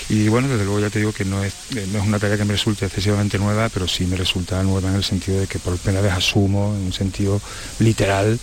Y 0.08 0.28
bueno, 0.28 0.48
desde 0.48 0.64
luego 0.64 0.80
ya 0.80 0.90
te 0.90 0.98
digo 0.98 1.12
que 1.12 1.24
no 1.24 1.42
es, 1.42 1.52
eh, 1.76 1.86
no 1.92 1.98
es 1.98 2.06
una 2.06 2.18
tarea 2.18 2.36
que 2.36 2.44
me 2.44 2.52
resulte 2.52 2.86
excesivamente 2.86 3.38
nueva, 3.38 3.68
pero 3.68 3.86
sí 3.88 4.06
me 4.06 4.16
resulta 4.16 4.62
nueva 4.62 4.88
en 4.88 4.96
el 4.96 5.04
sentido 5.04 5.40
de 5.40 5.46
que 5.46 5.58
por 5.58 5.76
primera 5.78 6.02
vez 6.02 6.12
asumo, 6.12 6.74
en 6.74 6.86
un 6.86 6.92
sentido 6.92 7.40
literal, 7.78 8.38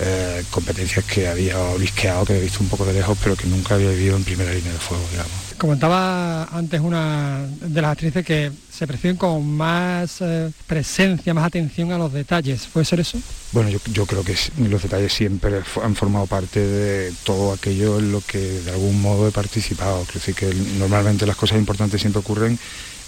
eh, 0.00 0.44
competencias 0.50 1.04
que 1.04 1.28
había 1.28 1.58
olisqueado, 1.58 2.24
que 2.24 2.34
había 2.34 2.44
visto 2.44 2.60
un 2.60 2.68
poco 2.68 2.84
de 2.84 2.92
lejos, 2.92 3.16
pero 3.22 3.36
que 3.36 3.46
nunca 3.46 3.74
había 3.74 3.90
vivido 3.90 4.16
en 4.16 4.24
primera 4.24 4.52
línea 4.52 4.72
de 4.72 4.78
fuego, 4.78 5.04
digamos. 5.10 5.43
Comentaba 5.64 6.44
antes 6.52 6.78
una 6.78 7.40
de 7.58 7.80
las 7.80 7.92
actrices 7.92 8.22
que 8.22 8.52
se 8.70 8.86
perciben 8.86 9.16
con 9.16 9.50
más 9.50 10.20
eh, 10.20 10.50
presencia, 10.66 11.32
más 11.32 11.46
atención 11.46 11.90
a 11.90 11.96
los 11.96 12.12
detalles. 12.12 12.68
¿Puede 12.70 12.84
ser 12.84 13.00
eso? 13.00 13.18
Bueno, 13.50 13.70
yo, 13.70 14.04
creo 14.04 14.22
que 14.22 14.36
los 14.58 14.82
detalles 14.82 15.14
siempre 15.14 15.62
han 15.82 15.94
formado 15.94 16.26
parte 16.26 16.60
de 16.60 17.14
todo 17.24 17.54
aquello 17.54 17.98
en 17.98 18.12
lo 18.12 18.20
que 18.20 18.38
de 18.38 18.72
algún 18.72 19.00
modo 19.00 19.26
he 19.26 19.30
participado. 19.30 20.02
Quiero 20.02 20.20
decir 20.20 20.34
que 20.34 20.54
normalmente 20.78 21.24
las 21.24 21.36
cosas 21.36 21.56
importantes 21.56 21.98
siempre 21.98 22.20
ocurren 22.20 22.58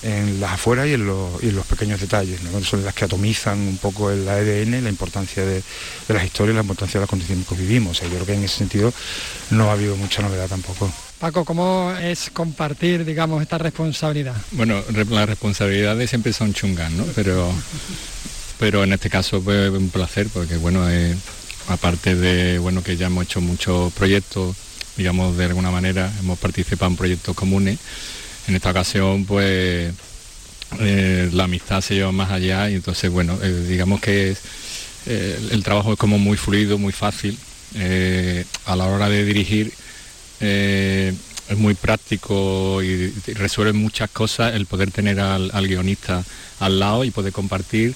en 0.07 0.40
las 0.40 0.52
afueras 0.52 0.86
y 0.86 0.94
en 0.94 1.04
los, 1.04 1.66
pequeños 1.68 2.00
detalles, 2.00 2.38
son 2.62 2.84
las 2.84 2.94
que 2.94 3.07
atomizan 3.07 3.59
un 3.59 3.76
poco 3.78 4.11
el 4.12 4.28
ADN, 4.28 4.84
la 4.84 4.88
importancia 4.88 5.44
de, 5.44 5.62
las 6.09 6.24
historias, 6.24 6.54
la 6.54 6.62
importancia 6.62 7.00
de 7.00 7.02
los 7.02 7.09
acontecimientos 7.09 7.57
que 7.57 7.64
vivimos. 7.64 8.00
yo 8.00 8.09
creo 8.09 8.24
que 8.24 8.34
en 8.34 8.44
ese 8.44 8.59
sentido 8.59 8.92
no 9.50 9.68
ha 9.68 9.72
habido 9.72 9.96
mucha 9.96 10.22
novedad 10.22 10.46
tampoco. 10.46 10.92
Paco, 11.18 11.44
¿cómo 11.44 11.92
es 12.00 12.30
compartir, 12.32 13.04
digamos, 13.04 13.42
esta 13.42 13.59
responsabilidad? 13.59 14.36
Bueno, 14.52 14.80
las 15.11 15.28
responsabilidades 15.28 16.11
siempre 16.11 16.32
son 16.32 16.54
chungas, 16.54 16.92
¿no? 16.92 17.04
Pero, 17.16 17.50
pero 18.61 18.84
en 18.84 18.92
este 18.92 19.11
caso 19.11 19.40
fue 19.40 19.70
un 19.70 19.88
placer 19.88 20.28
porque, 20.32 20.57
bueno, 20.57 20.86
aparte 21.68 22.14
de, 22.14 22.59
bueno, 22.59 22.84
que 22.84 22.96
ya 22.96 23.07
hemos 23.07 23.24
hecho 23.24 23.40
muchos 23.40 23.92
proyectos, 23.94 24.54
digamos, 24.96 25.36
de 25.36 25.46
alguna 25.46 25.72
manera, 25.72 26.12
hemos 26.20 26.38
participado 26.38 26.92
en 26.92 26.96
proyectos 26.96 27.34
comunes, 27.34 27.78
en 28.49 28.55
esta 28.55 28.70
ocasión, 28.70 29.24
pues, 29.24 29.92
eh, 30.80 31.30
la 31.32 31.44
amistad 31.44 31.80
se 31.80 31.94
lleva 31.94 32.12
más 32.12 32.30
allá 32.30 32.68
y 32.70 32.74
entonces, 32.74 33.11
bueno, 33.11 33.38
eh, 33.42 33.66
digamos 33.68 34.01
que 34.01 34.36
eh, 35.07 35.49
el 35.51 35.62
trabajo 35.62 35.92
es 35.92 35.99
como 35.99 36.18
muy 36.18 36.36
fluido, 36.36 36.78
muy 36.78 36.92
fácil. 36.92 37.38
a 38.64 38.76
la 38.76 38.86
hora 38.86 39.09
de 39.09 39.24
dirigir, 39.24 39.72
es 40.40 41.57
muy 41.57 41.74
práctico 41.74 42.82
y, 42.82 43.12
resuelve 43.34 43.72
muchas 43.72 44.11
cosas 44.11 44.55
el 44.55 44.66
poder 44.66 44.90
tener 44.90 45.20
al, 45.20 45.51
guionista 45.68 46.24
al 46.61 46.78
lado 46.78 47.05
y 47.05 47.11
poder 47.11 47.32
compartir 47.32 47.94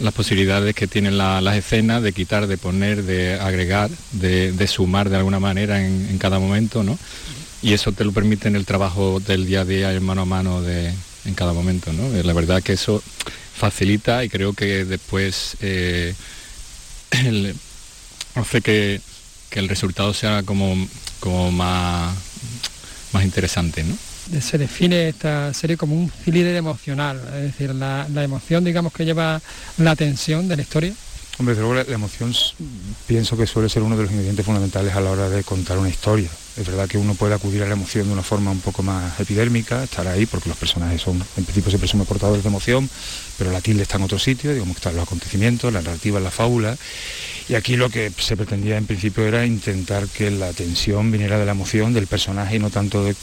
las 0.00 0.14
posibilidades 0.14 0.74
que 0.74 0.86
tienen 0.86 1.18
las 1.18 1.56
escenas 1.56 2.02
de 2.02 2.12
quitar, 2.12 2.46
de 2.46 2.56
poner, 2.56 3.02
de 3.02 3.34
agregar, 3.34 3.90
de, 4.12 4.66
sumar 4.66 5.10
de 5.10 5.16
alguna 5.16 5.40
manera 5.40 5.84
en, 5.84 6.18
cada 6.18 6.38
momento, 6.38 6.82
¿no? 6.82 6.98
Y 7.62 7.72
eso 7.72 7.92
te 7.92 8.04
lo 8.04 8.12
permite 8.12 8.48
en 8.48 8.56
el 8.56 8.64
trabajo 8.64 9.20
del 9.20 9.46
día 9.46 9.62
a 9.62 9.64
día, 9.64 9.92
en 9.92 10.04
mano 10.04 10.22
a 10.22 10.26
mano 10.26 10.62
de, 10.62 10.92
en 11.24 11.34
cada 11.34 11.52
momento, 11.52 11.92
¿no? 11.92 12.08
La 12.22 12.32
verdad 12.32 12.62
que 12.62 12.74
eso 12.74 13.02
facilita 13.54 14.24
y 14.24 14.28
creo 14.28 14.52
que 14.52 14.84
después 14.84 15.56
eh, 15.60 16.14
hace 18.34 18.60
que, 18.60 19.00
que 19.50 19.58
el 19.58 19.68
resultado 19.68 20.14
sea 20.14 20.44
como 20.44 20.76
como 21.20 21.50
más, 21.50 22.14
más 23.12 23.24
interesante. 23.24 23.84
¿no? 23.84 23.96
Se 24.40 24.58
define 24.58 25.08
esta 25.08 25.52
serie 25.54 25.76
como 25.76 25.94
un 25.94 26.10
thriller 26.10 26.56
emocional, 26.56 27.20
es 27.36 27.42
decir, 27.42 27.74
la, 27.74 28.06
emoción 28.22 28.64
digamos 28.64 28.92
que 28.92 29.04
lleva 29.04 29.40
la 29.78 29.96
tensión 29.96 30.48
de 30.48 30.56
la 30.56 30.62
historia. 30.62 30.92
Hombre, 31.38 31.54
desde 31.54 31.66
luego 31.66 31.82
la, 31.88 31.94
emoción 31.94 32.34
pienso 33.06 33.36
que 33.36 33.46
suele 33.46 33.68
ser 33.68 33.82
uno 33.82 33.96
de 33.96 34.02
los 34.02 34.10
ingredientes 34.10 34.44
fundamentales 34.44 34.94
a 34.94 35.00
la 35.00 35.10
hora 35.10 35.28
de 35.28 35.44
contar 35.44 35.78
una 35.78 35.88
historia. 35.88 36.30
Es 36.58 36.66
verdad 36.66 36.88
que 36.88 36.98
uno 36.98 37.14
puede 37.14 37.34
acudir 37.34 37.62
a 37.62 37.66
la 37.66 37.74
emoción 37.74 38.08
de 38.08 38.12
una 38.12 38.24
forma 38.24 38.50
un 38.50 38.60
poco 38.60 38.82
más 38.82 39.20
epidérmica, 39.20 39.84
estar 39.84 40.08
ahí, 40.08 40.26
porque 40.26 40.48
los 40.48 40.58
personajes 40.58 41.00
son, 41.00 41.22
en 41.36 41.44
principio 41.44 41.70
se 41.70 41.78
presume 41.78 42.04
portadores 42.04 42.42
de 42.42 42.48
emoción, 42.48 42.90
pero 43.38 43.52
la 43.52 43.60
tilde 43.60 43.84
está 43.84 43.96
en 43.96 44.02
otro 44.02 44.18
sitio, 44.18 44.52
digamos 44.52 44.74
que 44.74 44.80
están 44.80 44.96
los 44.96 45.04
acontecimientos, 45.04 45.72
la 45.72 45.80
narrativa, 45.80 46.18
la 46.20 46.30
fábula, 46.30 46.76
y 47.48 47.54
aquí 47.54 47.76
lo 47.76 47.88
que 47.88 48.12
se 48.18 48.36
pretendía 48.36 48.76
en 48.76 48.84
principio 48.84 49.24
era 49.24 49.46
intentar 49.46 50.06
que 50.06 50.30
la 50.30 50.52
tensión 50.52 51.10
viniera 51.10 51.38
de 51.38 51.46
la 51.46 51.52
emoción 51.52 51.94
del 51.94 52.06
personaje 52.06 52.56
y 52.56 52.58
no 52.58 52.68
tanto 52.68 53.02
de, 53.02 53.14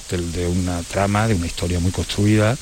una 0.47 0.81
trama, 0.81 1.27
de 1.27 1.35
una 1.35 1.45
historia 1.45 1.79
muy 1.79 1.91
construida, 1.91 2.57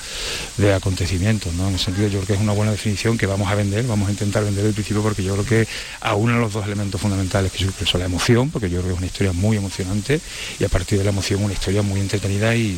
de 0.57 0.73
acontecimientos. 0.73 1.53
¿no? 1.53 1.69
En 1.69 1.75
ese 1.75 1.85
sentido 1.85 2.07
yo 2.09 2.19
creo 2.19 2.27
que 2.27 2.33
es 2.33 2.41
una 2.41 2.51
buena 2.51 2.71
definición 2.71 3.17
que 3.17 3.27
vamos 3.27 3.49
a 3.49 3.55
vender, 3.55 3.85
vamos 3.87 4.09
a 4.09 4.11
intentar 4.11 4.43
vender 4.43 4.65
el 4.65 4.73
principio 4.73 5.01
porque 5.01 5.23
yo 5.23 5.33
creo 5.35 5.45
que 5.45 5.67
aúna 6.01 6.37
los 6.37 6.51
dos 6.51 6.65
elementos 6.65 6.99
fundamentales 6.99 7.49
que 7.53 7.85
son 7.85 7.99
la 8.01 8.07
emoción, 8.07 8.49
porque 8.49 8.69
yo 8.69 8.79
creo 8.79 8.89
que 8.89 8.93
es 8.95 8.97
una 8.97 9.07
historia 9.07 9.31
muy 9.31 9.55
emocionante, 9.55 10.19
y 10.59 10.65
a 10.65 10.69
partir 10.69 10.97
de 10.97 11.05
la 11.05 11.11
emoción 11.11 11.43
una 11.43 11.53
historia 11.53 11.81
muy 11.81 12.01
entretenida 12.01 12.53
y, 12.55 12.71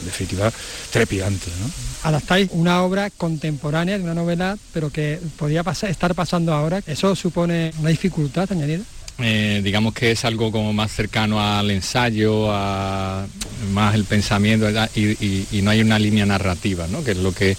en 0.00 0.04
definitiva 0.04 0.52
trepidante. 0.90 1.50
¿no? 1.60 1.70
Adaptáis 2.06 2.50
una 2.52 2.84
obra 2.84 3.10
contemporánea 3.10 3.98
de 3.98 4.04
una 4.04 4.14
novela, 4.14 4.56
pero 4.72 4.90
que 4.90 5.18
podía 5.36 5.64
estar 5.88 6.14
pasando 6.14 6.54
ahora. 6.54 6.80
¿Eso 6.86 7.16
supone 7.16 7.72
una 7.80 7.90
dificultad? 7.90 8.42
dificultad 8.42 8.52
añadida? 8.52 8.84
Eh, 9.18 9.60
digamos 9.64 9.92
que 9.92 10.12
es 10.12 10.24
algo 10.24 10.52
como 10.52 10.72
más 10.72 10.92
cercano 10.92 11.40
al 11.40 11.68
ensayo, 11.68 12.52
a 12.52 13.26
más 13.72 13.96
el 13.96 14.04
pensamiento 14.04 14.68
y, 14.94 15.60
no 15.62 15.70
hay 15.72 15.80
una 15.80 15.98
línea 15.98 16.24
narrativa, 16.26 16.86
¿no? 16.86 17.02
que 17.02 17.10
es 17.10 17.16
lo 17.16 17.32
que 17.32 17.56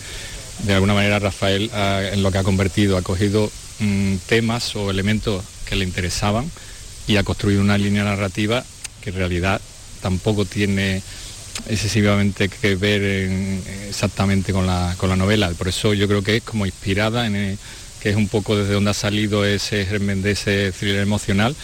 de 0.63 0.73
alguna 0.73 0.93
manera 0.93 1.19
Rafael 1.19 1.69
en 2.13 2.23
lo 2.23 2.31
que 2.31 2.37
ha 2.37 2.43
convertido, 2.43 2.95
ha 2.95 3.01
cogido 3.01 3.51
mm, 3.79 4.15
temas 4.27 4.77
o 4.77 4.89
elementos 4.89 5.43
que 5.65 5.75
le 5.75 5.83
interesaban 5.83 6.49
y 7.05 7.17
ha 7.17 7.23
construido 7.23 7.59
una 7.59 7.77
línea 7.77 8.05
narrativa 8.05 8.63
que 9.01 9.09
en 9.09 9.17
realidad 9.17 9.59
tampoco 10.01 10.45
tiene 10.45 11.01
excesivamente 11.67 12.49
que 12.49 12.75
ver 12.75 13.01
exactamente 13.87 14.53
con 14.53 14.67
la, 14.67 14.95
con 14.97 15.09
la 15.09 15.15
novela. 15.15 15.49
Por 15.57 15.67
eso 15.67 15.93
yo 15.93 16.07
creo 16.07 16.23
que 16.23 16.37
es 16.37 16.43
como 16.43 16.65
inspirada 16.65 17.27
en, 17.27 17.57
que 18.01 18.09
es 18.09 18.15
un 18.15 18.27
poco 18.27 18.55
desde 18.55 18.73
donde 18.73 18.91
ha 18.91 18.93
salido 18.93 19.45
ese 19.45 19.85
germen 19.85 20.21
de 20.21 20.31
ese 20.31 20.71
thriller 20.71 21.01
emocional, 21.01 21.55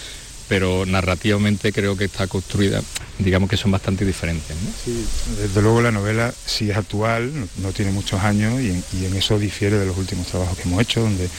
pero 0.47 0.85
narrativamente 0.85 1.71
creo 1.71 1.95
que 1.95 2.05
está 2.05 2.27
construida, 2.27 2.81
digamos 3.19 3.49
que 3.49 3.57
son 3.57 3.71
bastante 3.71 4.05
diferentes. 4.05 4.55
Sí, 4.83 5.05
desde 5.39 5.61
luego 5.61 5.81
la 5.81 5.91
novela 5.91 6.33
sí 6.45 6.69
es 6.69 6.77
actual, 6.77 7.31
no, 7.57 7.71
tiene 7.71 7.91
muchos 7.91 8.21
años 8.21 8.59
y 8.61 8.69
en, 9.05 9.15
eso 9.15 9.39
difiere 9.39 9.77
de 9.77 9.85
los 9.85 9.97
últimos 9.97 10.27
trabajos 10.27 10.57
que 10.57 10.63
hemos 10.63 10.81
hecho, 10.81 11.01
donde 11.01 11.29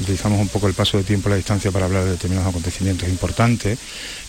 utilizamos 0.00 0.40
un 0.40 0.48
poco 0.48 0.66
el 0.66 0.74
paso 0.74 0.98
de 0.98 1.04
tiempo 1.04 1.28
y 1.28 1.30
la 1.30 1.36
distancia 1.36 1.70
para 1.70 1.86
hablar 1.86 2.04
de 2.04 2.12
determinados 2.12 2.50
acontecimientos 2.50 3.08
importantes, 3.08 3.78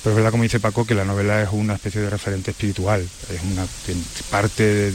pero 0.04 0.12
es 0.12 0.16
verdad, 0.16 0.32
como 0.32 0.44
dice 0.44 0.60
Paco, 0.60 0.86
que 0.86 0.96
la 0.96 1.06
novela 1.06 1.42
es 1.42 1.50
una 1.52 1.76
especie 1.76 2.02
de 2.02 2.10
referente 2.10 2.52
espiritual, 2.52 3.02
es 3.02 3.42
una 3.52 3.66
parte, 4.30 4.94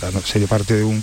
la 0.00 0.20
serie 0.22 0.46
parte 0.48 0.74
de 0.74 0.84
un 0.84 1.02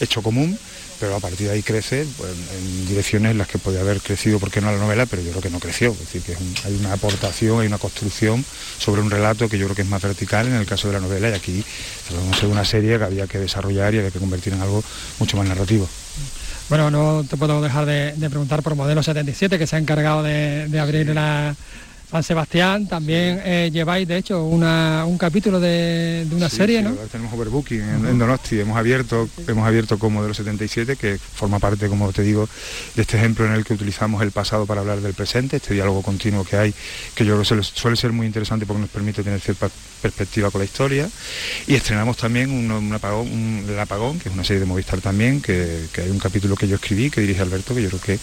hecho 0.00 0.22
común 0.22 0.58
pero 1.04 1.16
a 1.16 1.20
partir 1.20 1.48
de 1.48 1.54
ahí 1.54 1.62
crece 1.62 2.06
pues, 2.16 2.30
en 2.30 2.86
direcciones 2.86 3.32
en 3.32 3.38
las 3.38 3.48
que 3.48 3.58
podía 3.58 3.80
haber 3.80 4.00
crecido, 4.00 4.38
¿por 4.38 4.50
qué 4.50 4.60
no 4.60 4.72
la 4.72 4.78
novela? 4.78 5.06
Pero 5.06 5.22
yo 5.22 5.30
creo 5.30 5.42
que 5.42 5.50
no 5.50 5.60
creció, 5.60 5.92
es 5.92 5.98
decir, 5.98 6.22
que 6.22 6.36
hay 6.66 6.74
una 6.76 6.92
aportación, 6.92 7.60
hay 7.60 7.66
una 7.66 7.78
construcción 7.78 8.44
sobre 8.78 9.02
un 9.02 9.10
relato 9.10 9.48
que 9.48 9.58
yo 9.58 9.66
creo 9.66 9.76
que 9.76 9.82
es 9.82 9.88
más 9.88 10.02
vertical 10.02 10.46
en 10.46 10.54
el 10.54 10.66
caso 10.66 10.88
de 10.88 10.94
la 10.94 11.00
novela 11.00 11.30
y 11.30 11.32
aquí 11.32 11.64
tratamos 12.08 12.40
de 12.40 12.46
una 12.46 12.64
serie 12.64 12.98
que 12.98 13.04
había 13.04 13.26
que 13.26 13.38
desarrollar 13.38 13.94
y 13.94 13.98
había 13.98 14.10
que 14.10 14.18
convertir 14.18 14.52
en 14.52 14.62
algo 14.62 14.82
mucho 15.18 15.36
más 15.36 15.46
narrativo. 15.46 15.88
Bueno, 16.68 16.90
no 16.90 17.24
te 17.28 17.36
puedo 17.36 17.60
dejar 17.60 17.84
de, 17.86 18.14
preguntar 18.30 18.62
por 18.62 18.74
Modelo 18.74 19.02
77, 19.02 19.58
que 19.58 19.66
se 19.66 19.76
ha 19.76 19.78
encargado 19.78 20.22
de, 20.22 20.80
abrir 20.80 21.08
la, 21.14 21.54
San 22.14 22.22
Sebastián, 22.22 22.86
también 22.86 23.40
eh, 23.44 23.70
lleváis 23.72 24.06
de 24.06 24.16
hecho 24.16 24.44
una, 24.44 25.04
un 25.04 25.18
capítulo 25.18 25.58
de, 25.58 26.24
de 26.28 26.36
una 26.36 26.48
Sí, 26.48 26.58
serie, 26.58 26.78
sí, 26.78 26.84
¿no? 26.84 26.92
Tenemos 27.10 27.32
overbooking 27.32 27.80
en, 27.80 28.06
en 28.06 28.18
Donosti, 28.20 28.60
hemos 28.60 28.76
abierto, 28.76 29.28
hemos 29.48 29.66
abierto 29.66 29.98
como 29.98 30.22
de 30.22 30.28
los 30.28 30.36
77, 30.36 30.94
que 30.94 31.18
forma 31.18 31.58
parte, 31.58 31.88
como 31.88 32.12
te 32.12 32.22
digo, 32.22 32.48
de 32.94 33.02
este 33.02 33.16
ejemplo 33.16 33.44
en 33.46 33.52
el 33.54 33.64
que 33.64 33.74
utilizamos 33.74 34.22
el 34.22 34.30
pasado 34.30 34.64
para 34.64 34.82
hablar 34.82 35.00
del 35.00 35.12
presente, 35.14 35.56
este 35.56 35.74
diálogo 35.74 36.02
continuo 36.02 36.44
que 36.44 36.56
hay, 36.56 36.72
que 37.16 37.24
yo 37.24 37.32
creo 37.36 37.58
que 37.58 37.64
suele, 37.64 37.96
ser 37.96 38.12
muy 38.12 38.28
interesante 38.28 38.64
porque 38.64 38.82
nos 38.82 38.90
permite 38.90 39.24
tener 39.24 39.40
cierta 39.40 39.68
perspectiva 40.00 40.52
con 40.52 40.60
la 40.60 40.66
historia. 40.66 41.08
Y 41.66 41.74
estrenamos 41.74 42.16
también 42.16 42.48
un, 42.52 42.70
un 42.70 42.92
apagón, 42.92 43.26
un- 43.26 43.64
El 43.68 43.80
Apagón, 43.80 44.20
que 44.20 44.28
es 44.28 44.34
una 44.34 44.44
serie 44.44 44.60
de 44.60 44.66
Movistar 44.66 45.00
también, 45.00 45.40
que, 45.42 45.86
que 45.92 46.02
hay 46.02 46.10
un 46.10 46.20
capítulo 46.20 46.54
que 46.54 46.68
yo 46.68 46.76
escribí, 46.76 47.10
que 47.10 47.22
dirige 47.22 47.42
Alberto, 47.42 47.74
que 47.74 47.82
yo 47.82 47.88
creo 47.88 48.00
que, 48.00 48.18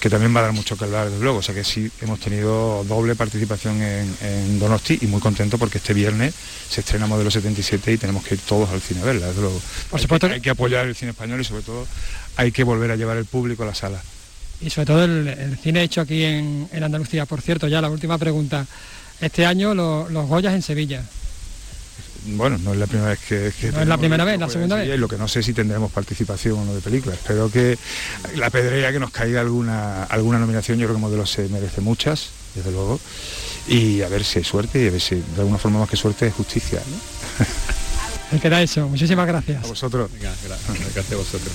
que 0.00 0.08
también 0.08 0.34
va 0.34 0.40
a 0.40 0.44
dar 0.44 0.52
mucho 0.54 0.74
que 0.78 0.84
hablar 0.84 1.10
desde 1.10 1.22
luego. 1.22 1.38
O 1.40 1.42
sea 1.42 1.54
que 1.54 1.64
sí 1.64 1.90
hemos 2.00 2.18
tenido 2.18 2.82
doble 2.84 3.14
participación 3.26 3.82
en, 3.82 4.16
en 4.22 4.58
Donosti 4.58 4.98
y 5.02 5.06
muy 5.06 5.20
contento 5.20 5.58
porque 5.58 5.78
este 5.78 5.92
viernes 5.94 6.32
se 6.70 6.80
estrena 6.80 7.06
Modelo 7.06 7.30
77 7.30 7.92
y 7.92 7.98
tenemos 7.98 8.24
que 8.24 8.34
ir 8.34 8.40
todos 8.40 8.70
al 8.70 8.80
cine 8.80 9.00
a 9.02 9.04
verla, 9.04 9.26
luego. 9.36 9.60
Por 9.90 9.98
hay, 9.98 10.02
supuesto 10.02 10.28
que, 10.28 10.34
hay 10.34 10.40
que 10.40 10.50
apoyar 10.50 10.86
el 10.86 10.94
cine 10.94 11.10
español 11.10 11.40
y 11.40 11.44
sobre 11.44 11.62
todo 11.62 11.86
hay 12.36 12.52
que 12.52 12.62
volver 12.64 12.90
a 12.92 12.96
llevar 12.96 13.16
el 13.16 13.24
público 13.24 13.62
a 13.64 13.66
la 13.66 13.74
sala. 13.74 14.00
Y 14.60 14.70
sobre 14.70 14.86
todo 14.86 15.04
el, 15.04 15.28
el 15.28 15.58
cine 15.58 15.82
hecho 15.82 16.00
aquí 16.00 16.22
en, 16.22 16.68
en 16.72 16.82
Andalucía. 16.84 17.26
Por 17.26 17.42
cierto, 17.42 17.68
ya 17.68 17.80
la 17.82 17.90
última 17.90 18.16
pregunta. 18.16 18.66
Este 19.20 19.44
año 19.44 19.74
lo- 19.74 20.08
los 20.08 20.26
Goyas 20.28 20.54
en 20.54 20.62
Sevilla. 20.62 21.02
Bueno, 22.28 22.58
no 22.58 22.72
es 22.72 22.78
la 22.78 22.86
primera 22.86 23.10
vez 23.10 23.20
que... 23.20 23.52
que 23.60 23.70
No 23.70 23.80
es 23.82 23.86
la 23.86 23.98
primera 23.98 24.24
vez, 24.24 24.34
la 24.38 24.46
juego 24.46 24.52
segunda 24.52 24.76
vez. 24.76 24.88
Y 24.92 24.98
lo 24.98 25.06
que 25.08 25.16
no 25.16 25.28
sé 25.28 25.42
si 25.42 25.52
tendremos 25.52 25.92
participación 25.92 26.58
o 26.58 26.64
no 26.64 26.74
de 26.74 26.80
película. 26.80 27.14
Espero 27.14 27.50
que 27.50 27.78
la 28.34 28.50
pedrea 28.50 28.90
que 28.90 28.98
nos 28.98 29.10
caiga 29.10 29.40
alguna, 29.40 30.04
alguna 30.04 30.38
nominación, 30.38 30.78
yo 30.78 30.86
creo 30.86 30.96
que 30.96 31.02
Modelo 31.02 31.24
se 31.26 31.48
merece 31.48 31.80
muchas, 31.82 32.30
desde 32.56 32.72
luego. 32.72 32.98
Y 33.68 34.02
a 34.02 34.08
ver 34.08 34.24
si 34.24 34.38
hay 34.38 34.44
suerte 34.44 34.82
y 34.82 34.88
a 34.88 34.90
ver 34.90 35.00
si 35.00 35.16
de 35.16 35.40
alguna 35.40 35.58
forma 35.58 35.80
más 35.80 35.88
que 35.88 35.96
suerte 35.96 36.26
es 36.26 36.34
justicia. 36.34 36.80
Me 38.32 38.40
queda 38.40 38.60
eso. 38.60 38.88
Muchísimas 38.88 39.26
gracias. 39.26 39.64
A 39.64 39.68
vosotros. 39.68 40.10
gracias 40.20 41.12
a 41.12 41.16
vosotros. 41.16 41.52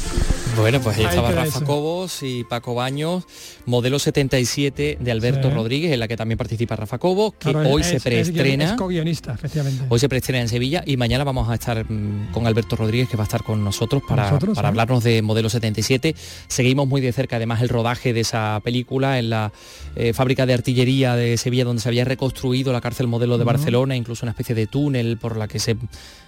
Bueno, 0.57 0.79
pues 0.81 0.97
ahí 0.97 1.03
Ahí 1.03 1.09
estaba 1.09 1.31
Rafa 1.31 1.57
eso. 1.57 1.65
Cobos 1.65 2.23
y 2.23 2.43
Paco 2.45 2.75
Baños, 2.75 3.23
modelo 3.65 3.99
77 3.99 4.97
de 4.99 5.11
Alberto 5.11 5.49
Sí. 5.49 5.53
Rodríguez, 5.55 5.91
en 5.91 5.99
la 5.99 6.07
que 6.07 6.15
también 6.17 6.37
participa 6.37 6.75
Rafa 6.75 6.97
Cobos, 6.97 7.33
que 7.33 7.51
Claro, 7.51 7.69
hoy 7.69 7.81
es- 7.81 7.87
se 7.87 7.97
es- 7.97 8.03
preestrena. 8.03 8.63
Es, 8.65 8.71
co-guionista, 8.73 9.33
efectivamente. 9.33 9.83
Hoy 9.89 9.99
se 9.99 10.07
preestrena 10.09 10.41
en 10.41 10.49
Sevilla 10.49 10.83
y 10.85 10.95
mañana 10.97 11.23
vamos 11.25 11.49
a 11.49 11.55
estar 11.55 11.83
mm, 11.89 12.31
con 12.31 12.47
Alberto 12.47 12.75
Rodríguez, 12.77 13.09
que 13.09 13.17
va 13.17 13.23
a 13.23 13.25
estar 13.25 13.43
con 13.43 13.63
nosotros 13.63 14.01
para, 14.07 14.23
nosotros, 14.29 14.55
para 14.55 14.67
¿eh? 14.67 14.69
hablarnos 14.69 15.03
de 15.03 15.21
Modelo 15.21 15.49
77. 15.49 16.15
Seguimos 16.47 16.87
muy 16.87 17.01
de 17.01 17.11
cerca 17.11 17.35
además 17.35 17.61
el 17.61 17.69
rodaje 17.69 18.13
de 18.13 18.21
esa 18.21 18.59
película 18.63 19.19
en 19.19 19.29
la 19.29 19.51
eh, 19.95 20.13
fábrica 20.13 20.45
de 20.45 20.53
artillería 20.53 21.15
de 21.15 21.37
Sevilla, 21.37 21.65
donde 21.65 21.81
se 21.81 21.89
había 21.89 22.05
reconstruido 22.05 22.71
la 22.71 22.79
cárcel 22.81 23.07
modelo 23.07 23.37
de. 23.37 23.41
Barcelona, 23.51 23.95
incluso 23.97 24.23
una 24.25 24.31
especie 24.31 24.55
de 24.55 24.67
túnel 24.67 25.17
por 25.17 25.35
la 25.35 25.47
que 25.49 25.59
se... 25.59 25.75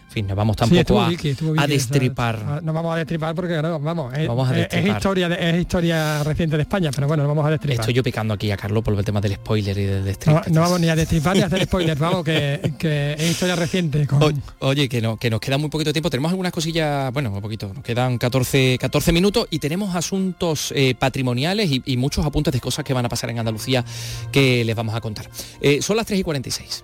En 0.08 0.12
fin, 0.14 0.28
no 0.28 0.36
vamos 0.36 0.54
Sí, 0.56 0.60
tampoco 0.60 0.80
estuvo 0.82 1.02
a, 1.02 1.10
Vicky, 1.10 1.30
estuvo 1.30 1.50
a 1.50 1.54
Vicky, 1.54 1.64
esa- 1.64 1.74
destripar. 1.74 2.40
Ah, 2.48 2.60
No 2.62 2.72
vamos 2.72 2.94
a 2.94 2.98
destripar 2.98 3.34
porque 3.34 3.60
no, 3.64 3.80
vamos, 3.80 4.14
es, 4.14 4.28
Vamos 4.28 4.48
a 4.48 4.52
es- 4.52 4.58
es 4.66 4.70
destripar. 4.70 4.98
historia 4.98 5.30
de- 5.30 5.50
es 5.50 5.62
historia 5.62 6.24
reciente 6.24 6.56
de 6.56 6.62
España, 6.62 6.92
pero 6.94 7.08
bueno, 7.08 7.24
no 7.24 7.30
vamos 7.30 7.46
a 7.48 7.50
destripar. 7.50 7.80
Estoy 7.80 7.96
yo 7.96 8.04
picando 8.04 8.36
aquí 8.36 8.52
a 8.52 8.58
Carlos 8.58 8.84
por 8.84 8.94
el 8.94 9.04
tema 9.04 9.20
del 9.22 9.34
spoiler 9.34 9.76
y 9.76 9.86
del 9.86 10.00
No, 10.02 10.06
destrip. 10.06 10.48
no 10.50 10.62
vamos 10.62 10.80
ni 10.82 10.90
a 10.90 10.96
destripar 10.96 11.36
ni 11.36 11.42
a 11.42 11.48
hacer 11.48 11.64
spoilers, 11.64 12.00
vamos, 12.00 12.24
que, 12.24 12.74
que 12.78 13.14
es 13.18 13.32
historia 13.32 13.56
reciente. 13.56 14.06
con- 14.06 14.22
O- 14.22 14.68
Oye, 14.68 14.88
que, 14.88 15.02
no, 15.02 15.18
que 15.18 15.32
nos 15.32 15.40
queda 15.40 15.58
muy 15.58 15.70
poquito 15.72 15.92
tiempo. 15.92 16.12
Tenemos 16.12 16.30
algunas 16.30 16.52
cosillas, 16.52 17.12
bueno, 17.12 17.32
un 17.32 17.42
poquito, 17.42 17.72
nos 17.74 17.84
quedan 17.84 18.20
14, 18.20 18.78
14 18.80 19.12
minutos 19.14 19.48
y 19.50 19.58
tenemos 19.58 19.96
asuntos 19.96 20.72
eh, 20.76 20.94
patrimoniales 20.94 21.72
y, 21.72 21.82
y 21.88 21.98
muchos 21.98 22.24
apuntes 22.24 22.54
de 22.54 22.60
cosas 22.60 22.86
que 22.86 22.94
van 22.94 23.06
a 23.06 23.10
pasar 23.10 23.32
en 23.32 23.40
Andalucía 23.40 23.84
que 24.32 24.64
les 24.64 24.76
vamos 24.76 24.94
a 24.94 25.02
contar. 25.02 25.28
Eh, 25.60 25.82
son 25.82 25.98
las 25.98 26.06
3 26.06 26.20
y 26.20 26.24
46. 26.24 26.84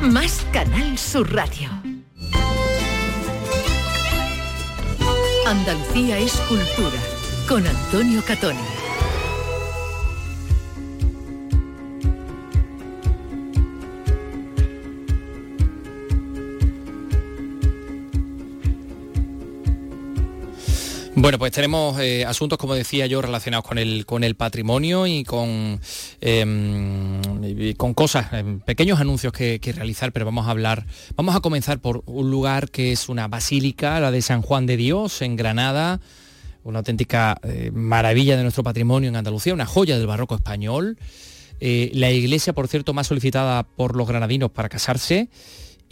más 0.00 0.46
Canal 0.52 0.98
Sur 0.98 1.32
Radio. 1.34 1.68
Andalucía 5.46 6.18
es 6.18 6.32
cultura, 6.48 6.98
con 7.48 7.66
Antonio 7.66 8.22
Catoni. 8.26 8.79
Bueno, 21.20 21.38
pues 21.38 21.52
tenemos 21.52 22.00
eh, 22.00 22.24
asuntos, 22.24 22.58
como 22.58 22.74
decía 22.74 23.06
yo, 23.06 23.20
relacionados 23.20 23.66
con 23.66 23.76
el, 23.76 24.06
con 24.06 24.24
el 24.24 24.36
patrimonio 24.36 25.06
y 25.06 25.22
con, 25.22 25.78
y 26.22 27.74
con 27.74 27.92
cosas, 27.92 28.28
eh, 28.32 28.58
pequeños 28.64 29.00
anuncios 29.00 29.30
que, 29.30 29.60
que 29.60 29.72
realizar, 29.72 30.12
pero 30.12 30.24
vamos 30.24 30.46
a 30.46 30.50
hablar, 30.50 30.86
vamos 31.16 31.36
a 31.36 31.40
comenzar 31.40 31.78
por 31.78 32.02
un 32.06 32.30
lugar 32.30 32.70
que 32.70 32.90
es 32.92 33.10
una 33.10 33.28
basílica, 33.28 34.00
la 34.00 34.10
de 34.10 34.22
San 34.22 34.40
Juan 34.40 34.64
de 34.64 34.78
Dios, 34.78 35.20
en 35.20 35.36
Granada, 35.36 36.00
una 36.64 36.78
auténtica 36.78 37.38
eh, 37.42 37.70
maravilla 37.70 38.38
de 38.38 38.42
nuestro 38.42 38.64
patrimonio 38.64 39.10
en 39.10 39.16
Andalucía, 39.16 39.52
una 39.52 39.66
joya 39.66 39.98
del 39.98 40.06
barroco 40.06 40.36
español. 40.36 40.96
Eh, 41.60 41.90
la 41.92 42.10
iglesia, 42.10 42.54
por 42.54 42.66
cierto, 42.66 42.94
más 42.94 43.08
solicitada 43.08 43.64
por 43.64 43.94
los 43.94 44.08
granadinos 44.08 44.50
para 44.52 44.70
casarse 44.70 45.28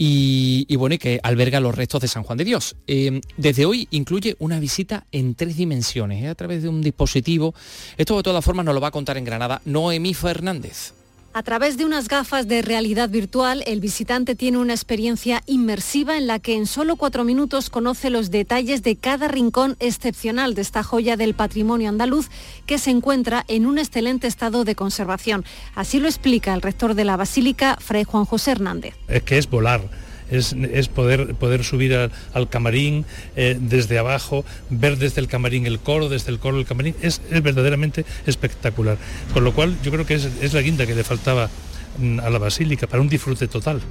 y, 0.01 0.75
bueno, 0.77 0.95
y 0.95 0.97
que 0.97 1.19
alberga 1.23 1.59
los 1.59 1.75
restos 1.75 2.01
de 2.01 2.07
San 2.07 2.23
Juan 2.23 2.37
de 2.37 2.45
Dios. 2.45 2.77
Eh, 2.87 3.19
desde 3.35 3.65
hoy 3.65 3.89
incluye 3.91 4.37
una 4.39 4.59
visita 4.59 5.05
en 5.11 5.35
tres 5.35 5.57
dimensiones, 5.57 6.23
¿eh? 6.23 6.29
a 6.29 6.35
través 6.35 6.63
de 6.63 6.69
un 6.69 6.81
dispositivo. 6.81 7.53
Esto 7.97 8.15
de 8.15 8.23
todas 8.23 8.43
formas 8.43 8.65
nos 8.65 8.73
lo 8.73 8.81
va 8.81 8.87
a 8.87 8.91
contar 8.91 9.17
en 9.17 9.25
Granada 9.25 9.61
Noemí 9.65 10.13
Fernández. 10.13 10.93
A 11.39 11.43
través 11.43 11.77
de 11.77 11.85
unas 11.85 12.09
gafas 12.09 12.49
de 12.49 12.61
realidad 12.61 13.07
virtual, 13.07 13.63
el 13.65 13.79
visitante 13.79 14.35
tiene 14.35 14.57
una 14.57 14.73
experiencia 14.73 15.41
inmersiva 15.45 16.17
en 16.17 16.27
la 16.27 16.39
que 16.39 16.57
en 16.57 16.65
solo 16.65 16.97
cuatro 16.97 17.23
minutos 17.23 17.69
conoce 17.69 18.09
los 18.09 18.29
detalles 18.29 18.83
de 18.83 18.97
cada 18.97 19.29
rincón 19.29 19.77
excepcional 19.79 20.53
de 20.53 20.63
esta 20.63 20.83
joya 20.83 21.15
del 21.15 21.35
patrimonio 21.35 21.87
andaluz 21.87 22.27
que 22.65 22.77
se 22.77 22.91
encuentra 22.91 23.45
en 23.47 23.67
un 23.67 23.79
excelente 23.79 24.27
estado 24.27 24.65
de 24.65 24.75
conservación. 24.75 25.45
Así 25.75 26.01
lo 26.01 26.09
explica 26.09 26.53
el 26.53 26.61
rector 26.61 26.93
de 26.93 27.05
la 27.05 27.15
Basílica, 27.15 27.77
Fray 27.79 28.03
Juan 28.03 28.25
José 28.25 28.51
Hernández. 28.51 28.95
es 29.07 29.23
que 29.23 29.37
es 29.37 29.49
volar. 29.49 30.08
Es, 30.29 30.53
poder, 30.87 31.35
poder 31.35 31.63
subir 31.63 31.95
al, 32.33 32.49
camarín 32.49 33.05
eh, 33.35 33.57
desde 33.59 33.97
abajo, 33.97 34.45
ver 34.69 34.97
desde 34.97 35.21
el 35.21 35.27
camarín 35.27 35.65
el 35.65 35.79
coro, 35.79 36.09
desde 36.09 36.31
el 36.31 36.39
coro 36.39 36.59
el 36.59 36.65
camarín, 36.65 36.95
es, 37.01 37.21
es 37.31 37.41
verdaderamente 37.41 38.05
espectacular. 38.25 38.97
Con 39.33 39.43
lo 39.43 39.53
cual 39.53 39.75
yo 39.83 39.91
creo 39.91 40.05
que 40.05 40.15
es, 40.15 40.29
es 40.41 40.53
la 40.53 40.61
guinda 40.61 40.85
que 40.85 40.95
le 40.95 41.03
faltaba 41.03 41.49
mm, 41.97 42.19
a 42.19 42.29
la 42.29 42.39
basílica 42.39 42.87
para 42.87 43.01
un 43.01 43.09
disfrute 43.09 43.47
total. 43.47 43.81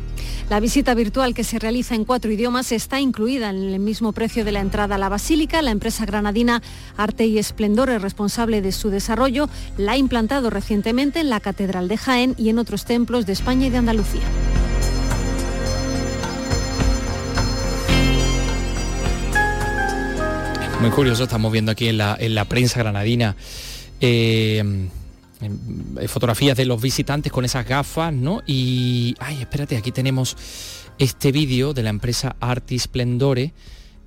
La 0.49 0.61
visita 0.61 0.95
virtual 0.95 1.34
que 1.34 1.45
se 1.45 1.59
realiza 1.59 1.95
en 1.95 2.05
cuatro 2.05 2.30
idiomas 2.30 2.72
está 2.72 3.01
incluida 3.01 3.51
en 3.51 3.57
el 3.57 3.78
mismo 3.80 4.12
precio 4.12 4.45
de 4.45 4.53
la 4.53 4.61
entrada 4.61 4.95
a 4.95 4.99
la 4.99 5.09
basílica. 5.09 5.61
La 5.61 5.72
empresa 5.72 6.07
granadina 6.07 6.62
Arte 6.97 7.26
y 7.26 7.39
Esplendor 7.39 7.91
es 7.91 8.01
responsable 8.01 8.62
de 8.62 8.72
su 8.72 8.91
desarrollo. 8.91 9.51
La 9.76 9.93
ha 9.93 9.97
implantado 9.99 10.51
recientemente 10.51 11.20
en 11.20 11.28
la 11.28 11.41
Catedral 11.41 11.89
de 11.89 11.99
Jaén 11.99 12.34
y 12.39 12.49
en 12.49 12.59
otros 12.59 12.84
templos 12.84 13.26
de 13.26 13.34
España 13.34 13.66
y 13.66 13.70
de 13.70 13.78
Andalucía. 13.78 14.22
Muy 20.81 20.91
curioso, 20.91 21.24
estamos 21.24 21.51
viendo 21.51 21.72
aquí 21.72 21.89
en 21.89 21.99
la, 21.99 22.16
en 22.20 22.37
la 22.37 22.45
prensa 22.45 22.79
granadina 22.79 23.35
eh, 24.01 24.59
em, 24.59 24.89
fotografías 26.07 26.57
de 26.57 26.66
los 26.66 26.81
visitantes 26.81 27.33
con 27.33 27.45
esas 27.45 27.66
gafas, 27.66 28.12
¿no? 28.12 28.43
Y, 28.47 29.16
ay, 29.18 29.41
espérate, 29.41 29.76
aquí 29.76 29.91
tenemos 29.91 30.37
este 30.99 31.33
vídeo 31.33 31.74
de 31.74 31.83
la 31.83 31.91
empresa 31.91 32.37
Artis 32.39 32.83
Splendore 32.83 33.53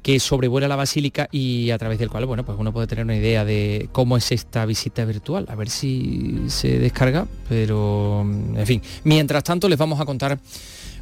que 0.02 0.20
sobrevuela 0.22 0.70
la 0.70 0.78
basílica 0.78 1.28
y 1.30 1.72
a 1.72 1.78
través 1.78 2.00
del 2.00 2.10
cual, 2.10 2.26
bueno, 2.26 2.46
pues 2.46 2.58
uno 2.58 2.72
puede 2.72 2.88
tener 2.88 3.04
una 3.04 3.18
idea 3.18 3.44
de 3.44 3.90
cómo 3.92 4.16
es 4.16 4.32
esta 4.32 4.66
visita 4.66 5.04
virtual. 5.04 5.48
A 5.50 5.56
ver 5.56 5.70
si 5.70 6.40
se 6.48 6.80
descarga, 6.80 7.28
pero, 7.50 8.22
en 8.22 8.66
fin. 8.66 8.82
Mientras 9.04 9.44
tanto, 9.44 9.68
les 9.68 9.78
vamos 9.78 10.00
a 10.00 10.06
contar 10.06 10.40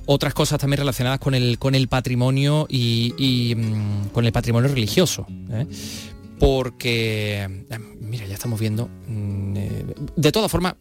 otras 0.05 0.33
cosas 0.33 0.59
también 0.59 0.79
relacionadas 0.79 1.19
con 1.19 1.35
el, 1.35 1.59
con 1.59 1.75
el 1.75 1.87
patrimonio 1.87 2.65
y, 2.69 3.53
mm, 3.55 4.07
con 4.11 4.25
el 4.25 4.31
patrimonio 4.31 4.69
religioso. 4.69 5.27
¿eh? 5.51 5.67
Porque, 6.39 7.65
mira, 7.99 8.25
ya 8.25 8.33
estamos 8.33 8.59
viendo, 8.59 8.89
mm, 9.07 9.57
eh, 9.57 9.85
de 10.15 10.31
todas 10.31 10.51
formas, 10.51 10.75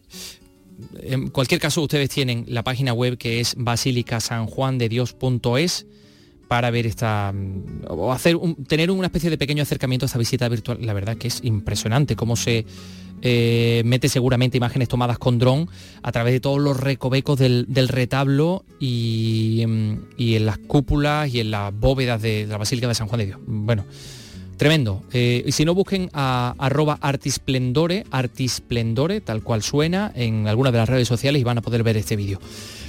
en 1.01 1.29
cualquier 1.29 1.59
caso 1.59 1.81
ustedes 1.81 2.09
tienen 2.09 2.45
la 2.47 2.63
página 2.63 2.93
web 2.93 3.17
que 3.17 3.39
es 3.39 3.55
basílicasanjuandedios.es 3.57 5.85
para 6.49 6.71
ver 6.71 6.87
esta 6.87 7.31
mm, 7.31 7.85
o 7.87 8.11
hacer 8.11 8.35
tener 8.67 8.91
una 8.91 9.05
especie 9.05 9.29
de 9.29 9.37
pequeño 9.37 9.63
acercamiento 9.63 10.05
a 10.05 10.07
esta 10.07 10.17
visita 10.19 10.49
virtual. 10.49 10.79
La 10.81 10.93
verdad 10.93 11.15
que 11.15 11.27
es 11.27 11.41
impresionante 11.43 12.17
cómo 12.17 12.35
se 12.35 12.65
eh, 13.21 13.83
mete 13.85 14.09
seguramente 14.09 14.57
imágenes 14.57 14.87
tomadas 14.87 15.19
con 15.19 15.37
dron 15.37 15.69
a 16.01 16.11
través 16.11 16.33
de 16.33 16.39
todos 16.39 16.59
los 16.59 16.77
recovecos 16.77 17.37
del, 17.37 17.67
retablo 17.87 18.65
y, 18.79 19.63
mm, 19.67 19.93
y, 20.17 20.35
en 20.35 20.47
las 20.47 20.57
cúpulas 20.57 21.33
y 21.33 21.39
en 21.39 21.51
las 21.51 21.71
bóvedas 21.71 22.19
de, 22.21 22.47
la 22.47 22.57
Basílica 22.57 22.87
de 22.87 22.95
San 22.95 23.07
Juan 23.07 23.19
de 23.19 23.25
Dios. 23.27 23.39
Bueno, 23.45 23.85
tremendo. 24.59 25.03
Eh, 25.13 25.41
y 25.45 25.53
si 25.53 25.63
no 25.63 25.73
busquen 25.73 26.09
a 26.11 26.53
arroba 26.57 26.99
artisplendore, 27.01 28.03
artisplendore, 28.11 29.21
tal 29.21 29.41
cual 29.41 29.63
suena, 29.63 30.11
en 30.13 30.49
alguna 30.49 30.69
de 30.69 30.77
las 30.77 30.89
redes 30.89 31.07
sociales 31.07 31.39
y 31.39 31.45
van 31.45 31.57
a 31.57 31.61
poder 31.61 31.81
ver 31.81 31.95
este 31.95 32.17
vídeo. 32.17 32.41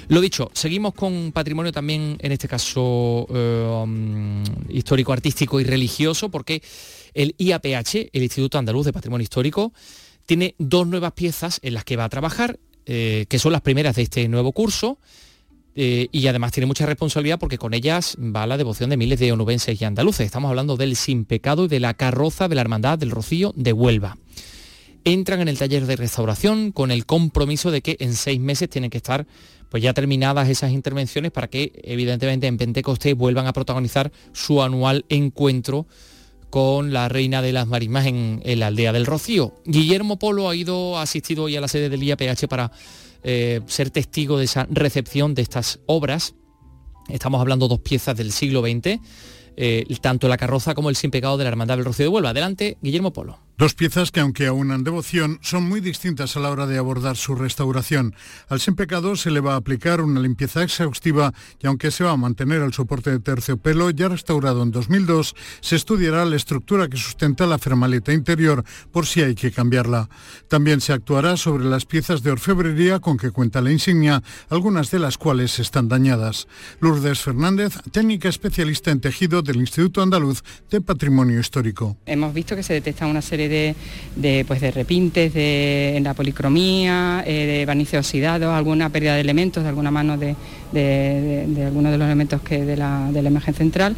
Lo 0.08 0.20
dicho, 0.20 0.50
seguimos 0.52 0.94
con 0.94 1.30
patrimonio 1.30 1.70
también, 1.70 2.16
en 2.18 2.32
este 2.32 2.48
caso 2.48 3.24
eh, 3.32 4.42
histórico, 4.68 5.12
artístico 5.12 5.60
y 5.60 5.64
religioso, 5.64 6.28
porque 6.28 6.60
el 7.14 7.36
IAPH, 7.38 8.10
el 8.12 8.22
Instituto 8.24 8.58
Andaluz 8.58 8.86
de 8.86 8.92
Patrimonio 8.92 9.22
Histórico, 9.22 9.72
tiene 10.26 10.56
dos 10.58 10.88
nuevas 10.88 11.12
piezas 11.12 11.60
en 11.62 11.74
las 11.74 11.84
que 11.84 11.94
va 11.94 12.02
a 12.02 12.08
trabajar, 12.08 12.58
eh, 12.84 13.26
que 13.28 13.38
son 13.38 13.52
las 13.52 13.60
primeras 13.60 13.94
de 13.94 14.02
este 14.02 14.26
nuevo 14.26 14.50
curso. 14.50 14.98
Eh, 15.76 16.08
y 16.10 16.26
además 16.26 16.52
tiene 16.52 16.66
mucha 16.66 16.84
responsabilidad 16.84 17.38
porque 17.38 17.58
con 17.58 17.74
ellas 17.74 18.16
va 18.18 18.46
la 18.46 18.56
devoción 18.56 18.90
de 18.90 18.96
miles 18.96 19.20
de 19.20 19.32
onubenses 19.32 19.80
y 19.80 19.84
andaluces. 19.84 20.26
Estamos 20.26 20.48
hablando 20.48 20.76
del 20.76 20.96
sin 20.96 21.24
pecado 21.24 21.66
y 21.66 21.68
de 21.68 21.80
la 21.80 21.94
carroza 21.94 22.48
de 22.48 22.56
la 22.56 22.62
Hermandad 22.62 22.98
del 22.98 23.10
Rocío 23.10 23.52
de 23.56 23.72
Huelva 23.72 24.16
entran 25.04 25.40
en 25.40 25.48
el 25.48 25.58
taller 25.58 25.86
de 25.86 25.96
restauración 25.96 26.72
con 26.72 26.90
el 26.90 27.06
compromiso 27.06 27.70
de 27.70 27.80
que 27.80 27.96
en 28.00 28.14
seis 28.14 28.40
meses 28.40 28.68
tienen 28.68 28.90
que 28.90 28.98
estar 28.98 29.26
pues 29.70 29.82
ya 29.82 29.94
terminadas 29.94 30.48
esas 30.48 30.72
intervenciones 30.72 31.30
para 31.30 31.48
que 31.48 31.72
evidentemente 31.84 32.46
en 32.48 32.58
Pentecostés 32.58 33.14
vuelvan 33.14 33.46
a 33.46 33.52
protagonizar 33.52 34.10
su 34.32 34.62
anual 34.62 35.04
encuentro 35.08 35.86
con 36.50 36.92
la 36.92 37.08
reina 37.08 37.40
de 37.40 37.52
las 37.52 37.68
marismas 37.68 38.06
en, 38.06 38.42
la 38.44 38.66
aldea 38.66 38.92
del 38.92 39.06
Rocío. 39.06 39.54
Guillermo 39.64 40.18
Polo 40.18 40.48
ha 40.48 40.56
ido, 40.56 40.98
asistido 40.98 41.44
hoy 41.44 41.54
a 41.54 41.60
la 41.60 41.68
sede 41.68 41.88
del 41.88 42.02
IAPH 42.02 42.48
para 42.48 42.72
eh, 43.22 43.60
ser 43.66 43.90
testigo 43.90 44.38
de 44.38 44.44
esa 44.44 44.66
recepción 44.70 45.34
de 45.34 45.42
estas 45.42 45.80
obras. 45.86 46.34
Estamos 47.08 47.40
hablando 47.40 47.68
dos 47.68 47.80
piezas 47.80 48.16
del 48.16 48.32
siglo 48.32 48.62
XX, 48.62 49.00
eh, 49.56 49.84
tanto 50.00 50.28
la 50.28 50.36
carroza 50.36 50.74
como 50.74 50.90
el 50.90 50.96
sin 50.96 51.10
pecado 51.10 51.36
de 51.36 51.44
la 51.44 51.50
Hermandad 51.50 51.76
del 51.76 51.84
Rocío 51.84 52.06
de 52.06 52.08
Huelva. 52.10 52.30
Adelante, 52.30 52.78
Guillermo 52.80 53.12
Polo. 53.12 53.38
Dos 53.60 53.74
piezas 53.74 54.10
que 54.10 54.20
aunque 54.20 54.46
aunan 54.46 54.84
devoción 54.84 55.38
son 55.42 55.64
muy 55.64 55.82
distintas 55.82 56.34
a 56.34 56.40
la 56.40 56.48
hora 56.48 56.66
de 56.66 56.78
abordar 56.78 57.18
su 57.18 57.34
restauración. 57.34 58.14
Al 58.48 58.58
sin 58.58 58.74
se 59.16 59.30
le 59.30 59.40
va 59.40 59.52
a 59.52 59.56
aplicar 59.56 60.00
una 60.00 60.18
limpieza 60.18 60.62
exhaustiva 60.62 61.34
y 61.62 61.66
aunque 61.66 61.90
se 61.90 62.02
va 62.02 62.12
a 62.12 62.16
mantener 62.16 62.62
el 62.62 62.72
soporte 62.72 63.10
de 63.10 63.18
terciopelo 63.18 63.90
ya 63.90 64.08
restaurado 64.08 64.62
en 64.62 64.70
2002, 64.70 65.34
se 65.60 65.76
estudiará 65.76 66.24
la 66.24 66.36
estructura 66.36 66.88
que 66.88 66.96
sustenta 66.96 67.46
la 67.46 67.58
fermaleta 67.58 68.14
interior 68.14 68.64
por 68.92 69.04
si 69.04 69.20
hay 69.20 69.34
que 69.34 69.52
cambiarla. 69.52 70.08
También 70.48 70.80
se 70.80 70.94
actuará 70.94 71.36
sobre 71.36 71.66
las 71.66 71.84
piezas 71.84 72.22
de 72.22 72.30
orfebrería 72.30 72.98
con 73.00 73.18
que 73.18 73.30
cuenta 73.30 73.60
la 73.60 73.72
insignia, 73.72 74.22
algunas 74.48 74.90
de 74.90 75.00
las 75.00 75.18
cuales 75.18 75.58
están 75.58 75.86
dañadas. 75.86 76.48
Lourdes 76.80 77.20
Fernández, 77.20 77.74
técnica 77.92 78.30
especialista 78.30 78.90
en 78.90 79.02
tejido 79.02 79.42
del 79.42 79.56
Instituto 79.56 80.00
Andaluz 80.00 80.42
de 80.70 80.80
Patrimonio 80.80 81.38
Histórico. 81.38 81.98
Hemos 82.06 82.32
visto 82.32 82.56
que 82.56 82.62
se 82.62 82.72
detecta 82.72 83.06
una 83.06 83.20
serie 83.20 83.49
de, 83.50 84.44
pues 84.46 84.60
de 84.60 84.70
repintes 84.70 85.34
de, 85.34 85.96
en 85.96 86.04
la 86.04 86.14
policromía, 86.14 87.22
eh, 87.26 87.46
de 87.46 87.66
barnices 87.66 87.98
oxidados, 87.98 88.54
alguna 88.54 88.88
pérdida 88.90 89.14
de 89.14 89.20
elementos, 89.20 89.62
de 89.62 89.68
alguna 89.68 89.90
mano 89.90 90.16
de, 90.16 90.36
de, 90.72 91.64
algunos 91.64 91.92
de 91.92 91.98
los 91.98 92.06
elementos 92.06 92.40
que 92.40 92.64
de 92.64 92.76
la, 92.76 93.10
de 93.12 93.22
la 93.22 93.30
imagen 93.30 93.54
central. 93.54 93.96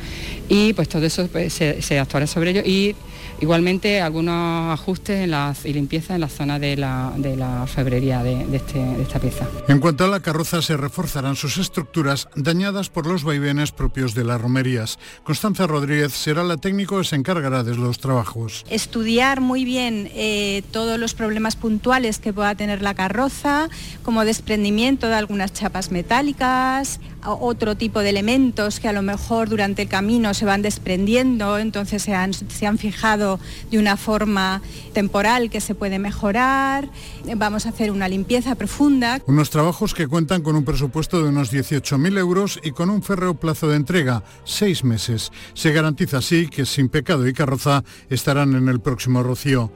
Y 0.49 0.73
pues 0.73 0.89
todo 0.89 1.05
eso 1.05 1.29
pues, 1.31 1.53
se, 1.53 1.99
actuará 1.99 2.27
sobre 2.27 2.51
ello. 2.51 2.63
Y 2.65 2.95
igualmente 3.43 4.01
algunos 4.01 4.73
ajustes 4.73 5.21
en 5.21 5.33
y 5.65 5.73
limpieza 5.73 6.15
en 6.15 6.21
la 6.21 6.29
zona 6.29 6.59
de 6.59 6.77
la, 6.77 7.13
de 7.17 7.37
la 7.37 7.67
febrería 7.67 8.23
de, 8.23 8.47
este, 8.57 8.79
de 8.79 9.03
esta 9.03 9.19
pieza. 9.19 9.49
En 9.69 9.81
cuanto 9.81 10.05
a 10.05 10.09
la 10.09 10.21
carroza 10.21 10.63
se 10.63 10.77
reforzarán 10.77 11.37
sus 11.37 11.59
estructuras 11.59 12.29
dañadas 12.37 12.89
por 12.89 13.07
los 13.07 13.25
vaivenes 13.25 13.73
propios 13.73 14.15
de 14.15 14.25
las 14.25 14.41
romerías. 14.41 14.99
Constanza 15.25 15.67
Rodríguez 15.67 16.13
será 16.13 16.45
la 16.45 16.57
técnico 16.57 16.99
que 16.99 17.05
se 17.05 17.17
encargará 17.17 17.65
de 17.65 17.75
los 17.75 17.99
trabajos. 17.99 18.65
Estudiar 18.71 19.41
muy 19.41 19.65
bien 19.65 20.09
eh, 20.15 20.63
todos 20.71 20.99
los 20.99 21.15
problemas 21.15 21.57
puntuales 21.57 22.21
que 22.21 22.33
pueda 22.33 22.55
tener 22.55 22.81
la 22.81 22.95
carroza, 22.95 23.69
como 24.05 24.25
desprendimiento 24.25 25.09
de 25.09 25.15
algunas 25.15 25.53
chapas 25.53 25.91
metálicas, 25.91 27.01
otro 27.25 27.77
tipo 27.77 28.01
de 28.01 28.11
elementos 28.11 28.81
que 28.81 28.89
a 28.89 28.93
lo 28.93 29.03
mejor 29.03 29.49
durante 29.49 29.83
el 29.83 29.89
camino 29.89 30.35
se 30.35 30.45
van 30.45 30.63
desprendiendo, 30.63 31.59
entonces 31.59 32.03
se 32.03 32.15
han, 32.15 32.33
se 32.35 32.67
han 32.67 32.79
fijado 32.79 33.39
de 33.71 33.79
una 33.79 33.97
forma 33.97 34.63
temporal 34.93 35.51
que 35.51 35.61
se 35.61 35.75
puede 35.75 35.99
mejorar. 35.99 36.89
Vamos 37.37 37.67
a 37.67 37.71
hacer 37.71 37.91
una 37.91 38.09
limpieza 38.09 38.55
profunda. 38.55 39.21
Unos 39.27 39.51
trabajos 39.51 39.95
que 39.95 40.07
cuentan 40.07 40.43
con 40.43 40.57
un 40.57 40.65
presupuesto 40.65 41.23
de 41.23 41.29
unos 41.29 41.53
18.000 41.53 42.19
euros 42.19 42.61
y 42.63 42.73
con 42.73 42.91
un 42.91 43.03
férreo 43.03 43.35
plazo 43.35 43.69
de 43.69 43.77
entrega, 43.77 44.23
seis 44.45 44.85
meses. 44.85 45.31
Se 45.55 45.73
garantiza 45.73 46.19
así 46.19 46.49
que 46.49 46.67
Sin 46.67 46.89
Pecado 46.89 47.27
y 47.27 47.33
Carroza 47.33 47.85
estarán 48.11 48.55
en 48.55 48.69
el 48.69 48.81
próximo 48.81 49.23
Rocío. 49.23 49.71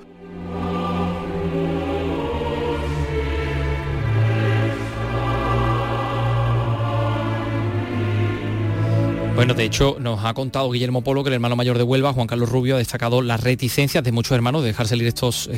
Bueno, 9.37 9.53
de 9.53 9.65
hecho, 9.65 9.99
nos 10.01 10.25
ha 10.25 10.33
contado 10.33 10.71
Guillermo 10.71 11.03
Polo 11.03 11.23
que 11.23 11.29
el 11.29 11.35
hermano 11.35 11.57
mayor 11.57 11.77
de 11.77 11.85
Huelva, 11.85 12.15
Juan 12.15 12.27
Carlos 12.27 12.49
Rubio, 12.49 12.77
ha 12.77 12.79
destacado 12.79 13.21
las 13.21 13.43
reticencias 13.43 14.03
de 14.03 14.11
muchos 14.11 14.33
hermanos 14.33 14.63
de 14.63 14.69
dejar 14.69 14.89
salir 14.89 15.07
estas, 15.07 15.51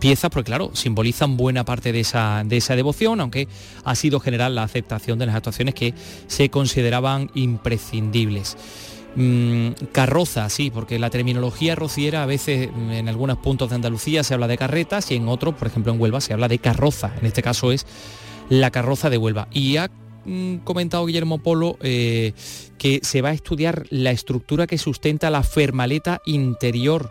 piezas, 0.00 0.30
porque 0.30 0.46
claro, 0.46 0.70
simbolizan 0.72 1.36
buena 1.36 1.66
parte 1.66 1.92
de 1.92 2.00
esa, 2.00 2.42
de 2.46 2.56
esa 2.56 2.76
devoción, 2.76 3.20
aunque 3.20 3.46
ha 3.84 3.94
sido 3.94 4.20
general 4.20 4.54
la 4.54 4.62
aceptación 4.62 5.18
de 5.18 5.26
las 5.26 5.34
actuaciones 5.34 5.74
que 5.74 5.92
se 6.28 6.48
consideraban 6.48 7.30
imprescindibles. 7.34 8.56
Mm, 9.16 9.72
carroza, 9.92 10.48
sí, 10.48 10.70
porque 10.70 10.98
la 10.98 11.10
terminología 11.10 11.74
rociera 11.74 12.22
a 12.22 12.26
veces 12.26 12.70
en 12.90 13.06
algunos 13.10 13.36
puntos 13.36 13.68
de 13.68 13.74
Andalucía 13.74 14.24
se 14.24 14.32
habla 14.32 14.48
de 14.48 14.56
carretas 14.56 15.10
y 15.10 15.16
en 15.16 15.28
otros, 15.28 15.54
por 15.56 15.68
ejemplo 15.68 15.92
en 15.92 16.00
Huelva, 16.00 16.22
se 16.22 16.32
habla 16.32 16.48
de 16.48 16.58
carroza. 16.58 17.12
En 17.20 17.26
este 17.26 17.42
caso 17.42 17.70
es 17.70 17.86
la 18.48 18.70
carroza 18.70 19.10
de 19.10 19.18
Huelva. 19.18 19.46
Y 19.52 19.76
Comentado 20.64 21.06
Guillermo 21.06 21.38
Polo 21.38 21.76
eh, 21.80 22.32
que 22.78 23.00
se 23.02 23.22
va 23.22 23.30
a 23.30 23.34
estudiar 23.34 23.86
la 23.90 24.10
estructura 24.10 24.66
que 24.66 24.78
sustenta 24.78 25.30
la 25.30 25.42
fermaleta 25.42 26.20
interior 26.24 27.10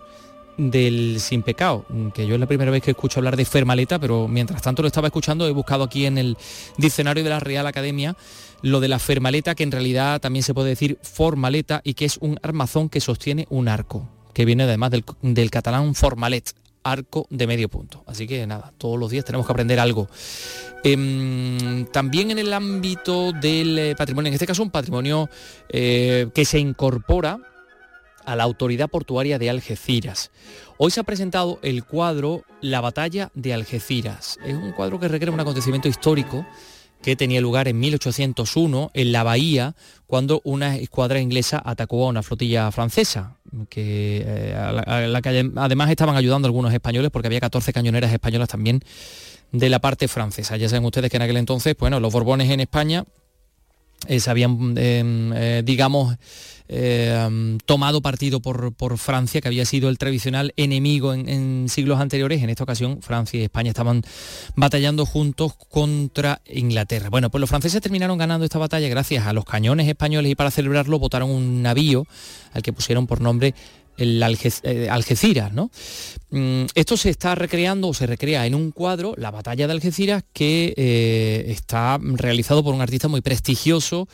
del 0.58 1.20
sin 1.20 1.42
pecado, 1.42 1.86
que 2.14 2.28
yo 2.28 2.36
es 2.36 2.40
la 2.40 2.48
primera 2.48 2.72
vez 2.72 2.84
que 2.84 2.92
escucho 2.92 3.20
hablar 3.20 3.36
de 3.36 3.46
fermaleta, 3.46 4.00
pero 4.00 4.28
mientras 4.28 4.62
tanto 4.62 4.82
lo 4.82 4.88
estaba 4.88 5.08
escuchando, 5.08 5.48
he 5.48 5.52
buscado 5.52 5.84
aquí 5.84 6.06
en 6.06 6.18
el 6.18 6.38
diccionario 6.78 7.24
de 7.24 7.30
la 7.30 7.40
Real 7.40 7.66
Academia 7.66 8.16
lo 8.62 8.80
de 8.80 8.88
la 8.88 9.00
fermaleta, 9.00 9.56
que 9.56 9.64
en 9.64 9.72
realidad 9.72 10.22
también 10.22 10.44
se 10.44 10.54
puede 10.54 10.70
decir 10.70 10.98
formaleta 11.02 11.82
y 11.84 11.96
que 11.96 12.06
es 12.06 12.18
un 12.18 12.40
armazón 12.42 12.90
que 12.90 13.02
sostiene 13.02 13.46
un 13.50 13.68
arco, 13.68 14.10
que 14.34 14.46
viene 14.46 14.64
además 14.64 14.92
del, 14.92 15.04
del 15.22 15.52
catalán 15.52 15.96
formalet, 15.96 16.54
arco 16.84 17.28
de 17.30 17.48
medio 17.48 17.70
punto. 17.70 18.04
Así 18.08 18.28
que 18.28 18.46
nada, 18.46 18.74
todos 18.78 19.00
los 19.00 19.10
días 19.10 19.26
tenemos 19.26 19.46
que 19.46 19.54
aprender 19.54 19.80
algo. 19.80 20.08
Em, 20.84 21.86
también 21.88 22.32
en 22.32 22.40
el 22.40 22.52
ámbito 22.54 23.32
del 23.32 23.80
eh, 23.80 23.96
patrimonio, 23.96 24.28
en 24.28 24.34
este 24.34 24.48
caso 24.48 24.64
un 24.64 24.70
patrimonio 24.70 25.30
eh, 25.70 26.28
que 26.34 26.46
se 26.46 26.60
incorpora 26.60 27.40
a 28.26 28.36
la 28.36 28.44
autoridad 28.44 28.90
portuaria 28.90 29.40
de 29.40 29.50
Algeciras. 29.50 30.32
Hoy 30.78 30.92
se 30.92 31.00
ha 31.00 31.04
presentado 31.04 31.60
el 31.62 31.84
cuadro 31.84 32.44
La 32.62 32.82
batalla 32.82 33.32
de 33.34 33.54
Algeciras. 33.54 34.40
Es 34.46 34.56
un 34.56 34.72
cuadro 34.72 35.00
que 35.00 35.08
requiere 35.08 35.32
un 35.32 35.40
acontecimiento 35.40 35.88
histórico 35.88 36.46
que 37.04 37.18
tenía 37.18 37.42
lugar 37.42 37.68
en 37.68 37.80
1801 37.80 38.92
en 38.94 39.12
la 39.12 39.24
bahía 39.24 39.76
cuando 40.08 40.42
una 40.46 40.78
escuadra 40.78 41.20
inglesa 41.20 41.62
atacó 41.64 42.06
a 42.06 42.10
una 42.10 42.24
flotilla 42.24 42.72
francesa, 42.72 43.36
que, 43.70 44.24
eh, 44.26 44.56
a 44.56 45.02
la 45.02 45.22
que 45.22 45.52
además 45.58 45.92
estaban 45.92 46.16
ayudando 46.16 46.48
algunos 46.48 46.74
españoles 46.74 47.12
porque 47.12 47.28
había 47.28 47.42
14 47.42 47.74
cañoneras 47.74 48.12
españolas 48.12 48.48
también 48.48 48.82
de 49.52 49.70
la 49.70 49.80
parte 49.80 50.08
francesa. 50.08 50.56
Ya 50.56 50.70
saben 50.70 50.86
ustedes 50.86 51.12
que 51.12 51.18
en 51.18 51.24
aquel 51.24 51.38
entonces, 51.38 51.76
bueno, 51.78 52.00
los 52.00 52.14
Borbones 52.14 52.50
en 52.50 52.62
España 52.62 53.04
se 54.08 54.30
habían, 54.30 54.74
em, 54.78 55.66
digamos, 55.66 56.16
eh, 56.68 57.58
tomado 57.66 58.02
partido 58.02 58.40
por, 58.40 58.98
Francia, 58.98 59.42
que 59.42 59.48
había 59.48 59.66
sido 59.66 59.90
el 59.90 59.98
tradicional 59.98 60.54
enemigo 60.58 61.14
en, 61.14 61.68
siglos 61.70 62.00
anteriores. 62.00 62.42
En 62.42 62.50
esta 62.50 62.64
ocasión, 62.64 63.02
Francia 63.02 63.40
y 63.40 63.44
España 63.44 63.70
estaban 63.70 64.04
batallando 64.56 65.06
juntos 65.06 65.54
contra 65.70 66.42
Inglaterra. 66.46 67.10
Bueno, 67.10 67.30
pues 67.30 67.40
los 67.40 67.50
franceses 67.50 67.82
terminaron 67.82 68.18
ganando 68.18 68.46
esta 68.46 68.60
batalla 68.60 68.88
gracias 68.88 69.26
a 69.26 69.34
los 69.34 69.46
cañones 69.46 69.88
españoles 69.88 70.32
y 70.32 70.36
para 70.36 70.52
celebrarlo 70.52 71.00
votaron 71.00 71.30
un 71.30 71.62
navío 71.62 72.06
al 72.54 72.62
que 72.62 72.74
pusieron 72.74 73.08
por 73.08 73.22
nombre 73.22 73.54
el 73.98 74.24
eh, 74.64 74.90
Algeciras, 74.90 75.54
¿no? 75.54 75.70
Mm, 76.32 76.66
esto 76.74 76.98
se 76.98 77.10
está 77.10 77.36
recreando 77.36 77.90
o 77.90 77.94
se 77.94 78.08
recrea 78.08 78.46
en 78.46 78.56
un 78.56 78.72
cuadro, 78.72 79.14
la 79.18 79.32
batalla 79.32 79.68
de 79.68 79.74
Algeciras, 79.74 80.24
que 80.34 80.74
eh, 80.76 81.46
está 81.50 82.00
realizado 82.02 82.64
por 82.64 82.74
un 82.74 82.82
artista 82.82 83.08
muy 83.08 83.22
prestigioso, 83.22 84.08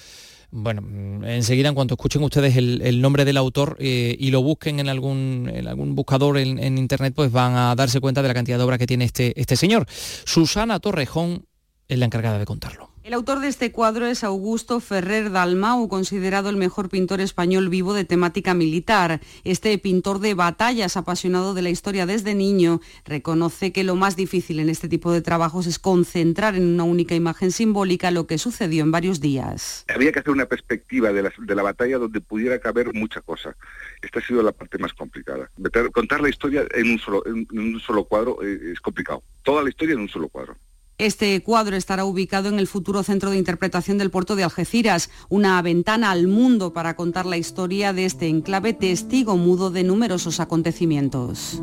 bueno, 0.52 0.82
mm, 0.82 1.24
enseguida 1.26 1.70
en 1.70 1.76
cuanto 1.76 1.94
escuchen 1.94 2.24
ustedes 2.24 2.56
el, 2.58 3.02
nombre 3.02 3.26
del 3.26 3.38
autor 3.38 3.78
eh, 3.80 4.16
y 4.20 4.32
lo 4.32 4.42
busquen 4.42 4.80
en 4.80 4.90
algún, 4.90 5.52
algún 5.68 5.96
buscador 5.96 6.38
en, 6.38 6.78
internet, 6.78 7.14
pues 7.16 7.32
van 7.32 7.56
a 7.56 7.76
darse 7.76 8.00
cuenta 8.00 8.22
de 8.22 8.28
la 8.28 8.34
cantidad 8.34 8.58
de 8.58 8.64
obra 8.64 8.78
que 8.78 8.88
tiene 8.88 9.06
este, 9.06 9.40
este 9.40 9.56
señor. 9.56 9.86
Susana 9.90 10.80
Torrejón 10.80 11.46
es 11.88 12.00
la 12.00 12.06
encargada 12.06 12.40
de 12.40 12.46
contarlo. 12.46 12.89
El 13.02 13.14
autor 13.14 13.40
de 13.40 13.48
este 13.48 13.72
cuadro 13.72 14.08
es 14.08 14.26
Augusto 14.26 14.82
Ferrer 14.82 15.32
Dalmau, 15.32 15.88
considerado 15.88 16.50
el 16.50 16.58
mejor 16.58 16.90
pintor 16.90 17.22
español 17.22 17.70
vivo 17.70 17.94
de 17.94 18.04
temática 18.04 18.54
militar. 18.54 19.22
Este 19.46 19.78
pintor 19.78 20.20
de 20.20 20.34
batallas, 20.34 20.98
apasionado 20.98 21.54
de 21.54 21.62
la 21.62 21.70
historia 21.70 22.06
desde 22.06 22.36
niño, 22.36 22.82
reconoce 23.06 23.72
que 23.72 23.86
lo 23.86 23.96
más 23.96 24.18
difícil 24.18 24.60
en 24.60 24.68
este 24.68 24.90
tipo 24.90 25.14
de 25.14 25.22
trabajos 25.22 25.66
es 25.66 25.80
concentrar 25.80 26.56
en 26.56 26.68
una 26.68 26.84
única 26.84 27.16
imagen 27.16 27.52
simbólica 27.52 28.12
lo 28.12 28.28
que 28.28 28.38
sucedió 28.38 28.84
en 28.84 28.92
varios 28.92 29.22
días. 29.22 29.86
Había 29.88 30.12
que 30.12 30.20
hacer 30.20 30.32
una 30.32 30.48
perspectiva 30.48 31.14
de 31.14 31.24
la, 31.56 31.64
batalla 31.64 32.00
donde 32.00 32.20
pudiera 32.20 32.60
caber 32.60 32.94
mucha 32.94 33.22
cosa. 33.22 33.56
Esta 34.02 34.20
ha 34.20 34.22
sido 34.22 34.44
la 34.44 34.52
parte 34.52 34.78
más 34.78 34.94
complicada. 34.94 35.50
Contar 35.94 36.20
la 36.20 36.30
historia 36.30 36.66
en 36.74 36.92
un 36.92 37.80
solo, 37.80 38.04
cuadro 38.04 38.44
eh, 38.44 38.74
es 38.74 38.82
complicado. 38.82 39.24
Toda 39.42 39.64
la 39.64 39.70
historia 39.70 39.94
en 39.94 40.02
un 40.02 40.10
solo 40.10 40.28
cuadro. 40.28 40.58
Este 41.00 41.42
cuadro 41.42 41.78
estará 41.78 42.04
ubicado 42.04 42.50
en 42.50 42.60
el 42.60 42.68
futuro 42.68 43.04
centro 43.04 43.32
de 43.32 43.38
interpretación 43.38 43.98
del 43.98 44.12
puerto 44.12 44.36
de 44.36 44.44
Algeciras, 44.44 45.10
una 45.30 45.62
ventana 45.62 46.12
al 46.12 46.28
mundo 46.28 46.74
para 46.74 46.98
contar 46.98 47.26
la 47.26 47.38
historia 47.38 47.94
de 47.94 48.04
este 48.04 48.28
enclave 48.28 48.74
testigo 48.74 49.38
mudo 49.38 49.72
de 49.72 49.86
numerosos 49.86 50.42
acontecimientos. 50.42 51.62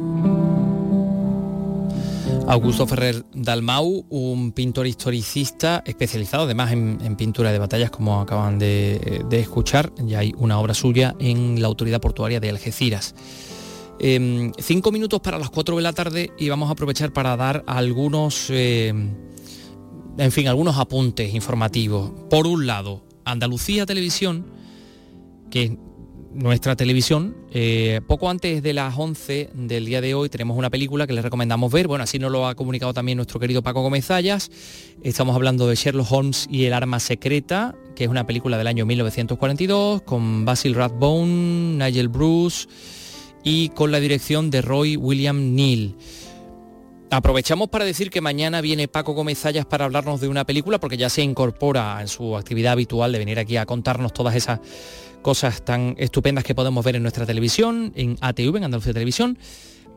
Augusto 2.49 2.87
Ferrer 2.87 3.27
Dalmau, 3.35 4.07
un 4.09 4.53
pintor 4.53 4.87
historicista 4.87 5.83
especializado 5.85 6.45
además 6.45 6.73
en, 6.73 7.17
pintura 7.17 7.53
de 7.53 7.59
batallas, 7.59 7.91
como 7.91 8.23
acaban 8.23 8.59
de, 8.59 9.27
escuchar. 9.33 9.93
Ya 9.99 10.21
hay 10.21 10.33
una 10.39 10.59
obra 10.59 10.73
suya 10.73 11.15
en 11.19 11.61
la 11.61 11.67
autoridad 11.67 12.01
portuaria 12.01 12.41
de 12.41 12.49
Algeciras. 12.49 13.15
Em, 13.99 14.53
cinco 14.59 14.93
minutos 14.93 15.21
para 15.21 15.39
las 15.39 15.49
cuatro 15.49 15.77
de 15.77 15.83
la 15.83 15.93
tarde 15.93 16.31
y 16.39 16.49
vamos 16.51 16.69
a 16.69 16.73
aprovechar 16.73 17.13
para 17.13 17.37
dar 17.37 17.65
algunos 17.67 18.51
em, 18.51 19.11
en 20.19 20.33
fin, 20.33 20.49
algunos 20.49 20.77
apuntes 20.77 21.35
informativos. 21.35 22.11
Por 22.31 22.47
un 22.47 22.67
lado, 22.67 23.05
Andalucía 23.25 23.87
Televisión, 23.87 24.47
que 25.51 25.63
es 25.65 25.73
nuestra 26.33 26.77
televisión, 26.77 27.35
eh, 27.51 28.01
poco 28.07 28.29
antes 28.29 28.63
de 28.63 28.75
las 28.75 28.95
11 28.99 29.51
del 29.55 29.87
día 29.87 30.03
de 30.03 30.15
hoy 30.15 30.29
tenemos 30.29 30.59
una 30.59 30.69
película 30.69 31.07
que 31.07 31.15
les 31.15 31.25
recomendamos 31.25 31.73
ver, 31.73 31.89
bueno, 31.89 32.05
así 32.05 32.19
nos 32.19 32.31
lo 32.31 32.47
ha 32.47 32.55
comunicado 32.55 32.93
también 32.93 33.17
nuestro 33.17 33.41
querido 33.41 33.63
Paco 33.63 33.81
Gómez 33.81 34.11
estamos 35.03 35.35
hablando 35.35 35.67
de 35.67 35.75
Sherlock 35.75 36.13
Holmes 36.13 36.47
y 36.51 36.65
el 36.65 36.75
arma 36.75 37.01
secreta, 37.01 37.75
que 37.95 38.05
es 38.05 38.11
una 38.11 38.27
película 38.27 38.59
del 38.59 38.67
año 38.67 38.85
1942, 38.85 40.03
con 40.03 40.45
Basil 40.45 40.75
Rathbone, 40.75 41.79
Nigel 41.79 42.09
Bruce 42.09 42.69
y 43.47 43.69
con 43.69 43.93
la 43.93 44.01
dirección 44.01 44.51
de 44.51 44.61
Roy 44.61 44.97
William 44.97 45.55
Neal. 45.55 45.95
Aprovechamos 47.13 47.69
para 47.69 47.85
decir 47.85 48.11
que 48.11 48.21
mañana 48.21 48.61
viene 48.61 48.89
Paco 48.89 49.13
Gómez 49.13 49.39
Zayas 49.39 49.65
para 49.65 49.85
hablarnos 49.85 50.21
de 50.21 50.27
una 50.27 50.45
película 50.45 50.81
porque 50.81 50.97
ya 50.97 51.09
se 51.09 51.23
incorpora 51.23 51.99
en 52.01 52.09
su 52.09 52.37
actividad 52.37 52.73
habitual 52.73 53.13
de 53.13 53.21
venir 53.21 53.39
aquí 53.39 53.57
a 53.57 53.65
contarnos 53.65 54.13
todas 54.13 54.35
esas 54.35 54.59
cosas 55.23 55.65
tan 55.65 55.95
estupendas 55.97 56.43
que 56.43 56.57
podemos 56.57 56.85
ver 56.85 56.97
en 56.97 57.03
nuestra 57.03 57.25
televisión, 57.25 57.93
en 57.95 58.19
ATV, 58.21 58.57
en 58.57 58.65
Andalucía 58.65 58.93
Televisión. 58.93 59.39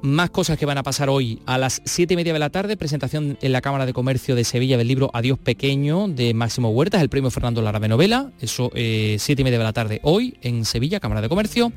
Más 0.04 0.30
cosas 0.30 0.60
que 0.60 0.68
van 0.68 0.78
a 0.78 0.84
pasar 0.84 1.10
hoy 1.10 1.42
a 1.48 1.58
las 1.58 1.82
7 1.86 2.14
y 2.14 2.18
media 2.18 2.34
de 2.34 2.40
la 2.40 2.52
tarde, 2.52 2.78
presentación 2.78 3.40
en 3.42 3.52
la 3.52 3.62
Cámara 3.62 3.88
de 3.88 3.94
Comercio 3.94 4.36
de 4.36 4.44
Sevilla 4.44 4.78
del 4.78 4.88
libro 4.88 5.10
Adiós 5.12 5.40
Pequeño 5.40 6.08
de 6.08 6.36
Máximo 6.36 6.70
Huertas, 6.70 7.02
el 7.02 7.10
premio 7.10 7.32
Fernando 7.32 7.64
Lara 7.64 7.80
de 7.80 7.88
novela. 7.88 8.32
Eso, 8.40 8.70
eh, 8.76 9.16
7 9.18 9.42
y 9.42 9.44
media 9.44 9.58
de 9.58 9.64
la 9.64 9.74
tarde 9.74 10.02
hoy 10.04 10.38
en 10.44 10.66
Sevilla, 10.66 11.00
Cámara 11.00 11.22
de 11.22 11.30
Comercio. 11.30 11.74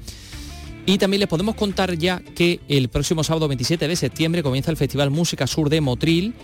Y 0.84 0.98
también 0.98 1.20
les 1.20 1.28
podemos 1.28 1.54
contar 1.54 1.96
ya 1.96 2.20
que 2.34 2.60
el 2.68 2.88
próximo 2.88 3.22
sábado 3.22 3.46
27 3.46 3.86
de 3.86 3.94
septiembre 3.96 4.42
comienza 4.42 4.70
el 4.70 4.76
Festival 4.76 5.10
Música 5.10 5.46
Sur 5.46 5.70
de 5.70 5.80
Motril, 5.80 6.34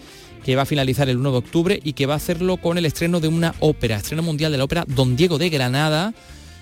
que 0.45 0.55
va 0.55 0.63
a 0.63 0.67
finalizar 0.67 1.09
el 1.09 1.19
1 1.19 1.33
de 1.33 1.39
octubre 1.39 1.81
y 1.83 1.95
que 1.95 2.07
va 2.07 2.15
a 2.15 2.19
hacerlo 2.19 2.57
con 2.57 2.79
el 2.79 2.87
estreno 2.87 3.19
de 3.19 3.27
una 3.27 3.55
ópera, 3.59 3.97
estreno 3.97 4.23
mundial 4.23 4.53
de 4.53 4.59
la 4.59 4.65
ópera 4.65 4.85
Don 4.87 5.17
Diego 5.17 5.39
de 5.39 5.51
Granada, 5.51 6.15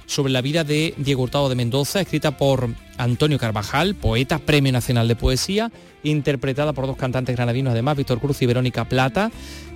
sobre 0.07 0.33
la 0.33 0.41
vida 0.41 0.65
de 0.65 0.95
Diego 0.97 1.25
Hurtado 1.25 1.49
de 1.49 1.55
Mendoza, 1.55 2.01
escrita 2.01 2.39
por 2.39 2.71
Antonio 2.97 3.39
Carvajal, 3.39 3.95
poeta, 3.95 4.39
Premio 4.39 4.73
Nacional 4.73 5.09
de 5.09 5.17
Poesía, 5.17 5.71
interpretada 6.07 6.73
por 6.73 6.87
dos 6.87 6.97
cantantes 6.97 7.37
granadinos, 7.37 7.73
además, 7.73 7.97
Víctor 7.97 8.21
Cruz 8.21 8.41
y 8.43 8.47
Verónica 8.47 8.85
Plata. 8.85 9.31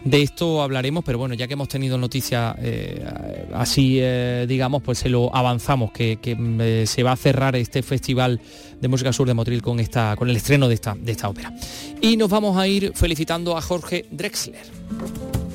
De 0.04 0.22
esto 0.22 0.62
hablaremos, 0.62 1.04
pero 1.04 1.18
bueno, 1.18 1.34
ya 1.34 1.46
que 1.46 1.52
hemos 1.52 1.68
tenido 1.68 1.98
noticias 1.98 2.56
eh, 2.60 3.04
así, 3.52 3.98
eh, 4.00 4.46
digamos, 4.48 4.82
pues 4.82 4.98
se 4.98 5.10
lo 5.10 5.34
avanzamos, 5.34 5.92
que, 5.92 6.18
eh, 6.22 6.84
se 6.86 7.02
va 7.02 7.12
a 7.12 7.16
cerrar 7.16 7.54
este 7.56 7.82
Festival 7.82 8.40
de 8.80 8.88
Música 8.88 9.12
Sur 9.12 9.28
de 9.28 9.34
Motril 9.34 9.60
con, 9.60 9.78
esta, 9.78 10.16
con 10.16 10.30
el 10.30 10.36
estreno 10.36 10.68
de 10.68 10.74
esta, 10.74 10.94
de 10.94 11.12
esta 11.12 11.28
ópera. 11.28 11.52
Y 12.00 12.16
nos 12.16 12.30
vamos 12.30 12.56
a 12.56 12.66
ir 12.66 12.92
felicitando 12.94 13.56
a 13.56 13.60
Jorge 13.60 14.06
Drexler. 14.10 15.49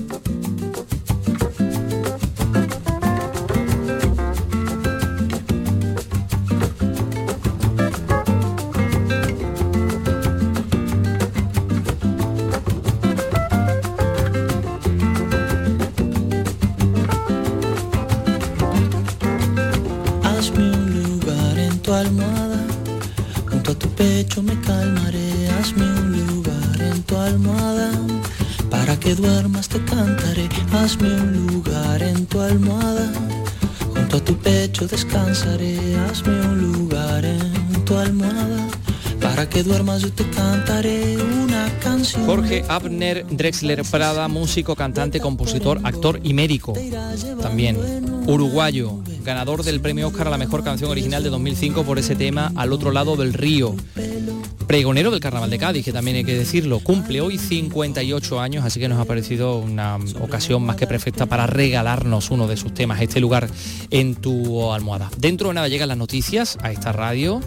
Me 24.42 24.60
calmaré, 24.62 25.48
hazme 25.60 25.84
un 25.84 26.28
lugar 26.28 26.82
en 26.82 27.02
tu 27.04 27.16
almohada. 27.16 27.92
Para 28.70 29.00
que 29.00 29.16
duermas 29.16 29.70
te 29.70 29.80
cantaré, 29.86 30.50
hazme 30.74 31.08
un 31.08 31.48
lugar 31.48 32.04
en 32.04 32.26
tu 32.26 32.42
almohada. 32.42 33.12
Junto 33.94 34.18
a 34.18 34.20
tu 34.20 34.36
pecho 34.36 34.88
descansaré, 34.88 35.78
hazme 36.10 36.34
un 36.42 36.74
lugar 36.74 37.24
en 37.24 37.86
tu 37.86 37.96
almohada. 37.96 38.68
Para 39.22 39.48
que 39.50 39.64
duermas 39.64 40.02
yo 40.02 40.12
te 40.12 40.30
cantaré 40.32 41.18
una 41.18 41.72
canción. 41.80 42.26
Jorge 42.26 42.66
Abner 42.68 43.26
Drexler 43.30 43.84
Prada, 43.84 44.28
músico, 44.28 44.76
cantante, 44.76 45.22
compositor, 45.22 45.80
actor 45.84 46.20
y 46.24 46.34
médico. 46.34 46.74
También 47.42 47.78
uruguayo, 48.28 49.00
ganador 49.26 49.64
del 49.64 49.82
premio 49.82 50.08
Oscar 50.08 50.28
a 50.28 50.30
la 50.30 50.38
mejor 50.38 50.64
canción 50.64 50.90
original 50.90 51.24
de 51.24 51.30
2005 51.30 51.84
por 51.84 51.98
ese 52.00 52.16
tema 52.16 52.54
Al 52.56 52.72
otro 52.72 52.92
lado 52.92 53.16
del 53.18 53.34
río. 53.34 53.76
Pregonero 54.68 55.12
del 55.12 55.20
Carnaval 55.20 55.50
de 55.50 55.58
Cádiz, 55.58 55.84
que 55.84 55.92
también 55.92 56.18
hay 56.18 56.24
que 56.24 56.36
decirlo, 56.36 56.80
cumple 56.80 57.22
hoy 57.22 57.38
58 57.38 58.40
años, 58.40 58.64
así 58.64 58.80
que 58.80 58.88
nos 58.88 59.00
ha 59.00 59.06
parecido 59.06 59.58
una 59.58 59.98
ocasión 60.22 60.64
más 60.64 60.76
que 60.76 60.88
perfecta 60.88 61.26
para 61.26 61.48
regalarnos 61.48 62.32
uno 62.32 62.48
de 62.48 62.56
sus 62.56 62.74
temas, 62.74 63.02
este 63.02 63.20
lugar 63.20 63.50
en 63.92 64.16
tu 64.16 64.72
almohada. 64.72 65.10
Dentro 65.18 65.50
de 65.50 65.56
nada 65.56 65.68
llegan 65.68 65.90
las 65.90 65.98
noticias 65.98 66.58
a 66.62 66.72
esta 66.72 66.92
radio. 66.92 67.42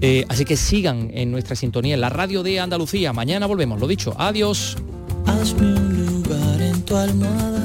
Eh, 0.00 0.24
así 0.28 0.44
que 0.44 0.56
sigan 0.56 1.10
en 1.14 1.30
nuestra 1.30 1.54
sintonía 1.54 1.94
en 1.94 2.00
la 2.00 2.10
radio 2.10 2.42
de 2.42 2.60
Andalucía. 2.60 3.12
Mañana 3.12 3.46
volvemos, 3.46 3.78
lo 3.80 3.86
dicho. 3.86 4.14
Adiós. 4.18 4.76
Hazme 5.26 5.74
un 5.74 6.06
lugar 6.06 6.60
en 6.60 6.82
tu 6.82 6.96
almohada. 6.96 7.64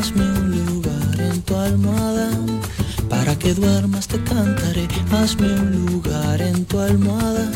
Hazme 0.00 0.24
un 0.24 0.66
lugar 0.66 1.20
en 1.20 1.42
tu 1.42 1.54
almohada 1.54 2.30
para 3.10 3.38
que 3.38 3.52
duermas 3.52 4.08
te 4.08 4.18
cantaré, 4.24 4.88
hazme 5.12 5.52
un 5.60 5.72
lugar 5.84 6.40
en 6.40 6.64
tu 6.64 6.78
almohada. 6.78 7.52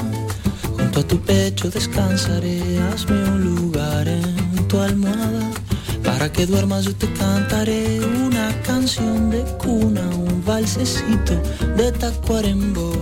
Junto 0.77 1.01
a 1.01 1.03
tu 1.05 1.19
pecho 1.21 1.71
descansaré, 1.71 2.61
hazme 2.93 3.17
un 3.31 3.45
lugar 3.45 4.07
en 4.09 4.69
tu 4.69 4.79
almohada. 4.79 5.51
Para 6.05 6.31
que 6.31 6.45
duermas 6.45 6.85
yo 6.85 6.95
te 6.95 7.11
cantaré 7.15 8.01
una 8.05 8.53
canción 8.61 9.31
de 9.31 9.43
cuna, 9.57 10.03
un 10.11 10.45
valsecito 10.45 11.41
de 11.79 11.93
tacuarembó. 11.93 12.93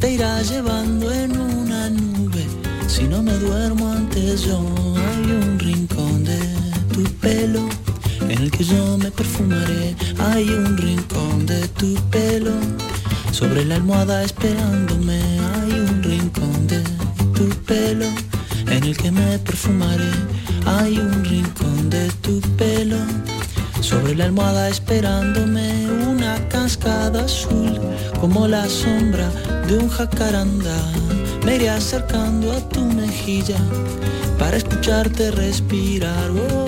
Te 0.00 0.12
irá 0.12 0.40
llevando 0.40 1.12
en 1.12 1.38
una 1.38 1.90
nube, 1.90 2.46
si 2.86 3.04
no 3.04 3.22
me 3.22 3.34
duermo 3.34 3.92
antes 3.92 4.46
yo. 4.46 4.58
Hay 4.96 5.30
un 5.30 5.58
rincón 5.58 6.24
de 6.24 6.38
tu 6.94 7.02
pelo 7.20 7.68
en 8.38 8.44
el 8.44 8.50
que 8.52 8.64
yo 8.64 8.96
me 8.98 9.10
perfumaré. 9.10 9.96
Hay 10.30 10.48
un 10.50 10.76
rincón 10.76 11.44
de 11.44 11.66
tu 11.68 11.94
pelo 12.10 12.52
sobre 13.32 13.64
la 13.64 13.76
almohada 13.76 14.22
esperándome. 14.22 15.20
Hay 15.54 15.72
un 15.72 16.02
rincón 16.02 16.66
de 16.68 16.82
tu 17.34 17.48
pelo 17.66 18.06
en 18.70 18.84
el 18.84 18.96
que 18.96 19.10
me 19.10 19.38
perfumaré. 19.40 20.12
Hay 20.66 20.98
un 20.98 21.24
rincón 21.24 21.90
de 21.90 22.08
tu 22.22 22.40
pelo 22.56 22.98
sobre 23.80 24.14
la 24.14 24.26
almohada 24.26 24.68
esperándome 24.68 25.90
una 26.06 26.36
cascada 26.48 27.24
azul 27.24 27.80
como 28.20 28.46
la 28.46 28.68
sombra 28.68 29.28
de 29.66 29.78
un 29.78 29.88
jacaranda. 29.88 30.78
Me 31.44 31.56
iré 31.56 31.70
acercando 31.70 32.52
a 32.52 32.60
tu 32.68 32.82
mejilla 32.82 33.58
para 34.38 34.56
escucharte 34.56 35.32
respirar. 35.32 36.30
Oh. 36.30 36.67